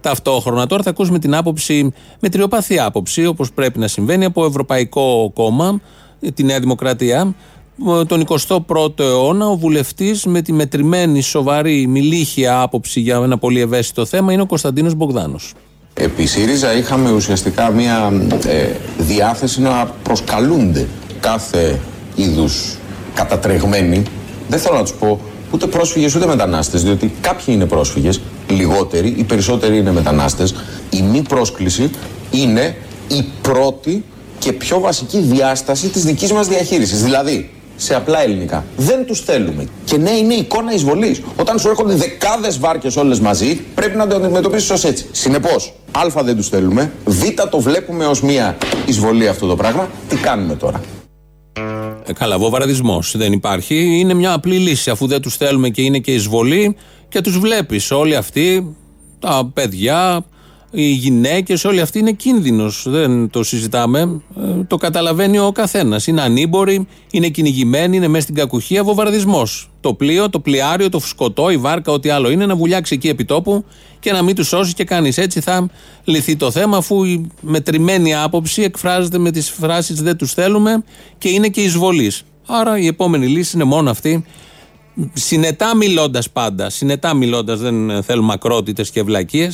ταυτόχρονα. 0.00 0.66
Τώρα 0.66 0.82
θα 0.82 0.90
ακούσουμε 0.90 1.18
την 1.18 1.34
άποψη, 1.34 1.92
με 2.20 2.28
τριοπαθή 2.28 2.78
άποψη, 2.78 3.26
όπως 3.26 3.52
πρέπει 3.52 3.78
να 3.78 3.88
συμβαίνει, 3.88 4.24
από 4.24 4.44
Ευρωπαϊκό 4.44 5.30
Κόμμα, 5.34 5.80
τη 6.34 6.42
Νέα 6.44 6.60
Δημοκρατία, 6.60 7.34
τον 8.06 8.26
21ο 8.26 9.00
αιώνα 9.00 9.48
ο 9.48 9.56
βουλευτής 9.56 10.24
με 10.24 10.42
τη 10.42 10.52
μετρημένη 10.52 11.20
σοβαρή 11.20 11.86
μιλήχια 11.86 12.60
άποψη 12.60 13.00
για 13.00 13.16
ένα 13.16 13.38
πολύ 13.38 13.60
ευαίσθητο 13.60 14.04
θέμα 14.04 14.32
είναι 14.32 14.42
ο 14.42 14.46
Κωνσταντίνος 14.46 14.94
Μπογδάνος. 14.94 15.52
Επί 15.94 16.26
ΣΥΡΙΖΑ 16.26 16.74
είχαμε 16.74 17.10
ουσιαστικά 17.10 17.70
μια 17.70 18.12
ε, 18.46 18.66
διάθεση 18.98 19.60
να 19.60 19.94
προσκαλούνται 20.02 20.88
κάθε 21.20 21.80
είδους 22.14 22.76
κατατρεγμένοι. 23.14 24.02
Δεν 24.48 24.58
θέλω 24.58 24.76
να 24.76 24.82
τους 24.82 24.94
πω 24.94 25.20
ούτε 25.50 25.66
πρόσφυγες 25.66 26.14
ούτε 26.14 26.26
μετανάστες, 26.26 26.82
διότι 26.82 27.12
κάποιοι 27.20 27.44
είναι 27.48 27.66
πρόσφυγες, 27.66 28.20
λιγότεροι, 28.48 29.14
οι 29.16 29.24
περισσότεροι 29.24 29.78
είναι 29.78 29.92
μετανάστες. 29.92 30.54
Η 30.90 31.02
μη 31.02 31.22
πρόσκληση 31.22 31.90
είναι 32.30 32.76
η 33.08 33.24
πρώτη 33.42 34.04
και 34.38 34.52
πιο 34.52 34.80
βασική 34.80 35.18
διάσταση 35.18 35.88
της 35.88 36.04
δικής 36.04 36.32
μας 36.32 36.48
διαχείρισης. 36.48 37.02
Δηλαδή, 37.02 37.53
σε 37.76 37.94
απλά 37.94 38.22
ελληνικά. 38.22 38.64
Δεν 38.76 39.06
τους 39.06 39.20
θέλουμε. 39.20 39.68
Και 39.84 39.96
ναι, 39.96 40.10
είναι 40.10 40.34
εικόνα 40.34 40.72
εισβολής. 40.72 41.22
Όταν 41.36 41.58
σου 41.58 41.68
έρχονται 41.68 41.94
δεκάδες 41.94 42.58
βάρκες 42.58 42.96
όλες 42.96 43.20
μαζί, 43.20 43.54
πρέπει 43.74 43.96
να 43.96 44.06
το 44.06 44.16
αντιμετωπίσεις 44.16 44.70
ως 44.70 44.84
έτσι. 44.84 45.06
Συνεπώς, 45.12 45.74
Α 45.90 46.22
δεν 46.22 46.36
τους 46.36 46.48
θέλουμε. 46.48 46.92
Β 47.04 47.22
το 47.50 47.60
βλέπουμε 47.60 48.06
ως 48.06 48.22
μία 48.22 48.56
εισβολή 48.86 49.28
αυτό 49.28 49.46
το 49.46 49.56
πράγμα. 49.56 49.88
Τι 50.08 50.16
κάνουμε 50.16 50.54
τώρα; 50.54 50.80
Ε, 52.06 52.12
καλά, 52.12 52.38
βομβαρδισμός 52.38 53.14
δεν 53.16 53.32
υπάρχει. 53.32 53.98
Είναι 53.98 54.14
μια 54.14 54.32
απλή 54.32 54.56
λύση. 54.56 54.90
Αφού 54.90 55.06
δεν 55.06 55.20
τους 55.22 55.36
θέλουμε 55.36 55.68
και 55.68 55.82
είναι 55.82 55.98
και 55.98 56.14
εισβολή 56.14 56.76
και 57.08 57.20
τους 57.20 57.38
βλέπεις. 57.38 57.90
Όλοι 57.90 58.16
αυτοί, 58.16 58.76
τα 59.18 59.50
παιδιά, 59.54 60.24
οι 60.74 60.90
γυναίκες, 60.90 61.64
όλοι 61.64 61.80
αυτοί 61.80 61.98
είναι 61.98 62.12
κίνδυνος. 62.12 62.84
Δεν 62.88 63.30
το 63.30 63.42
συζητάμε. 63.42 64.22
Ε, 64.40 64.64
το 64.66 64.76
καταλαβαίνει 64.76 65.38
ο 65.38 65.52
καθένας. 65.52 66.06
Είναι 66.06 66.22
ανήμποροι, 66.22 66.86
είναι 67.10 67.28
κυνηγημένοι, 67.28 67.96
είναι 67.96 68.08
μέσα 68.08 68.22
στην 68.22 68.34
κακουχία. 68.34 68.84
Βομβαρδισμός. 68.84 69.70
Το 69.80 69.94
πλοίο, 69.94 70.30
το 70.30 70.40
πλοιάριο, 70.40 70.88
το 70.88 70.98
φουσκωτό, 70.98 71.50
η 71.50 71.56
βάρκα, 71.56 71.92
ό,τι 71.92 72.08
άλλο 72.08 72.30
είναι, 72.30 72.46
να 72.46 72.56
βουλιάξει 72.56 72.94
εκεί 72.94 73.08
επί 73.08 73.24
τόπου 73.24 73.64
και 74.00 74.12
να 74.12 74.22
μην 74.22 74.34
τους 74.34 74.48
σώσει 74.48 74.74
και 74.74 74.84
κάνεις. 74.84 75.18
Έτσι 75.18 75.40
θα 75.40 75.68
λυθεί 76.04 76.36
το 76.36 76.50
θέμα, 76.50 76.76
αφού 76.76 77.04
η 77.04 77.30
μετρημένη 77.40 78.14
άποψη 78.14 78.62
εκφράζεται 78.62 79.18
με 79.18 79.30
τις 79.30 79.50
φράσεις 79.50 80.02
Δεν 80.02 80.16
τους 80.16 80.32
θέλουμε 80.32 80.84
και 81.18 81.28
είναι 81.28 81.48
και 81.48 81.60
εισβολής. 81.60 82.22
Άρα 82.46 82.78
η 82.78 82.86
επόμενη 82.86 83.26
λύση 83.26 83.52
είναι 83.54 83.64
μόνο 83.64 83.90
αυτή. 83.90 84.24
Συνετά 85.12 85.76
μιλώντας 85.76 86.30
πάντα, 86.30 86.70
συνετά 86.70 87.14
μιλώντας, 87.14 87.60
δεν 87.60 88.02
θέλουμε 88.02 88.32
ακρότητες 88.32 88.90
και 88.90 89.02
βλακίε. 89.02 89.50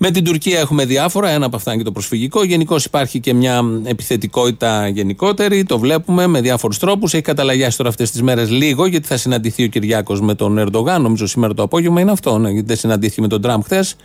Με 0.00 0.10
την 0.10 0.24
Τουρκία 0.24 0.58
έχουμε 0.58 0.84
διάφορα. 0.84 1.28
Ένα 1.28 1.46
από 1.46 1.56
αυτά 1.56 1.70
είναι 1.70 1.78
και 1.78 1.84
το 1.86 1.92
προσφυγικό. 1.92 2.44
Γενικώ 2.44 2.76
υπάρχει 2.84 3.20
και 3.20 3.34
μια 3.34 3.62
επιθετικότητα 3.84 4.88
γενικότερη. 4.88 5.64
Το 5.64 5.78
βλέπουμε 5.78 6.26
με 6.26 6.40
διάφορους 6.40 6.78
τρόπους. 6.78 7.14
Έχει 7.14 7.22
καταλαγιάσει 7.22 7.76
τώρα 7.76 7.88
αυτές 7.88 8.10
τις 8.10 8.22
μέρες 8.22 8.50
λίγο, 8.50 8.86
γιατί 8.86 9.06
θα 9.06 9.16
συναντηθεί 9.16 9.64
ο 9.64 9.66
Κυριάκος 9.66 10.20
με 10.20 10.34
τον 10.34 10.58
Ερντογάν. 10.58 11.02
Νομίζω 11.02 11.26
σήμερα 11.26 11.54
το 11.54 11.62
απόγευμα 11.62 12.00
είναι 12.00 12.10
αυτό. 12.10 12.38
Ναι, 12.38 12.50
γιατί 12.50 12.66
δεν 12.66 12.76
συναντήθηκε 12.76 13.20
με 13.20 13.28
τον 13.28 13.40
Τραμπ 13.42 13.62
χθες. 13.62 13.96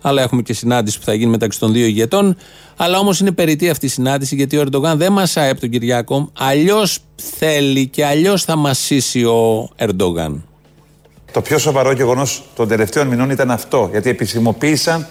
αλλά 0.00 0.22
έχουμε 0.22 0.42
και 0.42 0.52
συνάντηση 0.52 0.98
που 0.98 1.04
θα 1.04 1.14
γίνει 1.14 1.30
μεταξύ 1.30 1.58
των 1.58 1.72
δύο 1.72 1.86
ηγετών. 1.86 2.36
Αλλά 2.76 2.98
όμως 2.98 3.20
είναι 3.20 3.32
περιττή 3.32 3.68
αυτή 3.70 3.86
η 3.86 3.88
συνάντηση 3.88 4.34
γιατί 4.34 4.56
ο 4.56 4.60
Ερντογάν 4.60 4.98
δεν 4.98 5.12
μασάει 5.12 5.50
από 5.50 5.60
τον 5.60 5.70
Κυριάκο. 5.70 6.30
Αλλιώς 6.38 6.98
θέλει 7.38 7.88
και 7.88 8.04
αλλιώς 8.04 8.44
θα 8.44 8.56
μασίσει 8.56 9.24
ο 9.24 9.68
Ερντογάν. 9.76 10.44
Το 11.34 11.40
πιο 11.40 11.58
σοβαρό 11.58 11.92
γεγονός 11.92 12.42
των 12.56 12.68
τελευταίων 12.68 13.06
μηνών 13.06 13.30
ήταν 13.30 13.50
αυτό. 13.50 13.88
Γιατί 13.90 14.10
επισημοποίησαν 14.10 15.06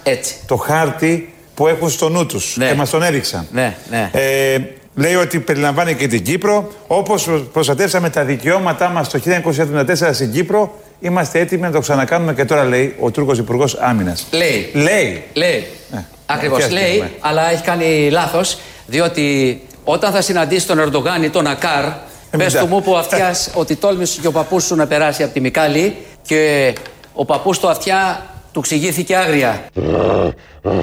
το 0.46 0.56
χάρτη 0.56 1.34
που 1.54 1.66
έχουν 1.66 1.90
στο 1.90 2.08
νου 2.08 2.26
τους 2.26 2.56
Ναι. 2.56 2.68
και 2.68 2.74
μας 2.74 2.90
τον 2.90 3.02
έδειξαν. 3.02 3.46
Ναι, 3.52 3.76
ναι. 3.90 4.10
Ε, 4.12 4.56
λέει 4.94 5.14
ότι 5.14 5.38
περιλαμβάνει 5.40 5.94
και 5.94 6.06
την 6.06 6.22
Κύπρο. 6.22 6.68
Όπως 6.86 7.28
προστατεύσαμε 7.52 8.10
τα 8.10 8.24
δικαιώματά 8.24 8.88
μας 8.88 9.08
το 9.08 9.18
1974 9.18 10.12
στην 10.12 10.32
Κύπρο, 10.32 10.74
είμαστε 11.00 11.38
έτοιμοι 11.40 11.62
να 11.62 11.70
το 11.70 11.80
ξανακάνουμε 11.80 12.34
και 12.34 12.44
τώρα, 12.44 12.64
λέει 12.64 12.94
ο 13.00 13.10
Τούρκος 13.10 13.38
Υπουργός 13.38 13.74
Άμυνας. 13.74 14.26
Λέει. 14.30 14.70
Λέει. 14.74 15.22
Λέει. 15.32 15.66
Ακριβώς 16.26 16.58
ποια 16.58 16.70
λέει, 16.72 16.84
στιγμή. 16.88 17.10
αλλά 17.20 17.50
έχει 17.50 17.62
κάνει 17.62 18.08
λάθος, 18.10 18.58
διότι 18.86 19.60
όταν 19.84 20.12
θα 20.12 20.20
συναντήσει 20.22 20.66
τον 20.66 20.78
Ερντογάν 20.78 21.22
ή 21.22 21.30
τον 21.30 21.46
Ακάρ, 21.46 21.84
πες 22.30 22.52
μετά. 22.52 22.58
του 22.60 22.66
μου 22.66 22.82
που 22.82 22.96
αυτιάς 22.96 23.50
ότι 23.54 23.76
τόλμησες 23.76 24.18
και 24.20 24.26
ο 24.26 24.32
παππούς 24.32 24.64
σου 24.64 24.74
να 24.74 24.86
περάσει 24.86 25.22
από 25.22 25.32
τη 25.32 25.40
Μικάλη 25.40 25.96
και 26.26 26.72
ο 27.12 27.24
παππούς 27.24 27.58
του 27.58 27.68
αυτιά 27.68 28.26
του 28.52 28.60
ξηγήθηκε 28.60 29.16
άγρια. 29.16 29.66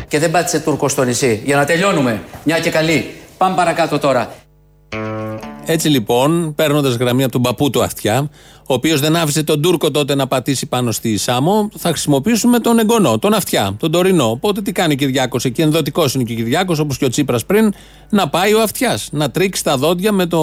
και 0.08 0.20
δεν 0.20 0.32
πάτησε 0.32 0.60
Τούρκο 0.60 0.90
στο 0.90 1.04
νησί. 1.04 1.42
Για 1.46 1.56
να 1.56 1.66
τελειώνουμε. 1.66 2.22
Μια 2.44 2.60
και 2.60 2.70
καλή. 2.70 3.14
Πάμε 3.38 3.56
παρακάτω 3.56 4.00
τώρα. 4.00 4.30
Έτσι 5.66 5.90
λοιπόν, 5.90 6.56
παίρνοντας 6.56 6.96
γραμμή 6.96 7.24
από 7.24 7.32
τον 7.32 7.42
παππού 7.42 7.70
του 7.70 7.84
αυτιά, 7.84 8.30
ο 8.68 8.74
οποίος 8.74 9.00
δεν 9.00 9.16
άφησε 9.16 9.44
τον 9.44 9.62
Τούρκο 9.62 9.92
τότε 9.92 10.16
να 10.16 10.28
πατήσει 10.28 10.66
πάνω 10.66 10.92
στη 10.92 11.18
Σάμο, 11.18 11.70
θα 11.78 11.90
χρησιμοποιήσουμε 11.90 12.60
τον 12.60 12.80
εγγονό, 12.80 13.20
τον 13.20 13.34
αυτιά, 13.34 13.76
τον 13.80 13.92
τωρινό. 13.92 14.30
Οπότε 14.30 14.62
τι 14.62 14.72
κάνει 14.72 14.94
ο 14.94 14.96
Κυριάκος 14.96 15.46
εκεί, 15.46 15.62
ενδοτικός 15.62 16.14
είναι 16.14 16.24
και 16.24 16.34
ο 16.34 16.36
Κυριάκος, 16.36 16.80
όπως 16.80 16.98
και 16.98 17.06
ο 17.06 17.10
Τσίπρας 17.10 17.46
πριν, 17.46 17.74
να 18.10 18.30
πάει 18.30 18.54
ο 18.54 18.62
αυτιάς, 18.62 19.10
να 19.12 19.32
τρίξει 19.32 19.64
τα 19.64 19.78
δόντια 19.78 20.12
με 20.12 20.26
το 20.26 20.40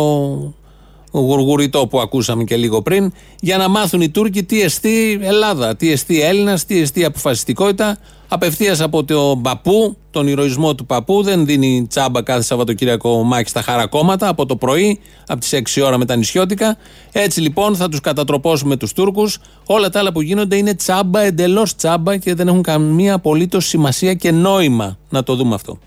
γουργουριτό 1.12 1.86
που 1.86 2.00
ακούσαμε 2.00 2.44
και 2.44 2.56
λίγο 2.56 2.82
πριν, 2.82 3.12
για 3.40 3.56
να 3.56 3.68
μάθουν 3.68 4.00
οι 4.00 4.08
Τούρκοι 4.08 4.44
τι 4.44 4.60
εστί 4.60 5.18
Ελλάδα, 5.22 5.76
τι 5.76 5.92
εστί 5.92 6.22
Έλληνας, 6.22 6.64
τι 6.64 6.80
εστί 6.80 7.04
αποφασιστικότητα. 7.04 7.98
Απευθείας 8.30 8.80
από 8.80 9.04
τον 9.04 9.42
παππού, 9.42 9.96
τον 10.10 10.26
ηρωισμό 10.26 10.74
του 10.74 10.86
παππού, 10.86 11.22
δεν 11.22 11.46
δίνει 11.46 11.86
τσάμπα 11.88 12.22
κάθε 12.22 12.42
Σαββατοκύριακο 12.42 13.22
μάχη 13.22 13.48
στα 13.48 13.62
χαρακόμματα 13.62 14.28
από 14.28 14.46
το 14.46 14.56
πρωί, 14.56 15.00
από 15.26 15.40
τις 15.40 15.52
6 15.52 15.82
ώρα 15.82 15.98
με 15.98 16.04
τα 16.04 16.16
νησιώτικα. 16.16 16.76
Έτσι 17.12 17.40
λοιπόν 17.40 17.76
θα 17.76 17.88
τους 17.88 18.00
κατατροπώσουμε 18.00 18.76
τους 18.76 18.92
Τούρκους. 18.92 19.38
Όλα 19.66 19.90
τα 19.90 19.98
άλλα 19.98 20.12
που 20.12 20.20
γίνονται 20.20 20.56
είναι 20.56 20.74
τσάμπα, 20.74 21.20
εντελώς 21.20 21.76
τσάμπα 21.76 22.16
και 22.16 22.34
δεν 22.34 22.48
έχουν 22.48 22.62
καμία 22.62 23.14
απολύτως 23.14 23.66
σημασία 23.66 24.14
και 24.14 24.30
νόημα 24.30 24.98
να 25.08 25.22
το 25.22 25.34
δούμε 25.34 25.54
αυτό. 25.54 25.78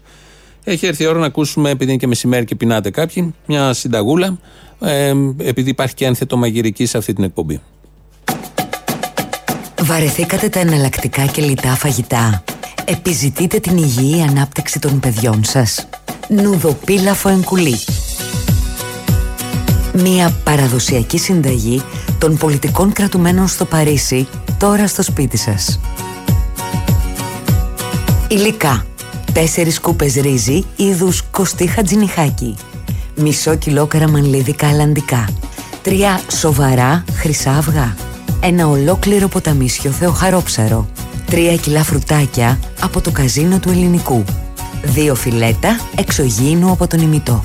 Έχει 0.63 0.85
έρθει 0.85 1.03
η 1.03 1.07
ώρα 1.07 1.19
να 1.19 1.25
ακούσουμε, 1.25 1.69
επειδή 1.69 1.91
είναι 1.91 1.99
και 1.99 2.07
μεσημέρι 2.07 2.45
και 2.45 2.55
πεινάτε 2.55 2.89
κάποιοι, 2.89 3.33
μια 3.45 3.73
συνταγούλα, 3.73 4.37
ε, 4.79 5.13
επειδή 5.37 5.69
υπάρχει 5.69 5.95
και 5.95 6.05
ένθετο 6.05 6.37
μαγειρική 6.37 6.85
σε 6.85 6.97
αυτή 6.97 7.13
την 7.13 7.23
εκπομπή. 7.23 7.61
Βαρεθήκατε 9.81 10.49
τα 10.49 10.59
εναλλακτικά 10.59 11.25
και 11.25 11.41
λιτά 11.41 11.75
φαγητά. 11.75 12.43
Επιζητείτε 12.85 13.59
την 13.59 13.77
υγιή 13.77 14.21
ανάπτυξη 14.21 14.79
των 14.79 14.99
παιδιών 14.99 15.43
σας. 15.43 15.87
Νουδοπίλαφο 16.27 17.29
εγκουλή. 17.29 17.79
Μια 19.93 20.39
παραδοσιακή 20.43 21.17
συνταγή 21.17 21.81
των 22.17 22.37
πολιτικών 22.37 22.93
κρατουμένων 22.93 23.47
στο 23.47 23.65
Παρίσι, 23.65 24.27
τώρα 24.57 24.87
στο 24.87 25.03
σπίτι 25.03 25.37
σας. 25.37 25.79
Υλικά. 28.27 28.85
4 29.33 29.79
κούπες 29.81 30.13
ρύζι 30.13 30.63
είδους 30.75 31.21
κοστί 31.31 31.67
χατζινιχάκι. 31.67 32.55
Μισό 33.15 33.55
κιλό 33.55 33.85
καραμανλίδικα 33.85 34.67
αλλαντικά. 34.67 35.27
Τρία 35.81 36.21
σοβαρά 36.31 37.03
χρυσά 37.13 37.51
αυγά. 37.51 37.95
Ένα 38.39 38.67
ολόκληρο 38.67 39.27
ποταμίσιο 39.27 39.91
θεοχαρόψαρο. 39.91 40.87
Τρία 41.25 41.55
κιλά 41.55 41.83
φρουτάκια 41.83 42.59
από 42.81 43.01
το 43.01 43.11
καζίνο 43.11 43.59
του 43.59 43.69
ελληνικού. 43.69 44.23
Δύο 44.83 45.15
φιλέτα 45.15 45.79
εξωγήινου 45.95 46.71
από 46.71 46.87
τον 46.87 46.99
ημιτό. 46.99 47.43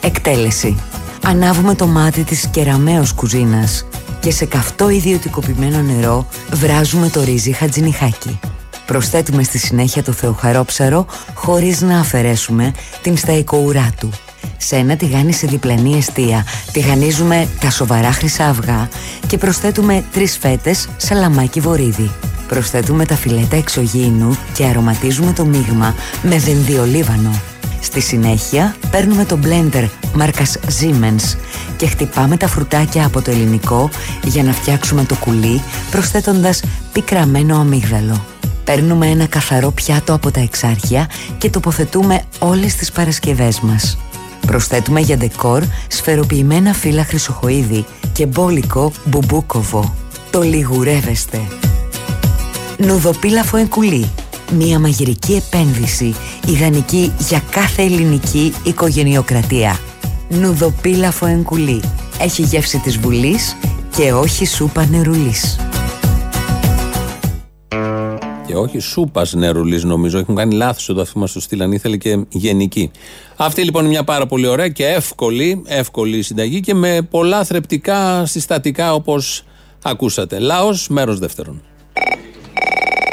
Εκτέλεση. 0.00 0.76
Ανάβουμε 1.24 1.74
το 1.74 1.86
μάτι 1.86 2.22
της 2.22 2.46
κεραμαίος 2.50 3.12
κουζίνας 3.12 3.86
και 4.20 4.30
σε 4.30 4.44
καυτό 4.44 4.88
ιδιωτικοποιημένο 4.88 5.82
νερό 5.82 6.26
βράζουμε 6.52 7.08
το 7.08 7.22
ρύζι 7.24 7.52
χατζινιχάκι. 7.52 8.38
Προσθέτουμε 8.86 9.42
στη 9.42 9.58
συνέχεια 9.58 10.02
το 10.02 10.12
θεοχαρόψαρο 10.12 11.06
χωρίς 11.34 11.80
να 11.80 11.98
αφαιρέσουμε 11.98 12.72
την 13.02 13.16
σταϊκοουρά 13.16 13.90
του. 14.00 14.10
Σε 14.56 14.76
ένα 14.76 14.96
τηγάνι 14.96 15.32
σε 15.32 15.46
διπλανή 15.46 15.96
αιστεία 15.96 16.46
τηγανίζουμε 16.72 17.48
τα 17.60 17.70
σοβαρά 17.70 18.12
χρυσά 18.12 18.46
αυγά 18.48 18.88
και 19.26 19.38
προσθέτουμε 19.38 20.04
τρεις 20.12 20.38
φέτες 20.38 20.88
σαλαμάκι 20.96 21.60
βορίδι. 21.60 22.10
Προσθέτουμε 22.48 23.04
τα 23.04 23.14
φιλέτα 23.14 23.56
εξωγήινου 23.56 24.36
και 24.54 24.64
αρωματίζουμε 24.64 25.32
το 25.32 25.44
μείγμα 25.44 25.94
με 26.22 26.38
δενδιολίβανο. 26.38 27.40
Στη 27.80 28.00
συνέχεια 28.00 28.76
παίρνουμε 28.90 29.24
το 29.24 29.38
blender 29.44 29.88
μάρκας 30.14 30.58
Siemens 30.80 31.36
και 31.76 31.86
χτυπάμε 31.86 32.36
τα 32.36 32.48
φρουτάκια 32.48 33.06
από 33.06 33.22
το 33.22 33.30
ελληνικό 33.30 33.90
για 34.24 34.42
να 34.42 34.52
φτιάξουμε 34.52 35.04
το 35.04 35.14
κουλί 35.14 35.62
προσθέτοντας 35.90 36.62
πικραμένο 36.92 37.56
αμύγδαλο. 37.56 38.24
Παίρνουμε 38.66 39.06
ένα 39.06 39.26
καθαρό 39.26 39.70
πιάτο 39.70 40.14
από 40.14 40.30
τα 40.30 40.40
εξάρχεια 40.40 41.10
και 41.38 41.50
τοποθετούμε 41.50 42.22
όλες 42.38 42.74
τις 42.74 42.92
Παρασκευές 42.92 43.60
μας. 43.60 43.98
Προσθέτουμε 44.46 45.00
για 45.00 45.16
ντεκόρ 45.16 45.62
σφαιροποιημένα 45.88 46.72
φύλλα 46.72 47.04
χρυσοχοίδη 47.04 47.84
και 48.12 48.26
μπόλικο 48.26 48.92
μπουμπούκοβο. 49.04 49.94
Το 50.30 50.40
λιγουρεύεστε. 50.40 51.40
Νουδοπίλαφο 52.78 53.56
εγκουλή. 53.56 54.10
Μία 54.52 54.78
μαγειρική 54.78 55.34
επένδυση 55.34 56.14
ιδανική 56.46 57.12
για 57.18 57.42
κάθε 57.50 57.82
ελληνική 57.82 58.52
οικογενειοκρατία. 58.62 59.78
Νουδοπίλαφο 60.28 61.26
εγκουλή. 61.26 61.82
Έχει 62.20 62.42
γεύση 62.42 62.78
της 62.78 62.98
Βουλής 62.98 63.56
και 63.96 64.12
όχι 64.12 64.46
σούπα 64.46 64.86
νερουλής. 64.86 65.65
Και 68.56 68.62
όχι 68.62 68.78
σούπας 68.78 69.32
νερουλής, 69.32 69.84
νομίζω. 69.84 70.18
Έχουν 70.18 70.34
κάνει 70.34 70.54
λάθος 70.54 70.88
εδώ 70.88 71.02
αυτοί 71.02 71.18
μας 71.18 71.32
το 71.32 71.40
στείλαν. 71.40 71.72
Ήθελε 71.72 71.96
και 71.96 72.24
γενική. 72.28 72.90
Αυτή 73.36 73.62
λοιπόν 73.62 73.82
είναι 73.82 73.90
μια 73.90 74.04
πάρα 74.04 74.26
πολύ 74.26 74.46
ωραία 74.46 74.68
και 74.68 74.86
εύκολη, 74.86 75.62
εύκολη 75.66 76.22
συνταγή 76.22 76.60
και 76.60 76.74
με 76.74 77.02
πολλά 77.10 77.44
θρεπτικά 77.44 78.26
συστατικά 78.26 78.94
όπως 78.94 79.44
ακούσατε. 79.82 80.38
Λάο, 80.38 80.68
μέρος 80.88 81.18
δεύτερον. 81.18 81.62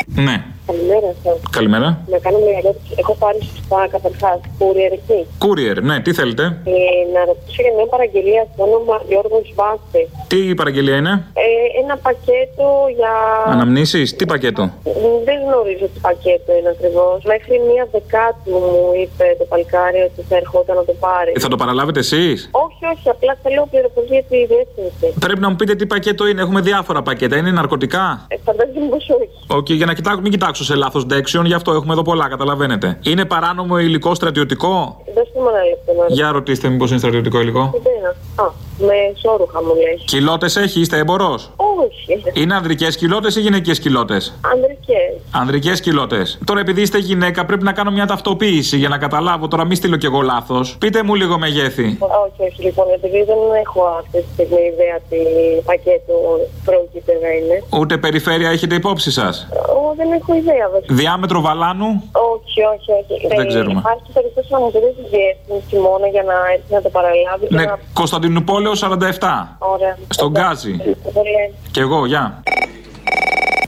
Ναι. 0.05 0.45
Καλημέρα 0.70 1.09
σας. 1.24 1.38
Καλημέρα. 1.57 1.88
Να 2.14 2.18
κάνω 2.26 2.38
μια 2.45 2.57
ερώτηση. 2.61 2.91
Έχω 3.01 3.14
πάρει 3.24 3.39
σωστά 3.51 3.80
καταρχάς 3.95 4.38
courier 4.59 4.91
εκεί. 4.99 5.20
Courier, 5.43 5.78
ναι, 5.89 5.95
τι 6.05 6.11
θέλετε; 6.20 6.43
Ε, 6.43 6.74
να 7.16 7.22
ρωτήσω 7.30 7.61
για 7.66 7.74
μια 7.78 7.88
παραγγελία 7.93 8.41
στο 8.53 8.64
όνομα 8.68 8.95
Γιώργος 9.09 9.45
Βάστε. 9.59 10.01
Τι 10.32 10.39
παραγγελία 10.59 10.97
είναι; 11.01 11.14
Ε, 11.45 11.47
ένα 11.82 11.95
πακέτο 12.07 12.66
για. 12.97 13.14
Αναμνήσεις, 13.53 14.16
τι 14.18 14.26
πακέτο; 14.34 14.64
Δεν 15.28 15.38
γνωρίζω 15.45 15.86
τι 15.93 15.99
πακέτο 16.07 16.49
είναι 16.57 16.70
ακριβώς. 16.76 17.18
Μέχρι 17.34 17.53
μία 17.70 17.84
δεκάτου 17.95 18.51
μου 18.74 18.76
είπε 19.01 19.26
το 19.39 19.45
παλικάρι 19.51 19.99
ότι 20.09 20.22
θα 20.30 20.36
ερχόταν 20.41 20.76
να 20.82 20.86
το 20.89 20.93
πάρει. 21.05 21.32
Ε, 21.36 21.39
θα 21.45 21.49
το 21.53 21.57
παραλάβετε 21.61 21.99
εσείς; 22.05 22.38
Όχι, 22.66 22.82
όχι, 22.93 23.05
απλά 23.16 23.34
θέλω 23.43 23.61
πληροφορία 23.72 24.11
για 24.20 24.24
τη 24.32 24.38
διεύθυνση. 24.51 25.05
Πρέπει 25.26 25.41
να 25.45 25.49
μου 25.49 25.55
πείτε 25.59 25.74
τι 25.80 25.86
πακέτο 25.93 26.24
είναι. 26.30 26.41
Έχουμε 26.45 26.61
διάφορα 26.70 27.01
πακέτα. 27.07 27.36
Είναι 27.38 27.51
ναρκωτικά; 27.51 28.05
Ε, 28.28 28.36
φαντάζομαι 28.45 28.88
πως 28.93 29.05
όχι. 29.20 29.30
Οκ, 29.59 29.70
για 29.70 29.86
να 29.86 29.93
κοιτάξω, 29.93 30.22
μην 30.22 30.32
κοιτάξω 30.53 30.73
σε 30.73 30.79
λάθος 30.79 31.05
ντέξιον, 31.05 31.45
γι' 31.45 31.53
αυτό 31.53 31.71
έχουμε 31.71 31.93
εδώ 31.93 32.01
πολλά, 32.01 32.27
καταλαβαίνετε. 32.27 32.97
Είναι 33.01 33.25
παράνομο 33.25 33.79
υλικό 33.79 34.15
στρατιωτικό; 34.15 35.01
Δώστε 35.15 35.39
μου 35.39 35.47
ένα 35.49 35.63
λεπτό 35.69 35.91
να 36.01 36.13
Για 36.15 36.31
ρωτήστε 36.31 36.69
μήπως 36.69 36.89
είναι 36.89 36.99
στρατιωτικό 36.99 37.39
υλικό. 37.41 37.59
ρωτήσω. 37.73 38.53
Α, 38.82 38.86
με 38.86 38.93
σόρουχα 39.21 39.63
μου 39.63 39.74
λέει. 39.76 39.95
Κοιλώτες 40.05 40.55
έχει, 40.55 40.80
είστε 40.80 40.97
εμπορό. 40.97 41.34
Όχι. 41.55 42.41
Είναι 42.41 42.55
ανδρικές 42.55 42.97
κοιλώτες 42.97 43.36
ή 43.36 43.39
γυναικές 43.39 43.80
κοιλώτες; 43.80 44.34
Ανδρικές. 44.53 45.11
Ανδρικές 45.32 45.80
κοιλώτες. 45.82 46.39
Τώρα, 46.45 46.59
επειδή 46.59 46.82
είστε 46.82 46.97
γυναίκα, 46.97 47.45
πρέπει 47.45 47.63
να 47.63 47.71
κάνω 47.71 47.91
μια 47.91 48.05
ταυτοποίηση 48.05 48.78
για 48.78 48.89
να 48.89 48.97
καταλάβω. 48.97 49.47
Τώρα, 49.47 49.65
μην 49.65 49.76
στείλω 49.76 49.95
κι 49.95 50.05
εγώ 50.05 50.21
λάθος. 50.21 50.76
Πείτε 50.80 51.03
μου 51.03 51.15
λίγο 51.15 51.38
μεγέθη. 51.38 51.86
Όχι, 51.99 52.41
όχι, 52.51 52.61
λοιπόν, 52.63 52.86
επειδή 52.93 53.24
δεν 53.24 53.38
έχω 53.65 53.82
αυτή 53.99 54.17
τη 54.21 54.28
στιγμή 54.34 54.61
ιδέα 54.74 54.97
τι 55.09 55.17
πακέτο 55.65 56.13
πρόκειται 56.65 57.13
να 57.21 57.30
είναι. 57.38 57.63
Ούτε 57.80 57.97
περιφέρεια 57.97 58.49
έχετε 58.49 58.76
υπόψη 58.76 59.11
σας; 59.11 59.47
Ω, 59.51 59.93
δεν 59.95 60.11
έχω 60.11 60.36
ιδέα, 60.36 60.65
βέβαια. 60.74 60.95
Διάμετρο 60.99 61.41
βαλάνου; 61.41 61.89
Όχι, 62.34 62.59
όχι, 62.74 62.89
όχι. 62.99 63.28
Δεν 63.28 63.39
Ε, 63.39 63.45
ξέρουμε. 63.45 63.80
Υπάρχει 63.80 64.07
περίπτωση 64.13 64.47
να 64.51 64.59
μου 64.59 64.71
το 64.71 64.80
δώσει 64.80 65.03
διεύθυνση 65.15 65.76
μόνο 65.88 66.05
για 66.15 66.24
να 66.24 66.34
έρθει 66.53 66.74
να 66.78 66.82
το 66.82 66.89
παραλάβει. 66.89 67.45
και 67.47 67.55
Ναι, 67.55 67.63
να... 67.63 67.78
Κωνσταντινουπόλεως 68.63 69.17
47. 69.20 69.55
Ωραία. 69.59 69.97
Στο 70.09 70.31
Γκάζι. 70.32 70.78
Πολύ. 71.14 71.53
Κι 71.72 71.80
εγώ, 71.80 72.05
γεια. 72.05 72.43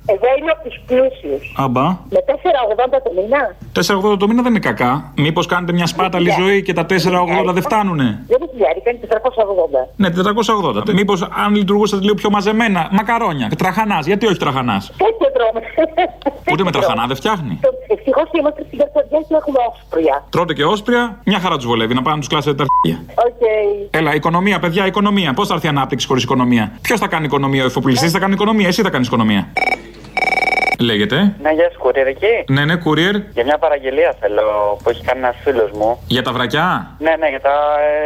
Εγώ 0.05 0.27
είμαι 0.39 0.51
από 0.51 0.69
τους 0.69 0.81
πλούσιους. 0.85 1.53
Αμπά. 1.57 1.83
Με 1.83 2.19
4,80 2.25 3.01
το 3.03 3.11
μήνα. 3.15 3.55
4,80 3.75 4.17
το 4.19 4.27
μήνα 4.27 4.41
δεν 4.41 4.51
είναι 4.51 4.59
κακά. 4.59 5.11
Μήπως 5.17 5.45
κάνετε 5.45 5.73
μια 5.73 5.85
σπάταλη 5.85 6.27
Ναι. 6.27 6.35
ζωή 6.39 6.61
και 6.63 6.73
τα 6.73 6.85
4,80 6.85 7.53
δεν 7.53 7.61
φτάνουνε; 7.61 8.23
Δεν 8.27 8.37
είναι 8.41 8.49
χιλιάρι, 8.51 8.81
κάνει 8.81 8.99
480. 9.07 9.87
Ναι, 9.95 10.09
480. 10.09 10.93
Μήπως 10.93 11.21
αν 11.45 11.55
λειτουργούσατε 11.55 12.01
λίγο 12.03 12.15
πιο 12.15 12.29
μαζεμένα. 12.29 12.87
Μακαρόνια. 12.91 13.49
Τραχανάς. 13.57 14.05
Γιατί 14.05 14.25
όχι 14.25 14.37
τραχανάς; 14.37 14.91
Τέτοιο 14.97 15.31
τρώμε. 15.33 15.61
Ούτε 16.51 16.63
με 16.63 16.71
τραχανά 16.71 17.05
δεν 17.07 17.15
φτιάχνει. 17.15 17.59
Ευτυχώς 17.87 18.23
είμαστε 18.39 18.63
στην 18.67 18.77
καρδιά 18.77 19.19
και 19.27 19.35
έχουμε 19.35 19.57
όσπρια. 19.71 20.23
Τρώτε 20.29 20.53
και 20.53 20.65
όσπρια, 20.65 21.19
μια 21.25 21.39
χαρά 21.39 21.55
τους 21.55 21.65
βολεύει 21.65 21.93
να 21.93 22.01
πάνε 22.01 22.15
να 22.15 22.19
τους 22.21 22.29
κλάσετε 22.29 22.55
τα 22.55 22.65
αρχεία. 22.69 23.03
Οκ. 23.27 23.41
Έλα, 23.89 24.15
οικονομία, 24.15 24.59
παιδιά, 24.59 24.85
οικονομία. 24.85 25.33
Πώς 25.33 25.47
θα 25.47 25.53
έρθει 25.53 25.65
η 25.65 25.69
ανάπτυξη 25.69 26.07
χωρίς 26.07 26.23
οικονομία; 26.23 26.71
Ποιος 26.81 26.99
θα 26.99 27.07
κάνει 27.07 27.25
οικονομία, 27.25 27.63
ο 27.63 27.65
εφοπλιστής 27.65 28.11
θα 28.11 28.19
κάνει 28.19 28.33
οικονομία, 28.33 28.67
εσύ 28.67 28.81
θα 28.81 28.89
κάνεις 28.89 29.07
οικονομία. 29.07 29.47
Λέγεται. 30.79 31.35
Ναι, 31.41 31.51
γεια 31.51 31.69
σου, 31.73 31.79
courier 31.83 32.05
εκεί. 32.07 32.51
Ναι, 32.53 32.65
ναι, 32.65 32.73
courier. 32.85 33.21
Για 33.33 33.43
μια 33.43 33.57
παραγγελία 33.57 34.15
θέλω 34.19 34.41
που 34.83 34.89
έχει 34.89 35.03
κάνει 35.03 35.19
ένας 35.19 35.35
φίλος 35.43 35.71
μου. 35.71 35.99
Για 36.07 36.21
τα 36.21 36.31
βρακιά; 36.31 36.95
Ναι, 36.99 37.13
ναι, 37.19 37.27
για 37.29 37.41
τα 37.41 37.49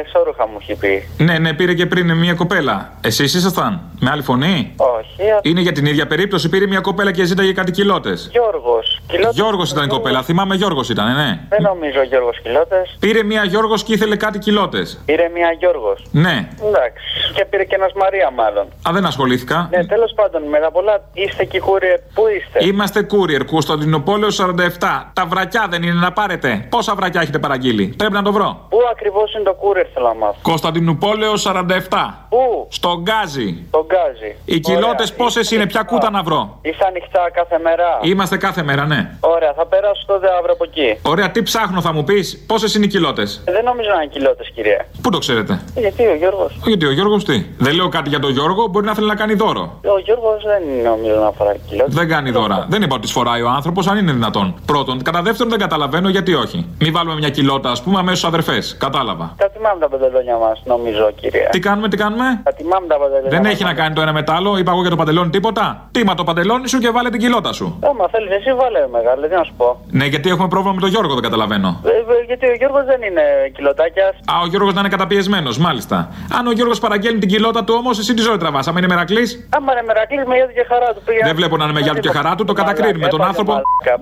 ε, 0.03 0.09
σόρουχα 0.09 0.47
μου 0.47 0.57
έχει 0.61 0.75
πει. 0.75 1.09
Ναι, 1.17 1.37
ναι, 1.37 1.53
πήρε 1.53 1.73
και 1.73 1.85
πριν 1.85 2.17
μια 2.17 2.33
κοπέλα. 2.33 2.91
Εσείς 3.01 3.33
ήσασταν. 3.33 3.81
Με 3.99 4.09
άλλη 4.09 4.21
φωνή; 4.21 4.73
Όχι. 4.77 5.29
α- 5.31 5.39
Είναι 5.41 5.61
για 5.61 5.71
την 5.71 5.85
ίδια 5.85 6.07
περίπτωση. 6.07 6.49
Πήρε 6.49 6.67
μια 6.67 6.79
κοπέλα 6.79 7.11
και 7.11 7.23
ζήταγε 7.23 7.53
κάτι 7.53 7.71
κοιλότε. 7.71 8.13
Γιώργος. 8.31 8.99
Γιώργος 9.31 9.71
ήταν 9.71 9.83
η 9.83 9.87
κοπέλα. 9.87 10.23
Θυμάμαι 10.23 10.55
Γιώργος 10.55 10.89
ήταν, 10.89 11.15
ναι. 11.15 11.39
Δεν 11.49 11.61
νομίζω 11.61 12.01
Γιώργος 12.03 12.39
Κιλότες. 12.41 12.97
Πήρε 12.99 13.23
μια 13.23 13.43
Γιώργος 13.43 13.83
και 13.83 13.93
ήθελε 13.93 14.15
κάτι 14.15 14.39
κοιλότε. 14.39 14.85
Πήρε 15.05 15.29
μια 15.33 15.51
Γιώργος. 15.59 16.05
Ναι. 16.11 16.47
Εντάξει. 16.67 17.03
Και 17.33 17.45
πήρε 17.45 17.63
και 17.63 17.75
ένας 17.75 17.91
Μαρία, 17.93 18.31
μάλλον. 18.35 18.63
Α, 18.87 18.91
δεν 18.93 19.05
ασχολήθηκα. 19.05 19.67
Ναι, 19.71 19.85
τέλος 19.85 20.13
πάντων, 20.15 20.43
μετά 20.43 20.71
πολλά 20.71 21.01
είστε 21.13 21.43
και 21.43 21.61
courier. 21.65 21.99
Πού 22.13 22.23
είστε; 22.37 22.58
Είμαστε 22.59 23.07
courier, 23.11 23.45
Κωνσταντινοπόλεω 23.45 24.29
47. 24.29 25.11
Τα 25.13 25.25
βρακιά 25.25 25.67
δεν 25.69 25.83
είναι 25.83 25.99
να 25.99 26.11
πάρετε. 26.11 26.67
Πόσα 26.69 26.95
βρακιά 26.95 27.21
έχετε 27.21 27.39
παραγγείλει; 27.39 27.93
Πρέπει 27.97 28.13
να 28.13 28.21
το 28.21 28.31
βρω. 28.31 28.65
Πού 28.69 28.77
ακριβώς 28.91 29.33
είναι 29.33 29.43
το 29.43 29.55
courier, 29.61 29.85
θέλω 29.93 30.07
να 30.07 30.13
μάθω; 30.13 30.35
Κωνσταντινούπολεω 30.41 31.33
47. 31.37 32.27
Πού; 32.29 32.67
Στον 32.69 33.01
Γκάζι. 33.01 33.67
Τον 33.71 33.85
γκάζι. 33.85 34.35
Οι 34.45 34.59
κοιλότε 34.59 35.03
πόσες 35.17 35.51
είναι, 35.51 35.65
ποια 35.65 35.83
κούτα 35.83 36.09
να 36.09 36.23
βρω; 36.23 36.59
Είστε 36.61 36.85
ανοιχτά 36.85 37.29
κάθε 37.33 37.59
μέρα; 37.63 37.99
Είμαστε 38.01 38.37
κάθε 38.37 38.63
μέρα, 38.63 38.85
ναι. 38.85 39.09
Ωραία, 39.19 39.53
θα 39.53 39.65
περάσω 39.65 40.03
τότε 40.07 40.27
αύριο 40.37 40.53
από 40.53 40.63
εκεί. 40.63 40.97
Ωραία, 41.01 41.31
τι 41.31 41.43
ψάχνω 41.43 41.81
θα 41.81 41.93
μου 41.93 42.03
πεις, 42.03 42.43
πόσες 42.47 42.75
είναι 42.75 42.85
οι 42.85 42.87
κοιλότε. 42.87 43.23
Δεν 43.45 43.63
νομίζω 43.63 43.89
να 43.89 44.01
είναι 44.01 44.11
κοιλότε, 44.11 44.43
κυρία. 44.55 44.85
Πού 45.01 45.09
το 45.09 45.17
ξέρετε; 45.17 45.61
Γιατί 45.75 46.07
ο 46.07 46.15
Γιώργος. 46.15 46.59
Γιατί 46.65 46.85
ο 46.85 46.91
Γιώργος 46.91 47.23
τι; 47.25 47.45
Δεν 47.57 47.73
λέω 47.73 47.89
κάτι 47.89 48.09
για 48.09 48.19
τον 48.19 48.31
Γιώργο, 48.31 48.67
μπορεί 48.67 48.85
να 48.85 48.93
θέλει 48.93 49.07
να 49.07 49.15
κάνει 49.15 49.33
δώρο. 49.33 49.79
Ο 49.95 49.99
Γιώργος 49.99 50.43
δεν 50.43 50.61
νομίζω 50.83 51.15
να 51.19 51.31
φοράει 51.31 51.57
κοιλότε. 51.69 51.91
Δεν 51.91 52.07
κάνει 52.07 52.31
δώρα. 52.55 52.65
Δεν 52.69 52.81
είπα 52.81 52.95
ότι 52.95 53.05
τι 53.07 53.11
φοράει 53.13 53.41
ο 53.41 53.49
άνθρωπος, 53.49 53.87
αν 53.87 53.97
είναι 53.97 54.11
δυνατόν. 54.11 54.55
Πρώτον. 54.65 55.01
Κατά 55.01 55.21
δεύτερον, 55.21 55.49
δεν 55.49 55.59
καταλαβαίνω 55.59 56.09
γιατί 56.09 56.33
όχι. 56.33 56.65
Μην 56.79 56.91
βάλουμε 56.93 57.15
μια 57.15 57.29
κοιλότα, 57.29 57.69
ας 57.71 57.81
πούμε, 57.83 57.99
αμέσως 57.99 58.23
αδερφές. 58.23 58.75
Κατάλαβα. 58.79 59.33
Τα 59.37 59.49
τιμάμε 59.49 59.79
τα 59.79 59.89
παντελόνια 59.89 60.37
μας, 60.37 60.61
νομίζω, 60.65 61.11
κυρία. 61.21 61.49
Τι 61.49 61.59
κάνουμε, 61.59 61.87
τι 61.89 61.97
κάνουμε; 61.97 62.41
Τα 62.43 62.53
τιμάμε 62.53 62.87
τα 62.87 62.97
παντελόνια. 62.97 63.29
Δεν 63.29 63.41
μας. 63.41 63.51
έχει 63.51 63.63
να 63.63 63.73
κάνει 63.73 63.93
το 63.95 64.01
ένα 64.01 64.13
με 64.13 64.23
το 64.23 64.31
άλλο. 64.33 64.57
Είπα 64.57 64.71
εγώ 64.71 64.81
για 64.81 64.89
το 64.89 64.95
παντελόνι 64.95 65.29
τίποτα. 65.29 65.87
Τίμα 65.91 66.13
το 66.15 66.23
παντελόνι 66.23 66.67
σου 66.67 66.79
και 66.79 66.89
βάλε 66.89 67.09
την 67.09 67.19
κοιλότα 67.19 67.53
σου. 67.53 67.79
Άμα 67.89 68.07
θέλεις, 68.11 68.29
εσύ 68.31 68.53
βάλε 68.61 68.79
μεγάλη, 68.91 69.27
τι 69.27 69.35
να 69.35 69.43
σου 69.43 69.53
πω. 69.57 69.81
Ναι, 69.91 70.05
γιατί 70.05 70.29
έχουμε 70.29 70.47
πρόβλημα 70.47 70.73
με 70.75 70.81
τον 70.81 70.89
Γιώργο, 70.89 71.13
δεν 71.13 71.23
καταλαβαίνω. 71.23 71.79
Ε, 71.85 71.89
ε, 71.89 71.93
γιατί 72.27 72.45
ο 72.47 72.53
Γιώργος 72.53 72.83
δεν 72.85 73.01
είναι 73.01 73.21
κιλοτάκια. 73.55 74.05
Α, 74.31 74.33
ο 74.43 74.47
Γιώργος 74.47 74.73
να 74.73 74.79
είναι 74.79 74.89
καταπιεσμένος, 74.89 75.57
μάλιστα. 75.57 76.09
Αν 76.39 76.47
ο 76.47 76.51
Γιώργος 76.51 76.79
παραγγέλνει 76.79 77.19
την 77.19 77.29
κοιλότα 77.29 77.63
του 77.63 77.73
όμως, 77.77 77.99
εσύ 77.99 78.13
τη 78.13 78.21
ζωή 78.21 78.37
τραβάς. 78.37 78.67
Αν 78.67 78.77
είναι 78.77 78.87
μερακλής, 78.87 79.47
Άμα 79.57 79.71
είναι 79.73 79.83
μερακλής, 79.87 80.23
με 80.25 80.35
γιadu 80.37 80.53
και 80.53 80.65
χαρά 80.71 80.89
του 80.95 81.01
πήγα. 81.05 81.25
δεν 81.25 81.35
βλέπω 81.35 81.57
να 81.57 81.63
είναι 81.63 81.73
με 81.73 81.79
γιάτου 81.79 81.99
και 81.99 82.09
χαρά 82.09 82.35
του, 82.39 82.45
το 82.45 82.53
κατακρίνουμε 82.53 83.07
τον 83.07 83.21
άνθρωπο. 83.29 83.51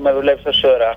Με 0.04 0.12
δουλεύει 0.12 0.42
τόση 0.44 0.68
ώρα. 0.76 0.90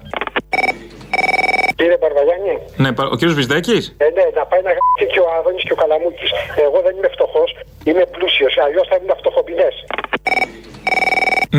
Κύριε 1.76 1.98
Μπαρβαγιάννη, 2.02 2.54
Ναι, 2.82 2.90
πα- 2.96 3.08
ο 3.12 3.16
κύριος 3.18 3.34
Βυσδέκης. 3.38 3.84
ε, 4.04 4.04
ναι, 4.16 4.24
να 4.38 4.44
πάει 4.50 4.62
να 4.68 4.70
γράψει 4.76 5.04
και 5.12 5.20
ο 5.26 5.28
Άδωνης 5.38 5.62
και 5.66 5.72
ο 5.76 5.78
Καλαμούκης. 5.82 6.30
Εγώ 6.66 6.78
δεν 6.86 6.92
είμαι 6.96 7.10
φτωχός, 7.16 7.50
είμαι 7.88 8.04
πλούσιος. 8.14 8.52
Αλλιώς 8.64 8.86
θα 8.90 8.94
ήμουν 8.98 9.12
φτωχομπινέ. 9.20 9.68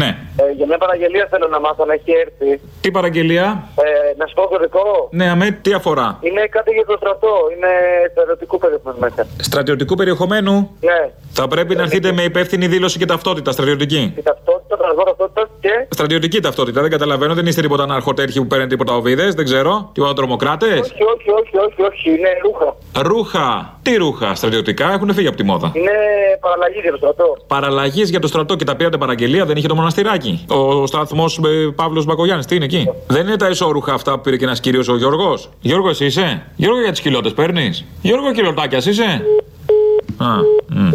Ναι. 0.02 0.10
Ε, 0.42 0.52
για 0.58 0.66
μια 0.66 0.78
παραγγελία 0.78 1.28
θέλω 1.32 1.48
να 1.48 1.60
μάθω 1.60 1.86
να 1.86 1.94
έχει 1.94 2.12
έρθει. 2.26 2.62
Τι 2.82 2.92
παραγγελία; 2.92 3.68
Ε, 3.76 4.16
να 4.18 4.26
σου 4.28 4.34
πω 4.34 4.42
κωδικό. 4.42 5.08
Ναι, 5.12 5.30
αμέ, 5.30 5.52
τι 5.62 5.74
αφορά; 5.74 6.18
Είναι 6.22 6.42
κάτι 6.56 6.72
για 6.72 6.86
το 6.86 6.96
στρατό. 6.98 7.34
Είναι 7.56 7.72
στρατιωτικού 8.14 8.58
περιεχομένου 8.58 9.00
μέσα. 9.00 9.28
Στρατιωτικού 9.42 9.96
περιεχομένου; 9.96 10.54
Ναι. 10.82 11.10
Θα 11.32 11.48
πρέπει 11.48 11.76
να 11.76 11.82
έρθετε 11.82 12.12
με 12.12 12.22
υπεύθυνη 12.24 12.68
δήλωση 12.68 12.98
και 13.00 13.06
ταυτότητα 13.06 13.52
στρατιωτική. 13.52 14.14
Η 14.18 14.22
ταυτότητα, 14.22 14.42
τραγό 14.42 14.61
ταυτότητα 15.06 15.50
και. 15.60 15.88
Στρατιωτική 15.90 16.40
ταυτότητα, 16.40 16.82
δεν 16.82 16.90
καταλαβαίνω. 16.90 17.34
Δεν 17.34 17.46
είστε 17.46 17.62
τίποτα 17.62 17.84
αναρχοτέρχοι 17.84 18.40
που 18.40 18.48
παίρνετε 18.48 18.70
τίποτα 18.70 18.94
οβίδε, 18.94 19.28
δεν 19.36 19.46
ξέρω. 19.46 19.90
Τίποτα 19.94 20.14
τρομοκράτες; 20.14 20.80
Όχι, 20.80 21.04
όχι, 21.14 21.30
όχι, 21.40 21.58
όχι, 21.66 21.82
όχι. 21.82 22.10
Είναι 22.10 22.30
ρούχα. 22.44 22.76
Ρούχα. 23.08 23.80
Τι 23.82 23.96
ρούχα. 23.96 24.36
Στρατιωτικά 24.36 24.94
έχουν 24.94 25.14
φύγει 25.14 25.28
από 25.28 25.38
τη 25.38 25.44
μόδα. 25.44 25.72
Είναι 25.74 25.92
παραλλαγή 26.40 26.80
για 26.82 26.92
το 26.92 26.98
στρατό. 26.98 27.38
Παραλλαγής 27.48 28.10
για 28.10 28.20
το 28.20 28.28
στρατό 28.28 28.56
και 28.56 28.64
τα 28.64 28.76
πήρατε 28.76 28.98
παραγγελία, 28.98 29.46
δεν 29.46 29.56
είχε 29.58 29.68
το 29.68 29.76
μοναστηράκι. 29.76 30.46
Ο 30.50 30.86
σταθμός 30.86 31.40
Παύλος 31.76 32.06
Μπακογιάννης, 32.06 32.46
τι 32.46 32.56
είναι 32.56 32.66
εκεί; 32.66 32.90
Δεν 33.08 33.28
είναι 33.28 33.36
τα 33.38 33.50
ισόρουχα 33.50 33.94
αυτά 33.94 34.14
που 34.16 34.22
πήρε 34.22 34.38
και 34.38 34.46
ένας 34.46 34.60
κύριος 34.60 34.88
ο 34.88 34.98
Γιώργος; 34.98 35.50
Γιώργος, 35.62 35.92
εσύ 35.92 36.06
είσαι; 36.06 36.46
Γιώργο 36.56 36.82
για 36.82 36.92
τις 36.92 37.02
κοιλότε 37.02 37.30
παίρνεις; 37.30 37.86
Γιώργο, 38.02 38.32
κιλοτάκια 38.32 38.78
είσαι; 38.78 39.26
Α, 40.18 40.26
μ. 40.68 40.90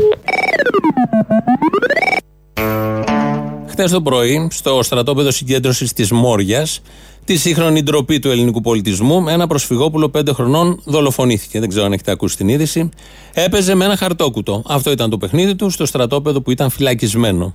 Χθες 3.79 3.91
το 3.91 4.03
πρωί, 4.03 4.49
στο 4.51 4.83
στρατόπεδο 4.83 5.31
συγκέντρωσης 5.31 5.93
της 5.93 6.11
Μόριας, 6.11 6.81
τη 7.25 7.37
σύγχρονη 7.37 7.83
ντροπή 7.83 8.19
του 8.19 8.31
ελληνικού 8.31 8.61
πολιτισμού, 8.61 9.29
ένα 9.29 9.47
προσφυγόπουλο 9.47 10.11
5 10.19 10.33
χρονών 10.33 10.81
δολοφονήθηκε. 10.85 11.61
Δεν 11.61 11.69
ξέρω 11.69 11.85
αν 11.85 11.93
έχετε 11.93 12.11
ακούσει 12.11 12.37
την 12.37 12.49
είδηση. 12.49 12.89
Έπαιζε 13.33 13.75
με 13.75 13.85
ένα 13.85 13.97
χαρτόκουτο. 13.97 14.63
Αυτό 14.67 14.91
ήταν 14.91 15.11
το 15.11 15.19
παιχνίδι 15.19 15.55
του 15.55 15.71
στο 15.71 15.87
στρατόπεδο 15.87 16.41
που 16.41 16.51
ήταν 16.51 16.71
φυλακισμένο. 16.71 17.55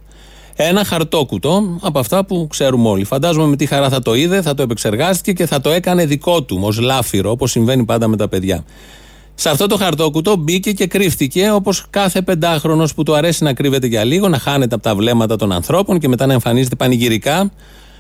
Ένα 0.56 0.84
χαρτόκουτο 0.84 1.78
από 1.82 2.00
αυτά 2.00 2.26
που 2.26 2.48
ξέρουμε 2.50 2.90
όλοι. 2.90 3.04
Φαντάζομαι 3.04 3.48
με 3.48 3.56
τι 3.56 3.66
χαρά 3.66 3.90
θα 3.90 4.02
το 4.02 4.14
είδε, 4.14 4.42
θα 4.42 4.54
το 4.54 4.62
επεξεργάστηκε 4.62 5.34
και 5.34 5.46
θα 5.46 5.62
το 5.62 5.70
έκανε 5.70 6.06
δικό 6.06 6.44
του, 6.44 6.60
ως 6.62 6.80
λάφυρο, 6.80 7.32
όπως 7.32 7.52
συμβαίνει 7.52 7.84
πάντα 7.84 8.08
με 8.08 8.18
τα 8.18 8.28
παιδιά. 8.28 8.64
Σε 9.36 9.50
αυτό 9.50 9.68
το 9.68 9.78
χαρτόκουτο 9.78 10.36
μπήκε 10.36 10.72
και 10.72 10.88
κρύφτηκε 10.88 11.52
όπως 11.52 11.86
κάθε 11.90 12.22
πεντάχρονος 12.22 12.94
που 12.94 13.04
του 13.04 13.16
αρέσει 13.16 13.44
να 13.44 13.54
κρύβεται 13.54 13.88
για 13.88 14.04
λίγο, 14.04 14.28
να 14.28 14.38
χάνεται 14.38 14.76
από 14.76 14.84
τα 14.84 14.96
βλέμματα 14.96 15.36
των 15.36 15.52
ανθρώπων 15.52 16.00
και 16.00 16.08
μετά 16.08 16.26
να 16.26 16.34
εμφανίζεται 16.34 16.76
πανηγυρικά, 16.76 17.52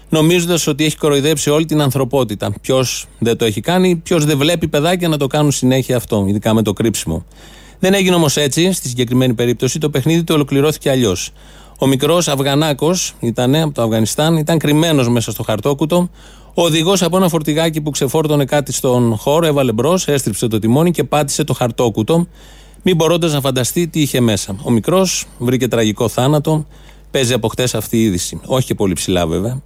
νομίζοντας 0.09 0.67
ότι 0.67 0.85
έχει 0.85 0.97
κοροϊδέψει 0.97 1.49
όλη 1.49 1.65
την 1.65 1.81
ανθρωπότητα. 1.81 2.53
Ποιος 2.61 3.07
δεν 3.19 3.37
το 3.37 3.45
έχει 3.45 3.61
κάνει, 3.61 3.95
ποιος 3.95 4.25
δεν 4.25 4.37
βλέπει 4.37 4.67
παιδάκια 4.67 5.07
να 5.07 5.17
το 5.17 5.27
κάνουν 5.27 5.51
συνέχεια 5.51 5.95
αυτό, 5.95 6.25
ειδικά 6.27 6.53
με 6.53 6.61
το 6.61 6.73
κρύψιμο. 6.73 7.25
Δεν 7.79 7.93
έγινε 7.93 8.15
όμως 8.15 8.37
έτσι, 8.37 8.71
στη 8.71 8.87
συγκεκριμένη 8.87 9.33
περίπτωση, 9.33 9.79
το 9.79 9.89
παιχνίδι 9.89 10.23
του 10.23 10.33
ολοκληρώθηκε 10.35 10.89
αλλιώς. 10.89 11.31
Ο 11.79 11.87
μικρός 11.87 12.27
Αφγανάκο 12.27 12.95
ήταν 13.19 13.55
από 13.55 13.73
το 13.73 13.81
Αφγανιστάν, 13.81 14.37
ήταν 14.37 14.57
κρυμμένος 14.57 15.09
μέσα 15.09 15.31
στο 15.31 15.43
χαρτόκουτο. 15.43 16.09
Ο 16.53 16.63
οδηγός 16.63 17.01
από 17.01 17.17
ένα 17.17 17.29
φορτηγάκι 17.29 17.81
που 17.81 17.89
ξεφόρτωνε 17.89 18.45
κάτι 18.45 18.73
στον 18.73 19.15
χώρο 19.15 19.45
έβαλε 19.45 19.71
μπρος, 19.71 20.07
έστριψε 20.07 20.47
το 20.47 20.59
τιμόνι 20.59 20.91
και 20.91 21.03
πάτησε 21.03 21.43
το 21.43 21.53
χαρτόκουτο, 21.53 22.27
μην 22.81 22.95
μπορώντας 22.95 23.33
να 23.33 23.41
φανταστεί 23.41 23.87
τι 23.87 24.01
είχε 24.01 24.19
μέσα. 24.19 24.55
Ο 24.63 24.71
μικρός 24.71 25.25
βρήκε 25.37 25.67
τραγικό 25.67 26.07
θάνατο. 26.07 26.65
Παίζει 27.11 27.33
από 27.33 27.47
χτες 27.47 27.75
αυτή 27.75 27.97
η 27.97 28.03
είδηση. 28.03 28.39
Όχι 28.45 28.65
και 28.65 28.75
πολύ 28.75 28.93
ψηλά 28.93 29.27
βέβαια. 29.27 29.61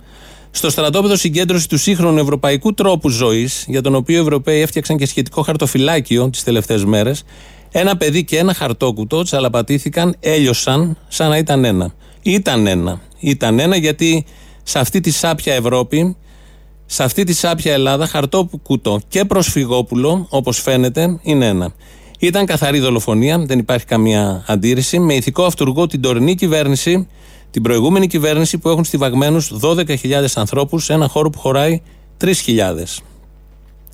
Στο 0.52 0.70
στρατόπεδο 0.70 1.16
συγκέντρωση 1.16 1.70
του 1.70 1.78
σύγχρονου 1.78 2.20
ευρωπαϊκού 2.20 2.74
τρόπου 2.74 3.10
ζωής, 3.10 3.66
για 3.68 3.82
τον 3.82 3.96
οποίο 3.96 4.18
οι 4.18 4.22
Ευρωπαίοι 4.22 4.62
έφτιαξαν 4.62 4.98
και 4.98 5.06
σχετικό 5.06 5.42
χαρτοφυλάκιο 5.42 6.30
τις 6.30 6.44
τελευταίες 6.44 6.86
μέρες, 6.86 7.24
ένα 7.72 7.98
παιδί 7.98 8.24
και 8.24 8.38
ένα 8.38 8.54
χαρτόκουτο 8.54 9.24
τσαλαπατήθηκαν, 9.24 10.16
έλειωσαν 10.20 10.98
σαν 11.08 11.30
να 11.30 11.38
ήταν 11.38 11.66
ένα. 11.66 11.94
Ήταν 12.22 12.68
ένα. 12.68 13.02
Ήταν 13.20 13.60
ένα 13.60 13.76
γιατί 13.76 14.26
σε 14.64 14.80
αυτή 14.80 15.00
τη 15.00 15.12
σάπια 15.12 15.54
Ευρώπη, 15.54 16.16
σε 16.86 17.04
αυτή 17.04 17.24
τη 17.24 17.34
σάπια 17.34 17.74
Ελλάδα, 17.74 18.08
χαρτόκουτο 18.08 19.00
και 19.08 19.26
προσφυγόπουλο, 19.26 20.28
όπως 20.30 20.62
φαίνεται, 20.62 21.20
είναι 21.22 21.48
ένα. 21.48 21.74
Ήταν 22.20 22.46
καθαρή 22.46 22.80
δολοφονία, 22.80 23.40
δεν 23.40 23.60
υπάρχει 23.60 23.86
καμία 23.86 24.44
αντίρρηση, 24.48 25.00
με 25.00 25.14
ηθικό 25.14 25.44
αυτούργο 25.44 25.88
την 25.88 26.02
τωρινή 26.02 26.36
κυβέρνηση, 26.36 27.08
την 27.52 27.62
προηγούμενη 27.62 28.08
κυβέρνηση 28.08 28.58
που 28.58 28.70
έχουν 28.70 28.84
στιβαγμένους 28.84 29.52
12.000 29.62 30.26
ανθρώπους 30.36 30.84
σε 30.84 30.94
ένα 30.94 31.08
χώρο 31.08 31.30
που 31.30 31.40
χωράει 31.40 31.82
3.000. 32.18 32.32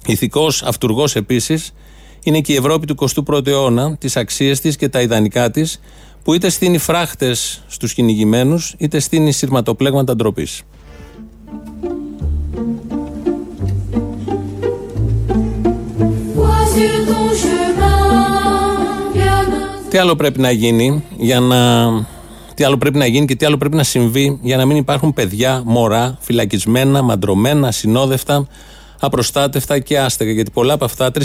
Ηθικός 0.06 0.64
αυτούργος 0.64 1.16
επίσης 1.16 1.74
είναι 2.24 2.42
και 2.42 2.54
η 2.54 2.56
Ευρώπη 2.56 2.86
του 2.86 2.96
21ου 3.28 3.48
αιώνα, 3.48 3.98
τις 3.98 4.16
αξίες 4.16 4.60
της 4.60 4.76
και 4.76 4.90
τα 4.90 5.02
ιδανικά 5.02 5.52
της, 5.52 5.80
που 6.24 6.34
είτε 6.34 6.50
στείνει 6.50 6.78
φράχτες 6.78 7.64
στους 7.68 7.94
κυνηγημένους, 7.94 8.76
είτε 8.78 9.00
στείνει 9.00 9.32
σειρματοπλέγματα 9.32 10.16
ντροπής. 10.16 10.64
Τι 19.90 19.98
άλλο 19.98 20.16
πρέπει 20.16 20.40
να 20.40 20.52
γίνει 20.52 21.04
για 21.18 21.40
να 21.40 21.58
Τι 22.56 22.64
άλλο 22.64 22.78
πρέπει 22.78 22.98
να 22.98 23.06
γίνει 23.06 23.26
και 23.26 23.36
τι 23.36 23.46
άλλο 23.46 23.58
πρέπει 23.58 23.76
να 23.76 23.84
συμβεί 23.84 24.40
για 24.42 24.58
να 24.58 24.66
μην 24.66 24.78
υπάρχουν 24.78 25.14
παιδιά, 25.14 25.62
μωρά, 25.66 26.18
φυλακισμένα, 26.20 27.02
μαντρωμένα, 27.02 27.68
ασυνόδευτα, 27.68 28.48
απροστάτευτα 29.00 29.80
και 29.80 30.00
άστεγα. 30.00 30.32
Γιατί 30.32 30.52
πολλά 30.52 30.74
από 30.74 30.86
αυτά, 30.86 31.12
3.000 31.14 31.22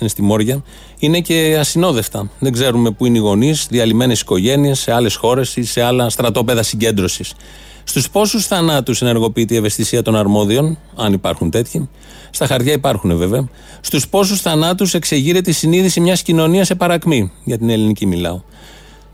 είναι 0.00 0.08
στη 0.08 0.22
Μόρια, 0.22 0.62
είναι 0.98 1.20
και 1.20 1.56
ασυνόδευτα. 1.60 2.30
Δεν 2.38 2.52
ξέρουμε 2.52 2.90
πού 2.90 3.06
είναι 3.06 3.18
οι 3.18 3.20
γονείς, 3.20 3.66
διαλυμένες 3.70 4.20
οικογένειες, 4.20 4.78
σε 4.78 4.92
άλλες 4.92 5.14
χώρες 5.14 5.56
ή 5.56 5.64
σε 5.64 5.82
άλλα 5.82 6.08
στρατόπεδα 6.08 6.62
συγκέντρωσης. 6.62 7.32
Στους 7.84 8.10
πόσους 8.10 8.46
θανάτους 8.46 9.02
ενεργοποιείται 9.02 9.54
η 9.54 9.56
ευαισθησία 9.56 10.02
των 10.02 10.16
αρμόδιων, 10.16 10.78
αν 10.96 11.12
υπάρχουν 11.12 11.50
τέτοιοι, 11.50 11.88
στα 12.30 12.46
χαρτιά 12.46 12.72
υπάρχουν 12.72 13.16
βέβαια, 13.16 13.48
στους 13.80 14.08
πόσους 14.08 14.40
θανάτους 14.40 14.94
εξεγείρεται 14.94 15.50
η 15.50 15.52
συνείδηση 15.52 16.00
μιας 16.00 16.22
κοινωνίας 16.22 16.66
σε 16.66 16.74
παρακμή, 16.74 17.32
για 17.44 17.58
την 17.58 17.70
ελληνική 17.70 18.06
μιλάω. 18.06 18.40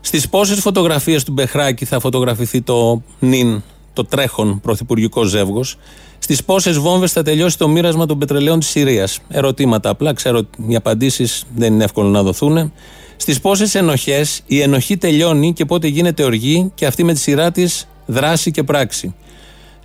Στις 0.01 0.29
πόσες 0.29 0.59
φωτογραφίες 0.59 1.23
του 1.23 1.31
Μπεχράκη 1.31 1.85
θα 1.85 1.99
φωτογραφηθεί 1.99 2.61
το 2.61 3.01
νυν, 3.19 3.63
το 3.93 4.05
τρέχον 4.05 4.59
πρωθυπουργικό 4.61 5.23
ζεύγος, 5.23 5.77
στις 6.19 6.43
πόσες 6.43 6.77
βόμβες 6.77 7.11
θα 7.11 7.23
τελειώσει 7.23 7.57
το 7.57 7.67
μοίρασμα 7.67 8.05
των 8.05 8.17
πετρελαίων 8.19 8.59
της 8.59 8.69
Συρίας; 8.69 9.19
Ερωτήματα 9.27 9.89
απλά, 9.89 10.13
ξέρω 10.13 10.41
οι 10.67 10.75
απαντήσεις 10.75 11.43
δεν 11.55 11.73
είναι 11.73 11.83
εύκολο 11.83 12.07
να 12.07 12.23
δοθούν. 12.23 12.71
Στις 13.17 13.39
πόσες 13.39 13.75
ενοχές 13.75 14.41
η 14.45 14.61
ενοχή 14.61 14.97
τελειώνει 14.97 15.53
και 15.53 15.65
πότε 15.65 15.87
γίνεται 15.87 16.23
οργή 16.23 16.71
και 16.75 16.85
αυτή 16.85 17.03
με 17.03 17.13
τη 17.13 17.19
σειρά 17.19 17.51
της 17.51 17.87
δράση 18.05 18.51
και 18.51 18.63
πράξη; 18.63 19.15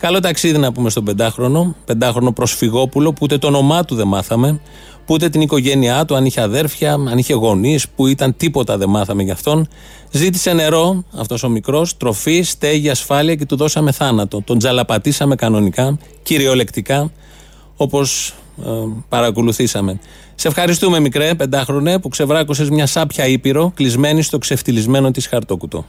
Καλό 0.03 0.21
ταξίδι 0.21 0.59
να 0.59 0.73
πούμε 0.73 0.91
στον 0.91 1.05
πεντάχρονο, 1.05 1.75
πεντάχρονο 1.85 2.33
προσφυγόπουλο, 2.33 3.13
που 3.13 3.19
ούτε 3.23 3.39
το 3.39 3.47
όνομά 3.47 3.85
του 3.85 3.95
δεν 3.95 4.07
μάθαμε, 4.07 4.61
που 5.07 5.15
ούτε 5.15 5.29
την 5.29 5.41
οικογένειά 5.41 6.05
του, 6.05 6.15
αν 6.15 6.25
είχε 6.25 6.41
αδέρφια, 6.41 6.93
αν 6.93 7.19
είχε 7.19 7.35
γονείς, 7.35 7.89
που 7.89 8.07
ήταν 8.07 8.37
τίποτα 8.37 8.77
δεν 8.79 8.89
μάθαμε 8.89 9.23
γι' 9.23 9.31
αυτόν. 9.31 9.69
Ζήτησε 10.11 10.53
νερό, 10.53 11.05
αυτός 11.17 11.43
ο 11.43 11.49
μικρός, 11.49 11.97
τροφή, 11.97 12.43
στέγη, 12.43 12.91
ασφάλεια 12.91 13.35
και 13.35 13.47
του 13.47 13.57
δώσαμε 13.57 13.93
θάνατο. 13.93 14.43
Τον 14.45 14.59
τζαλαπατήσαμε 14.59 15.35
κανονικά, 15.35 15.99
κυριολεκτικά, 16.23 17.11
όπως 17.77 18.35
ε, 18.65 18.71
παρακολουθήσαμε. 19.09 20.01
Σε 20.35 20.49
ευχαριστούμε, 20.49 21.01
μικρέ, 21.01 21.35
πεντάχρονε, 21.35 21.99
που 21.99 22.09
ξεβράκωσες 22.09 22.71
μια 22.71 22.87
σάπια 22.87 23.27
ήπειρο 23.27 23.73
κλεισμένη 23.75 24.23
στο 24.23 24.39
ξεφτυλισμένο 24.39 25.11
της 25.11 25.27
χαρτόκουτο. 25.27 25.85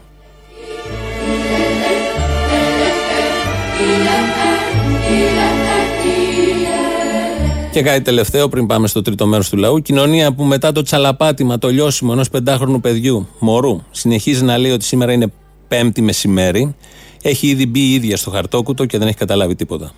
Και 7.72 7.82
κάτι 7.82 8.02
τελευταίο 8.02 8.50
πριν 8.50 8.68
πάμε 8.68 8.88
στο 8.88 9.02
τρίτο 9.02 9.28
μέρος 9.28 9.50
του 9.50 9.58
λαού. 9.58 9.80
Κοινωνία 9.80 10.34
που 10.34 10.44
μετά 10.44 10.72
το 10.72 10.82
τσαλαπάτημα, 10.82 11.58
το 11.58 11.70
λιώσιμο 11.70 12.10
ενός 12.14 12.30
πεντάχρονου 12.30 12.80
παιδιού, 12.80 13.28
μωρού, 13.40 13.82
συνεχίζει 13.92 14.44
να 14.44 14.58
λέει 14.58 14.72
ότι 14.72 14.84
σήμερα 14.84 15.12
είναι 15.12 15.32
Πέμπτη 15.68 16.02
μεσημέρι. 16.02 16.76
Έχει 17.22 17.48
ήδη 17.48 17.68
μπει 17.68 17.80
η 17.80 17.94
ίδια 17.94 18.18
στο 18.18 18.30
χαρτόκουτο 18.32 18.86
και 18.86 18.98
δεν 18.98 19.08
έχει 19.08 19.18
καταλάβει 19.18 19.56
τίποτα. 19.56 19.92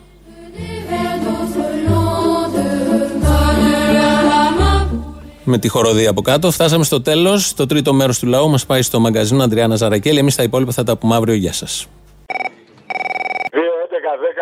Με 5.44 5.58
τη 5.58 5.68
χοροδία 5.68 6.10
από 6.10 6.22
κάτω. 6.22 6.52
Φτάσαμε 6.52 6.84
στο 6.84 7.02
τέλος. 7.02 7.54
Το 7.54 7.66
τρίτο 7.66 7.94
μέρος 7.94 8.20
του 8.20 8.28
λαού 8.28 8.50
μας 8.50 8.66
πάει 8.66 8.82
στο 8.82 9.00
μαγκαζίνο 9.00 9.44
Αντριάννα 9.44 9.76
Ζαρακέλη. 9.76 10.20
Εμείς 10.20 10.36
τα 10.36 10.44
υπόλοιπα 10.44 10.72
θα 10.72 10.84
τα 10.84 10.98
πούμε 10.98 11.16
αύριο. 11.16 11.36
Γεια 11.36 11.54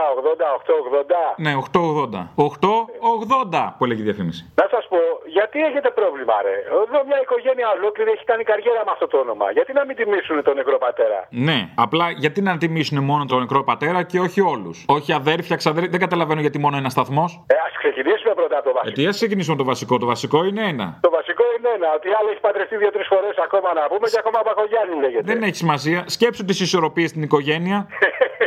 σα. 0.06 0.24
880. 0.60 1.36
Ναι, 1.46 1.52
880. 1.56 2.30
880 2.36 3.76
που 3.78 3.84
έλεγε 3.86 4.02
η 4.02 4.08
διαφήμιση. 4.10 4.42
Να 4.62 4.66
σας 4.74 4.84
πω, 4.92 5.00
γιατί 5.38 5.58
έχετε 5.70 5.90
πρόβλημα, 6.00 6.36
ρε; 6.46 6.56
Εδώ 6.86 7.00
μια 7.10 7.20
οικογένεια 7.26 7.68
ολόκληρη 7.78 8.10
έχει 8.16 8.26
κάνει 8.32 8.44
καριέρα 8.44 8.82
με 8.88 8.92
αυτό 8.96 9.08
το 9.08 9.18
όνομα. 9.18 9.52
Γιατί 9.52 9.72
να 9.74 9.86
μην 9.86 9.96
τιμήσουν 9.96 10.44
τον 10.48 10.56
νεκρό 10.56 10.78
πατέρα; 10.86 11.20
Ναι, 11.48 11.60
απλά 11.86 12.06
γιατί 12.24 12.42
να 12.42 12.58
τιμήσουν 12.58 12.98
μόνο 13.04 13.26
τον 13.26 13.40
νεκρό 13.40 13.64
πατέρα 13.64 14.04
και 14.04 14.20
όχι 14.20 14.42
όλους; 14.54 14.86
Όχι 14.88 15.12
αδέρφια, 15.14 15.56
ξαδέρφια. 15.56 15.92
Δεν 15.92 16.00
καταλαβαίνω 16.00 16.42
γιατί 16.42 16.58
μόνο 16.60 16.76
ένας 16.78 16.92
σταθμός. 16.92 17.32
Ε, 17.48 17.56
ας 17.68 17.74
ξεκινήσουμε 17.82 18.34
πρώτα 18.34 18.56
από 18.60 18.66
το 18.68 18.74
βασικό. 18.74 18.88
Γιατί 18.94 19.10
ας 19.12 19.16
ξεκινήσουμε 19.16 19.58
το 19.58 19.64
βασικό. 19.64 19.94
Το 19.98 20.06
βασικό 20.06 20.46
είναι 20.46 20.64
ένα. 20.74 20.88
Το 21.02 21.10
βασικό 21.10 21.44
είναι 21.58 21.70
ένα. 21.78 21.88
Ότι 21.98 22.08
άλλο 22.20 22.30
έχει 22.34 22.40
παντρευτεί 22.48 22.76
δύο-τρεις 22.78 23.08
φορές 23.08 23.36
ακόμα 23.48 23.70
να 23.74 23.84
πούμε 23.92 24.08
και 24.12 24.20
ακόμα 24.24 24.40
Πακογιάννη 24.50 24.96
λέγεται. 25.04 25.24
Δεν 25.32 25.44
έχει 25.44 25.56
σημασία. 25.56 26.04
Σκέψου 26.08 26.46
τις 26.46 26.60
ισορροπίες 26.60 27.10
στην 27.10 27.22
οικογένεια. 27.22 27.88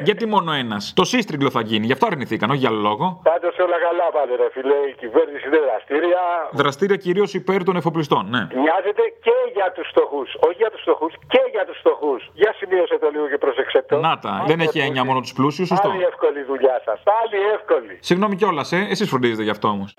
γιατί 0.03 0.27
μόνο 0.27 0.53
ένας; 0.53 0.93
Το 0.97 1.05
σύστριγγλο 1.05 1.51
θα 1.51 1.61
γίνει. 1.61 1.87
Γι' 1.87 1.93
αυτό 1.93 2.07
αρνηθήκαν, 2.07 2.51
όχι 2.51 2.59
για 2.59 2.69
άλλο 2.69 2.81
λόγο. 2.81 3.21
Πάντως 3.23 3.55
όλα 3.59 3.79
καλά 3.87 4.07
πάνε, 4.17 4.35
ρε 4.43 4.49
φίλε. 4.55 4.79
Η 4.93 4.95
κυβέρνηση 5.03 5.47
είναι 5.49 5.61
δραστήρια. 5.69 6.23
Δραστήρια 6.53 6.97
κυρίως 6.97 7.35
υπέρ 7.35 7.65
των 7.65 7.77
εφοπλιστών, 7.77 8.23
ναι. 8.35 8.43
Μοιάζεται 8.63 9.05
και 9.27 9.37
για 9.57 9.73
τους 9.75 9.87
φτωχούς. 9.93 10.29
Όχι 10.47 10.59
για 10.63 10.71
τους 10.71 10.81
φτωχούς 10.81 11.13
και 11.33 11.43
για 11.55 11.65
τους 11.69 11.79
φτωχούς. 11.83 12.21
Για 12.35 12.53
σημείωσε 12.59 12.99
το 12.99 13.09
λίγο 13.15 13.27
και 13.29 13.39
προσεξέ 13.39 13.85
το. 13.89 13.97
Να 14.09 14.19
τα. 14.19 14.45
Δεν 14.47 14.61
έχει 14.61 14.79
έννοια 14.79 15.05
μόνο 15.05 15.21
τους 15.21 15.33
πλούσιους, 15.33 15.69
σωστό. 15.69 15.89
Πάλι 15.89 16.03
εύκολη 16.03 16.41
δουλειά 16.43 16.77
σας. 16.85 16.99
Πάλι 17.13 17.37
εύκολη. 17.57 17.95
Συγγνώμη 18.01 18.37
κιόλας, 18.37 18.73
ε. 18.73 18.87
Εσείς 18.91 19.09
φροντίζετε 19.09 19.43
γι' 19.43 19.51
αυτό 19.57 19.69
όμως. 19.69 19.95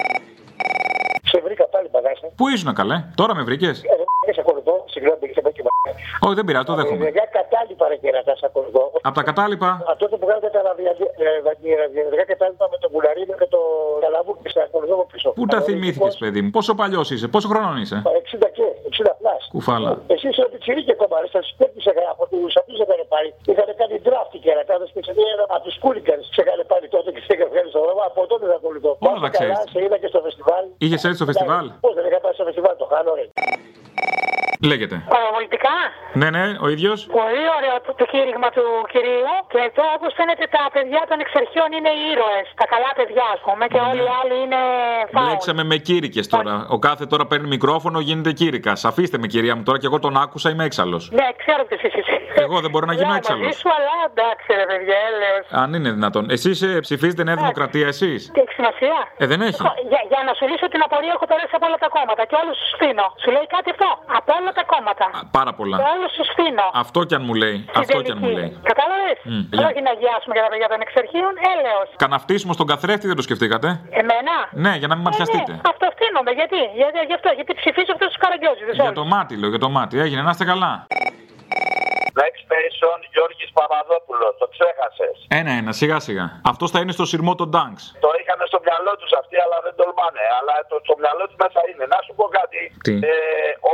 Σε 1.32 1.42
βρήκα 1.46 1.66
πάλι 1.74 1.88
παγάσα. 1.96 2.28
Πού 2.40 2.48
ήσουν 2.48 2.74
καλέ, 2.74 2.98
τώρα 3.16 3.36
με 3.36 3.44
βρήκες; 3.44 3.84
Ε, 4.28 4.34
σε 4.34 4.42
ακολουθώ, 4.46 4.84
συγγνώμη, 4.94 5.32
σε 5.34 5.42
πω 5.42 5.50
και 5.52 5.62
Όχι, 6.26 6.36
δεν 6.40 6.46
πειράζει, 6.48 6.68
το 6.72 6.76
δέχομαι. 6.80 7.10
Για 7.18 7.28
κατάλοιπα 7.38 7.86
ρε 7.92 7.98
κερατά 8.04 8.34
σε 8.40 8.46
ακολουθώ. 8.50 8.84
Από 9.08 9.16
τα 9.20 9.24
κατάλοιπα. 9.30 9.70
Αυτό 9.94 10.04
που 10.10 10.18
βγάζετε 10.24 10.50
τα 10.56 10.62
ραδιαδιακά 10.68 12.26
κατάλοιπα 12.34 12.66
με 12.74 12.78
το 12.84 12.88
μπουλαρίνο 12.92 13.34
και 13.42 13.48
το 13.56 13.62
καλαβούκι 14.04 14.50
σε 14.56 14.60
ακολουθώ 14.68 14.94
από 14.98 15.06
πίσω. 15.14 15.30
Πού 15.40 15.46
τα 15.54 15.60
θυμήθηκες, 15.68 16.16
παιδί 16.22 16.42
μου, 16.44 16.50
πόσο 16.58 16.72
παλιός 16.82 17.08
είσαι, 17.14 17.28
πόσο 17.36 17.48
χρόνο 17.52 17.70
είσαι; 17.82 17.98
60 18.06 18.48
και, 18.58 18.66
60 18.90 19.14
πλάς. 19.20 19.42
Κουφάλα. 19.56 19.92
Εσύ 20.14 20.26
είσαι 20.30 20.42
ότι 20.48 20.58
τσιρίκε 20.64 20.94
κόμμα, 21.02 21.18
ρε, 21.24 21.30
σα 21.38 21.42
πέτυσε 21.60 21.92
από 22.14 22.24
τους 22.32 22.56
αυτού 22.60 22.72
είχαν 22.84 23.02
πάρει. 23.14 23.30
Είχαν 23.52 23.70
κάνει 23.82 23.96
draft 24.08 24.30
και 24.34 24.40
κερατάδε 24.46 24.86
και 24.94 25.02
σε 25.08 25.12
ένα 25.34 25.44
από 25.56 25.64
τους 25.66 25.76
κούλιγκανς. 25.84 26.26
Σε 26.36 26.42
είχαν 26.44 26.60
πάρει 26.72 26.88
τότε 26.96 27.10
και 27.16 27.22
σε 27.26 27.32
είχαν 27.34 27.48
βγάλει 27.52 27.70
στο 27.74 27.80
δρόμο. 27.86 28.02
Από 28.10 28.20
τότε 28.32 28.44
δεν 28.50 28.56
ακολουθώ. 28.62 28.92
Όλα 29.10 29.20
τα 29.26 29.30
ξέρεις. 29.36 29.58
Σε 29.74 29.80
είδα 29.84 29.98
και 30.02 30.10
στο 30.14 30.20
φεστιβάλ. 30.26 30.64
Είχες 30.86 31.04
έρθει 31.06 31.18
στο 31.22 31.28
φεστιβάλ; 31.30 31.66
Πώς 31.86 31.94
δεν 31.98 32.04
είχα 32.08 32.20
πάει 32.24 32.34
στο 32.38 32.46
φεστιβάλ, 32.50 32.76
το 32.82 32.88
χάνω, 32.92 33.12
ρε. 33.20 33.26
Λέγεται. 34.70 34.96
Παραβολητικά. 35.16 35.77
Ναι, 36.20 36.28
ναι, 36.36 36.46
ο 36.66 36.68
ίδιος. 36.76 37.00
Πολύ 37.22 37.46
ωραίο 37.58 37.76
το, 37.86 37.92
το 38.02 38.06
κήρυγμα 38.14 38.50
του 38.56 38.64
κυρίου. 38.94 39.32
Και 39.52 39.60
εδώ, 39.70 39.86
όπως 39.98 40.12
φαίνεται, 40.18 40.46
τα 40.58 40.64
παιδιά 40.76 41.02
των 41.10 41.18
εξερχείων 41.24 41.70
είναι 41.78 41.92
οι 41.98 42.02
ήρωες. 42.12 42.46
Τα 42.62 42.66
καλά 42.74 42.92
παιδιά, 43.00 43.26
ας 43.36 43.42
πούμε, 43.46 43.64
και 43.74 43.80
όλοι 43.90 44.04
οι 44.08 44.12
άλλοι 44.22 44.36
είναι 44.46 44.60
φάουλ. 45.14 45.26
Μπλέξαμε 45.26 45.64
με 45.72 45.78
κήρυκες 45.88 46.26
τώρα. 46.36 46.54
Ο 46.76 46.78
κάθε 46.88 47.06
τώρα 47.12 47.26
παίρνει 47.32 47.48
μικρόφωνο, 47.56 47.98
γίνεται 48.08 48.32
κήρυκα. 48.42 48.74
Αφήστε 48.90 49.18
με, 49.22 49.28
κυρία 49.34 49.54
μου, 49.56 49.64
τώρα 49.68 49.78
και 49.82 49.88
εγώ 49.92 50.00
τον 50.06 50.14
άκουσα, 50.24 50.48
είμαι 50.52 50.66
έξαλλος. 50.70 51.04
Ναι, 51.20 51.28
ξέρω 51.42 51.62
ποιος 51.70 51.82
είσαι 51.86 52.00
εσύ. 52.04 52.16
Εγώ 52.46 52.56
δεν 52.64 52.70
μπορώ 52.72 52.86
να 52.92 52.96
γίνω 53.00 53.08
Λέω 53.08 53.18
έξαλλος. 53.22 53.46
μαζί 53.46 53.58
σου, 53.62 53.70
αλλά 53.78 53.94
εντάξει, 54.12 54.48
ρε 54.60 54.66
παιδιά, 54.72 54.98
έλεος. 55.10 55.46
Αν 55.64 55.70
είναι 55.78 55.92
δυνατόν. 55.98 56.24
Εσείς 56.36 56.58
ψηφίζετε 56.86 57.22
Νέα 57.28 57.36
Δημοκρατία, 57.42 57.88
εσείς; 57.94 58.20
Τι 58.34 58.40
έχει 58.46 58.54
σημασία. 58.60 58.98
Ε, 59.24 59.26
δεν 59.32 59.40
έχει. 59.50 59.62
Για, 59.92 60.02
για 60.12 60.22
να 60.28 60.34
σου 60.38 60.46
λύσω 60.52 60.68
την 60.74 60.82
απορία, 60.88 61.14
έχω 61.18 61.26
περάσει 61.32 61.54
από 61.58 61.66
όλα 61.70 61.80
τα 61.86 61.90
κόμματα 61.96 62.22
και 62.30 62.36
όλους 62.42 62.56
τους 62.62 62.70
στείνω. 62.76 63.06
Σου 63.24 63.30
λέει 63.36 63.46
κάτι 63.56 63.70
αυτό; 63.76 63.90
Από 64.20 64.32
όλα 64.40 64.52
τα 64.60 64.64
κόμματα. 64.74 65.06
Πάρα 65.40 65.52
πολλά. 65.68 65.78
Και 65.82 65.88
όλου 65.96 66.08
του 66.18 66.26
στείνω. 66.34 66.66
Αυτό 66.84 67.00
κι 67.08 67.16
αν 67.18 67.24
μου 67.28 67.36
λέει. 67.44 67.58
Αυτό 67.82 67.98
κι 68.06 68.12
αν 68.16 68.20
μου 68.24 68.30
λέει. 68.38 68.50
Κατάλαβες; 68.72 69.18
Μμ, 69.24 69.42
για. 69.58 69.66
Όχι 69.70 69.82
να 69.88 69.92
αγιάσουμε 69.96 70.34
για 70.38 70.44
τα 70.46 70.50
παιδιά 70.52 70.68
των 70.74 70.80
εξερχείων, 70.86 71.34
έλεος. 71.54 71.88
Καναυτίσιμο 72.06 72.52
στον 72.58 72.68
καθρέφτη 72.72 73.06
δεν 73.12 73.18
το 73.20 73.24
σκεφτήκατε; 73.28 73.68
Εμένα; 74.02 74.36
Ναι, 74.66 74.74
για 74.82 74.88
να 74.92 74.96
μην 74.98 75.04
ματιαστείτε. 75.08 75.52
Ναι, 75.58 75.70
αυτό 75.74 75.86
φτύνομαι. 75.96 76.32
Γιατί, 76.40 76.60
γιατί, 76.82 76.98
γι' 77.10 77.18
αυτό, 77.20 77.30
γιατί 77.40 77.52
ψηφίζω 77.62 77.92
αυτούς 77.96 78.08
τους 78.12 78.20
καραγκιόζιδε. 78.24 78.72
Για 78.88 78.98
το 79.02 79.06
μάτι, 79.14 79.34
λέω, 79.42 79.50
για 79.56 79.64
το 79.66 79.70
μάτι. 79.78 79.96
Έγινε, 80.06 80.22
να 80.28 80.32
είστε 80.34 80.46
καλά. 80.54 80.74
Next 82.22 82.40
station 82.48 82.98
Γιώργης 83.14 83.50
Παπαδόπουλος, 83.58 84.34
το 84.42 84.48
ξέχασες. 84.54 85.16
Ένα-ένα, 85.40 85.72
σιγά-σιγά. 85.82 86.26
Αυτός 86.52 86.70
θα 86.74 86.80
είναι 86.82 86.94
στο 86.98 87.06
σειρμό 87.12 87.34
των 87.40 87.48
Dunks. 87.56 87.84
Το 88.06 88.10
είχαν 88.20 88.40
στο 88.52 88.60
μυαλό 88.68 88.94
τους 89.02 89.12
αυτοί, 89.22 89.36
αλλά 89.44 89.58
δεν 89.66 89.74
τολμάνε. 89.80 90.24
Αλλά 90.38 90.54
το, 90.70 90.76
στο 90.86 90.96
μυαλό 91.02 91.24
τους 91.30 91.38
μέσα 91.44 91.60
είναι. 91.70 91.84
Να 91.94 92.00
σου 92.06 92.14
πω 92.20 92.26
κάτι. 92.40 92.62
Τι; 92.86 92.94
Ε, 93.12 93.16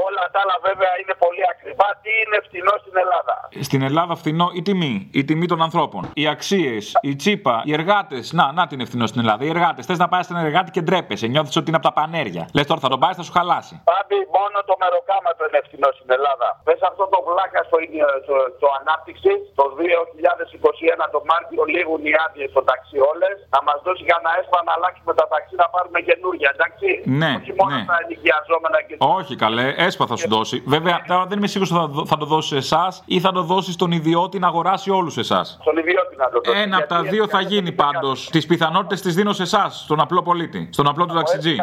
όλα 0.06 0.24
τα 0.34 0.40
άλλα 0.44 0.56
βέβαια 0.70 0.94
είναι 1.02 1.16
πολύ 1.26 1.44
ακριβά. 1.54 1.88
Τι 2.04 2.12
είναι 2.22 2.38
φθηνό 2.46 2.74
στην 2.84 2.96
Ελλάδα; 3.04 3.36
Στην 3.70 3.82
Ελλάδα 3.90 4.14
φθηνό 4.22 4.48
η 4.60 4.62
τιμή. 4.68 4.96
Η 5.20 5.22
τιμή 5.30 5.48
των 5.52 5.60
ανθρώπων. 5.68 6.02
Οι 6.22 6.26
αξίες, 6.36 6.84
η 7.10 7.12
τσίπα, 7.20 7.56
οι 7.68 7.72
εργάτες. 7.80 8.24
Να, 8.38 8.46
να 8.60 8.64
την 8.72 8.80
ευθυνό 8.86 9.06
στην 9.12 9.20
Ελλάδα. 9.24 9.42
Οι 9.46 9.50
εργάτες. 9.56 9.84
Θες 9.88 10.00
να 10.04 10.08
πάει 10.12 10.24
στην 10.28 10.38
εργάτη 10.46 10.70
και 10.76 10.82
ντρέπεσαι. 10.86 11.28
Νιώθεις 11.34 11.56
ότι 11.60 11.68
είναι 11.70 11.80
από 11.82 11.88
τα 11.90 11.94
πανέρια. 12.00 12.44
Λες 12.56 12.66
τώρα 12.70 12.80
θα 12.86 12.90
τον 12.94 13.00
πάρεις, 13.04 13.18
θα 13.20 13.24
σου 13.28 13.34
χαλάσει. 13.38 13.74
Πάμπη, 13.92 14.20
μόνο 14.38 14.58
το 14.70 14.74
μεροκάματο 14.84 15.42
είναι 15.50 15.62
φθηνό 15.68 15.90
στην 15.98 16.10
Ελλάδα. 16.18 16.48
Πες 16.68 16.80
αυτό 16.92 17.04
το 17.14 17.20
βλάκα 17.28 17.62
στο, 17.68 17.78
στο, 18.26 18.33
στο 18.58 18.68
ανάπτυξη 18.80 19.32
το 19.60 19.64
2021 19.78 21.06
το 21.16 21.20
Μάρτιο 21.30 21.64
λίγουν 21.76 22.02
οι 22.10 22.14
άδειες 22.26 22.50
στο 22.54 22.62
ταξί 22.70 22.98
όλες. 23.12 23.36
Να 23.56 23.60
μας 23.68 23.78
δώσει 23.86 24.04
κανένα 24.12 24.32
έσπα 24.40 24.58
να 24.68 24.72
αλλάξουμε 24.78 25.14
τα 25.20 25.26
ταξί 25.34 25.56
να 25.64 25.68
πάρουμε 25.74 26.00
καινούργια, 26.10 26.50
εντάξει. 26.56 26.90
Ναι, 27.22 27.32
Όχι 27.42 27.54
μόνο 27.60 27.72
ναι. 27.76 27.86
τα 27.92 27.96
ενοικιαζόμενα 28.04 28.80
και 28.88 28.94
Όχι 29.20 29.34
καλέ, 29.44 29.66
έσπα 29.88 30.04
θα 30.12 30.16
σου 30.22 30.28
δώσει. 30.36 30.56
Βέβαια, 30.76 30.96
τώρα 31.10 31.24
δεν 31.30 31.38
είμαι 31.40 31.50
σίγουρος 31.54 31.72
θα, 31.80 31.84
δω- 31.96 32.06
θα 32.12 32.18
το 32.22 32.26
δώσει 32.34 32.48
σε 32.56 32.60
εσάς 32.66 32.94
ή 33.16 33.18
θα 33.26 33.32
το 33.38 33.42
δώσει 33.52 33.72
στον 33.78 33.92
ιδιώτη 34.00 34.38
να 34.44 34.48
αγοράσει 34.52 34.88
όλους 35.00 35.18
εσάς. 35.26 35.48
στον 35.62 35.76
ιδιώτη 35.84 36.14
να 36.24 36.28
το 36.34 36.38
δώσει. 36.44 36.60
Ένα 36.66 36.76
από 36.78 36.88
τα 36.88 36.96
Γιατί 37.00 37.10
δύο 37.14 37.24
έτσι 37.24 37.36
θα 37.36 37.42
αλλιώς 37.42 37.54
γίνει 37.54 37.72
δεν 37.72 37.76
πάντως. 37.86 38.18
Τις 38.36 38.46
πιθανότητες 38.52 39.02
τις 39.02 39.14
δίνω 39.16 39.34
σε 39.34 39.44
εσάς, 39.44 39.82
στον 39.86 40.00
απλό 40.00 40.22
πολίτη, 40.22 40.70
στον 40.72 40.88
απλό 40.88 41.06
του 41.06 41.14
ταξιτζή. 41.14 41.56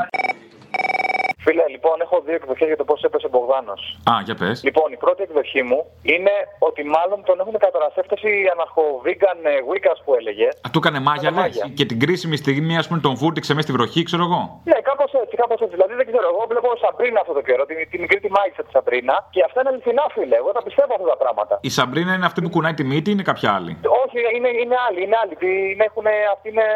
Φίλε, 1.50 1.66
λοιπόν, 1.76 1.96
έχω 2.06 2.16
δύο 2.26 2.36
εκδοχές 2.40 2.68
για 2.72 2.78
το 2.82 2.86
πώς 2.90 2.98
έπεσε 3.08 3.26
ο 3.30 3.32
Μπογδάνος. 3.32 3.80
Α, 4.10 4.14
για 4.26 4.34
πες. 4.40 4.56
Λοιπόν, 4.68 4.88
η 4.96 4.98
πρώτη 5.04 5.20
εκδοχή 5.26 5.62
μου 5.68 5.80
είναι 6.14 6.34
ότι 6.68 6.82
μάλλον 6.96 7.18
τον 7.28 7.36
έχουν 7.42 7.56
καταρασέφτωση 7.66 8.28
οι 8.40 8.46
αναρχοβίγκαν 8.54 9.38
Βίκα 9.70 9.92
που 10.04 10.10
έλεγε. 10.18 10.48
Α, 10.64 10.66
του 10.72 10.80
έκανε 10.82 10.98
μάγια, 11.08 11.30
λες. 11.36 11.54
Και 11.78 11.84
την 11.90 11.98
κρίσιμη 12.04 12.36
στιγμή, 12.44 12.74
ας 12.82 12.86
πούμε, 12.88 13.00
τον 13.06 13.14
βούτυξε 13.20 13.52
μέσα 13.56 13.66
στη 13.66 13.72
βροχή, 13.78 14.00
ξέρω 14.08 14.22
εγώ. 14.28 14.40
Ναι, 14.70 14.78
κάπως 14.88 15.10
έτσι, 15.22 15.34
κάπως 15.42 15.58
έτσι. 15.64 15.74
Δηλαδή 15.76 15.94
δεν 16.00 16.06
ξέρω. 16.10 16.26
Εγώ 16.34 16.42
βλέπω 16.52 16.68
Σαμπρίνα 16.82 17.18
αυτό 17.24 17.32
το 17.38 17.42
καιρό, 17.48 17.62
την, 17.70 17.76
την 17.92 18.00
μικρή 18.04 18.18
τη 18.24 18.30
μάγισσα 18.36 18.62
τη 18.66 18.70
Σαμπρίνα. 18.76 19.14
Και 19.34 19.40
αυτά 19.48 19.58
είναι 19.60 19.70
αληθινά, 19.72 20.04
φίλε. 20.14 20.36
Εγώ 20.42 20.50
τα 20.56 20.62
πιστεύω 20.66 20.92
αυτά 20.98 21.08
τα 21.14 21.18
πράγματα. 21.22 21.54
Η 21.68 21.70
Σαμπρίνα 21.78 22.12
είναι 22.16 22.26
αυτή 22.30 22.40
που 22.44 22.50
κουνάει 22.54 22.74
τη 22.80 22.84
μύτη 22.90 23.08
ή 23.10 23.12
είναι 23.16 23.26
κάποια 23.30 23.48
άλλη; 23.56 23.72
Όχι, 24.04 24.18
είναι, 24.36 24.50
είναι 24.62 24.76
άλλοι, 24.86 25.00
είναι 25.06 25.16
άλλοι. 25.22 25.34
Την 25.44 25.78
έχουν, 25.88 26.06
αυτή 26.34 26.46
είναι. 26.52 26.66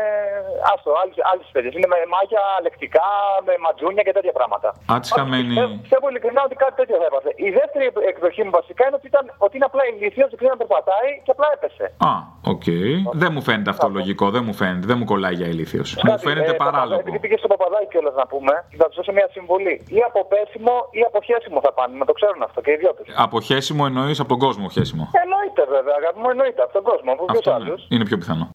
Άστο, 0.72 0.91
άλλε 1.31 1.43
τέτοιε. 1.55 1.70
Είναι 1.77 1.89
με 1.95 1.99
μάγια 2.14 2.43
λεκτικά, 2.66 3.09
με 3.47 3.55
ματζούνια 3.64 4.03
και 4.07 4.14
τέτοια 4.18 4.35
πράγματα. 4.39 4.64
Α, 4.93 4.95
τη 5.03 5.09
χαμένη. 5.17 5.53
Πιστεύω, 5.55 5.75
πιστεύω 5.85 6.07
ειλικρινά 6.11 6.41
ότι 6.49 6.55
κάτι 6.62 6.75
τέτοιο 6.81 6.97
θα 7.03 7.07
έπαθε. 7.11 7.31
Η 7.47 7.49
δεύτερη 7.59 7.85
εκδοχή 8.11 8.43
μου 8.47 8.53
βασικά 8.61 8.83
είναι 8.87 8.97
ότι, 9.01 9.07
ήταν, 9.12 9.25
ότι 9.47 9.55
είναι 9.57 9.69
απλά 9.71 9.83
ηλίθιος, 9.93 10.29
δεν 10.31 10.39
ξέρει 10.41 10.53
να 10.57 10.61
περπατάει 10.62 11.11
και 11.25 11.33
απλά 11.37 11.49
έπεσε. 11.57 11.85
Α, 12.11 12.12
οκ. 12.53 12.67
Δεν 13.23 13.31
μου 13.35 13.43
φαίνεται 13.49 13.71
αυτό 13.75 13.87
λογικό, 13.99 14.25
δεν 14.37 14.43
μου 14.47 14.55
φαίνεται, 14.61 14.87
δεν 14.91 14.97
μου 15.01 15.07
κολλάει 15.12 15.35
για 15.41 15.49
ηλίθιος. 15.55 15.89
Μου 16.07 16.19
φαίνεται 16.27 16.53
ε, 16.59 16.62
παράλογο. 16.65 17.01
Επειδή 17.05 17.19
πήγε 17.25 17.37
στο 17.43 17.49
παπαδάκι 17.53 17.89
κιόλας 17.93 18.15
να 18.23 18.27
πούμε, 18.33 18.53
θα 18.81 18.87
τους 18.89 18.97
δώσω 18.99 19.12
μια 19.19 19.29
συμβολή. 19.37 19.75
Ή 19.99 20.01
από 20.09 20.21
πέσιμο 20.33 20.75
ή 20.99 21.01
από 21.09 21.19
χέσιμο 21.29 21.59
θα 21.67 21.73
πάνε. 21.79 21.93
Να 22.01 22.05
το 22.11 22.12
ξέρουν 22.19 22.43
αυτό 22.49 22.59
και 22.65 22.71
οι 22.75 22.77
δυο 22.83 22.93
τους. 22.97 23.07
Από 23.27 23.37
χέσιμο 23.49 23.83
εννοείς 23.91 24.19
από 24.21 24.29
τον 24.29 24.39
κόσμο 24.39 24.69
χέσιμο. 24.69 25.05
Εννοείται 25.23 25.62
βέβαια, 25.75 25.95
αγάπη 26.01 26.19
μου, 26.23 26.29
εννοείται 26.35 26.62
από 26.62 26.73
τον 26.73 26.83
κόσμο. 26.91 27.12
Από 27.12 27.25
ποιους 27.25 27.39
Αυτό 27.39 27.51
άλλους. 27.53 27.81
είναι, 27.83 27.95
είναι 27.95 28.05
πιο 28.05 28.17
πιθανό. 28.19 28.47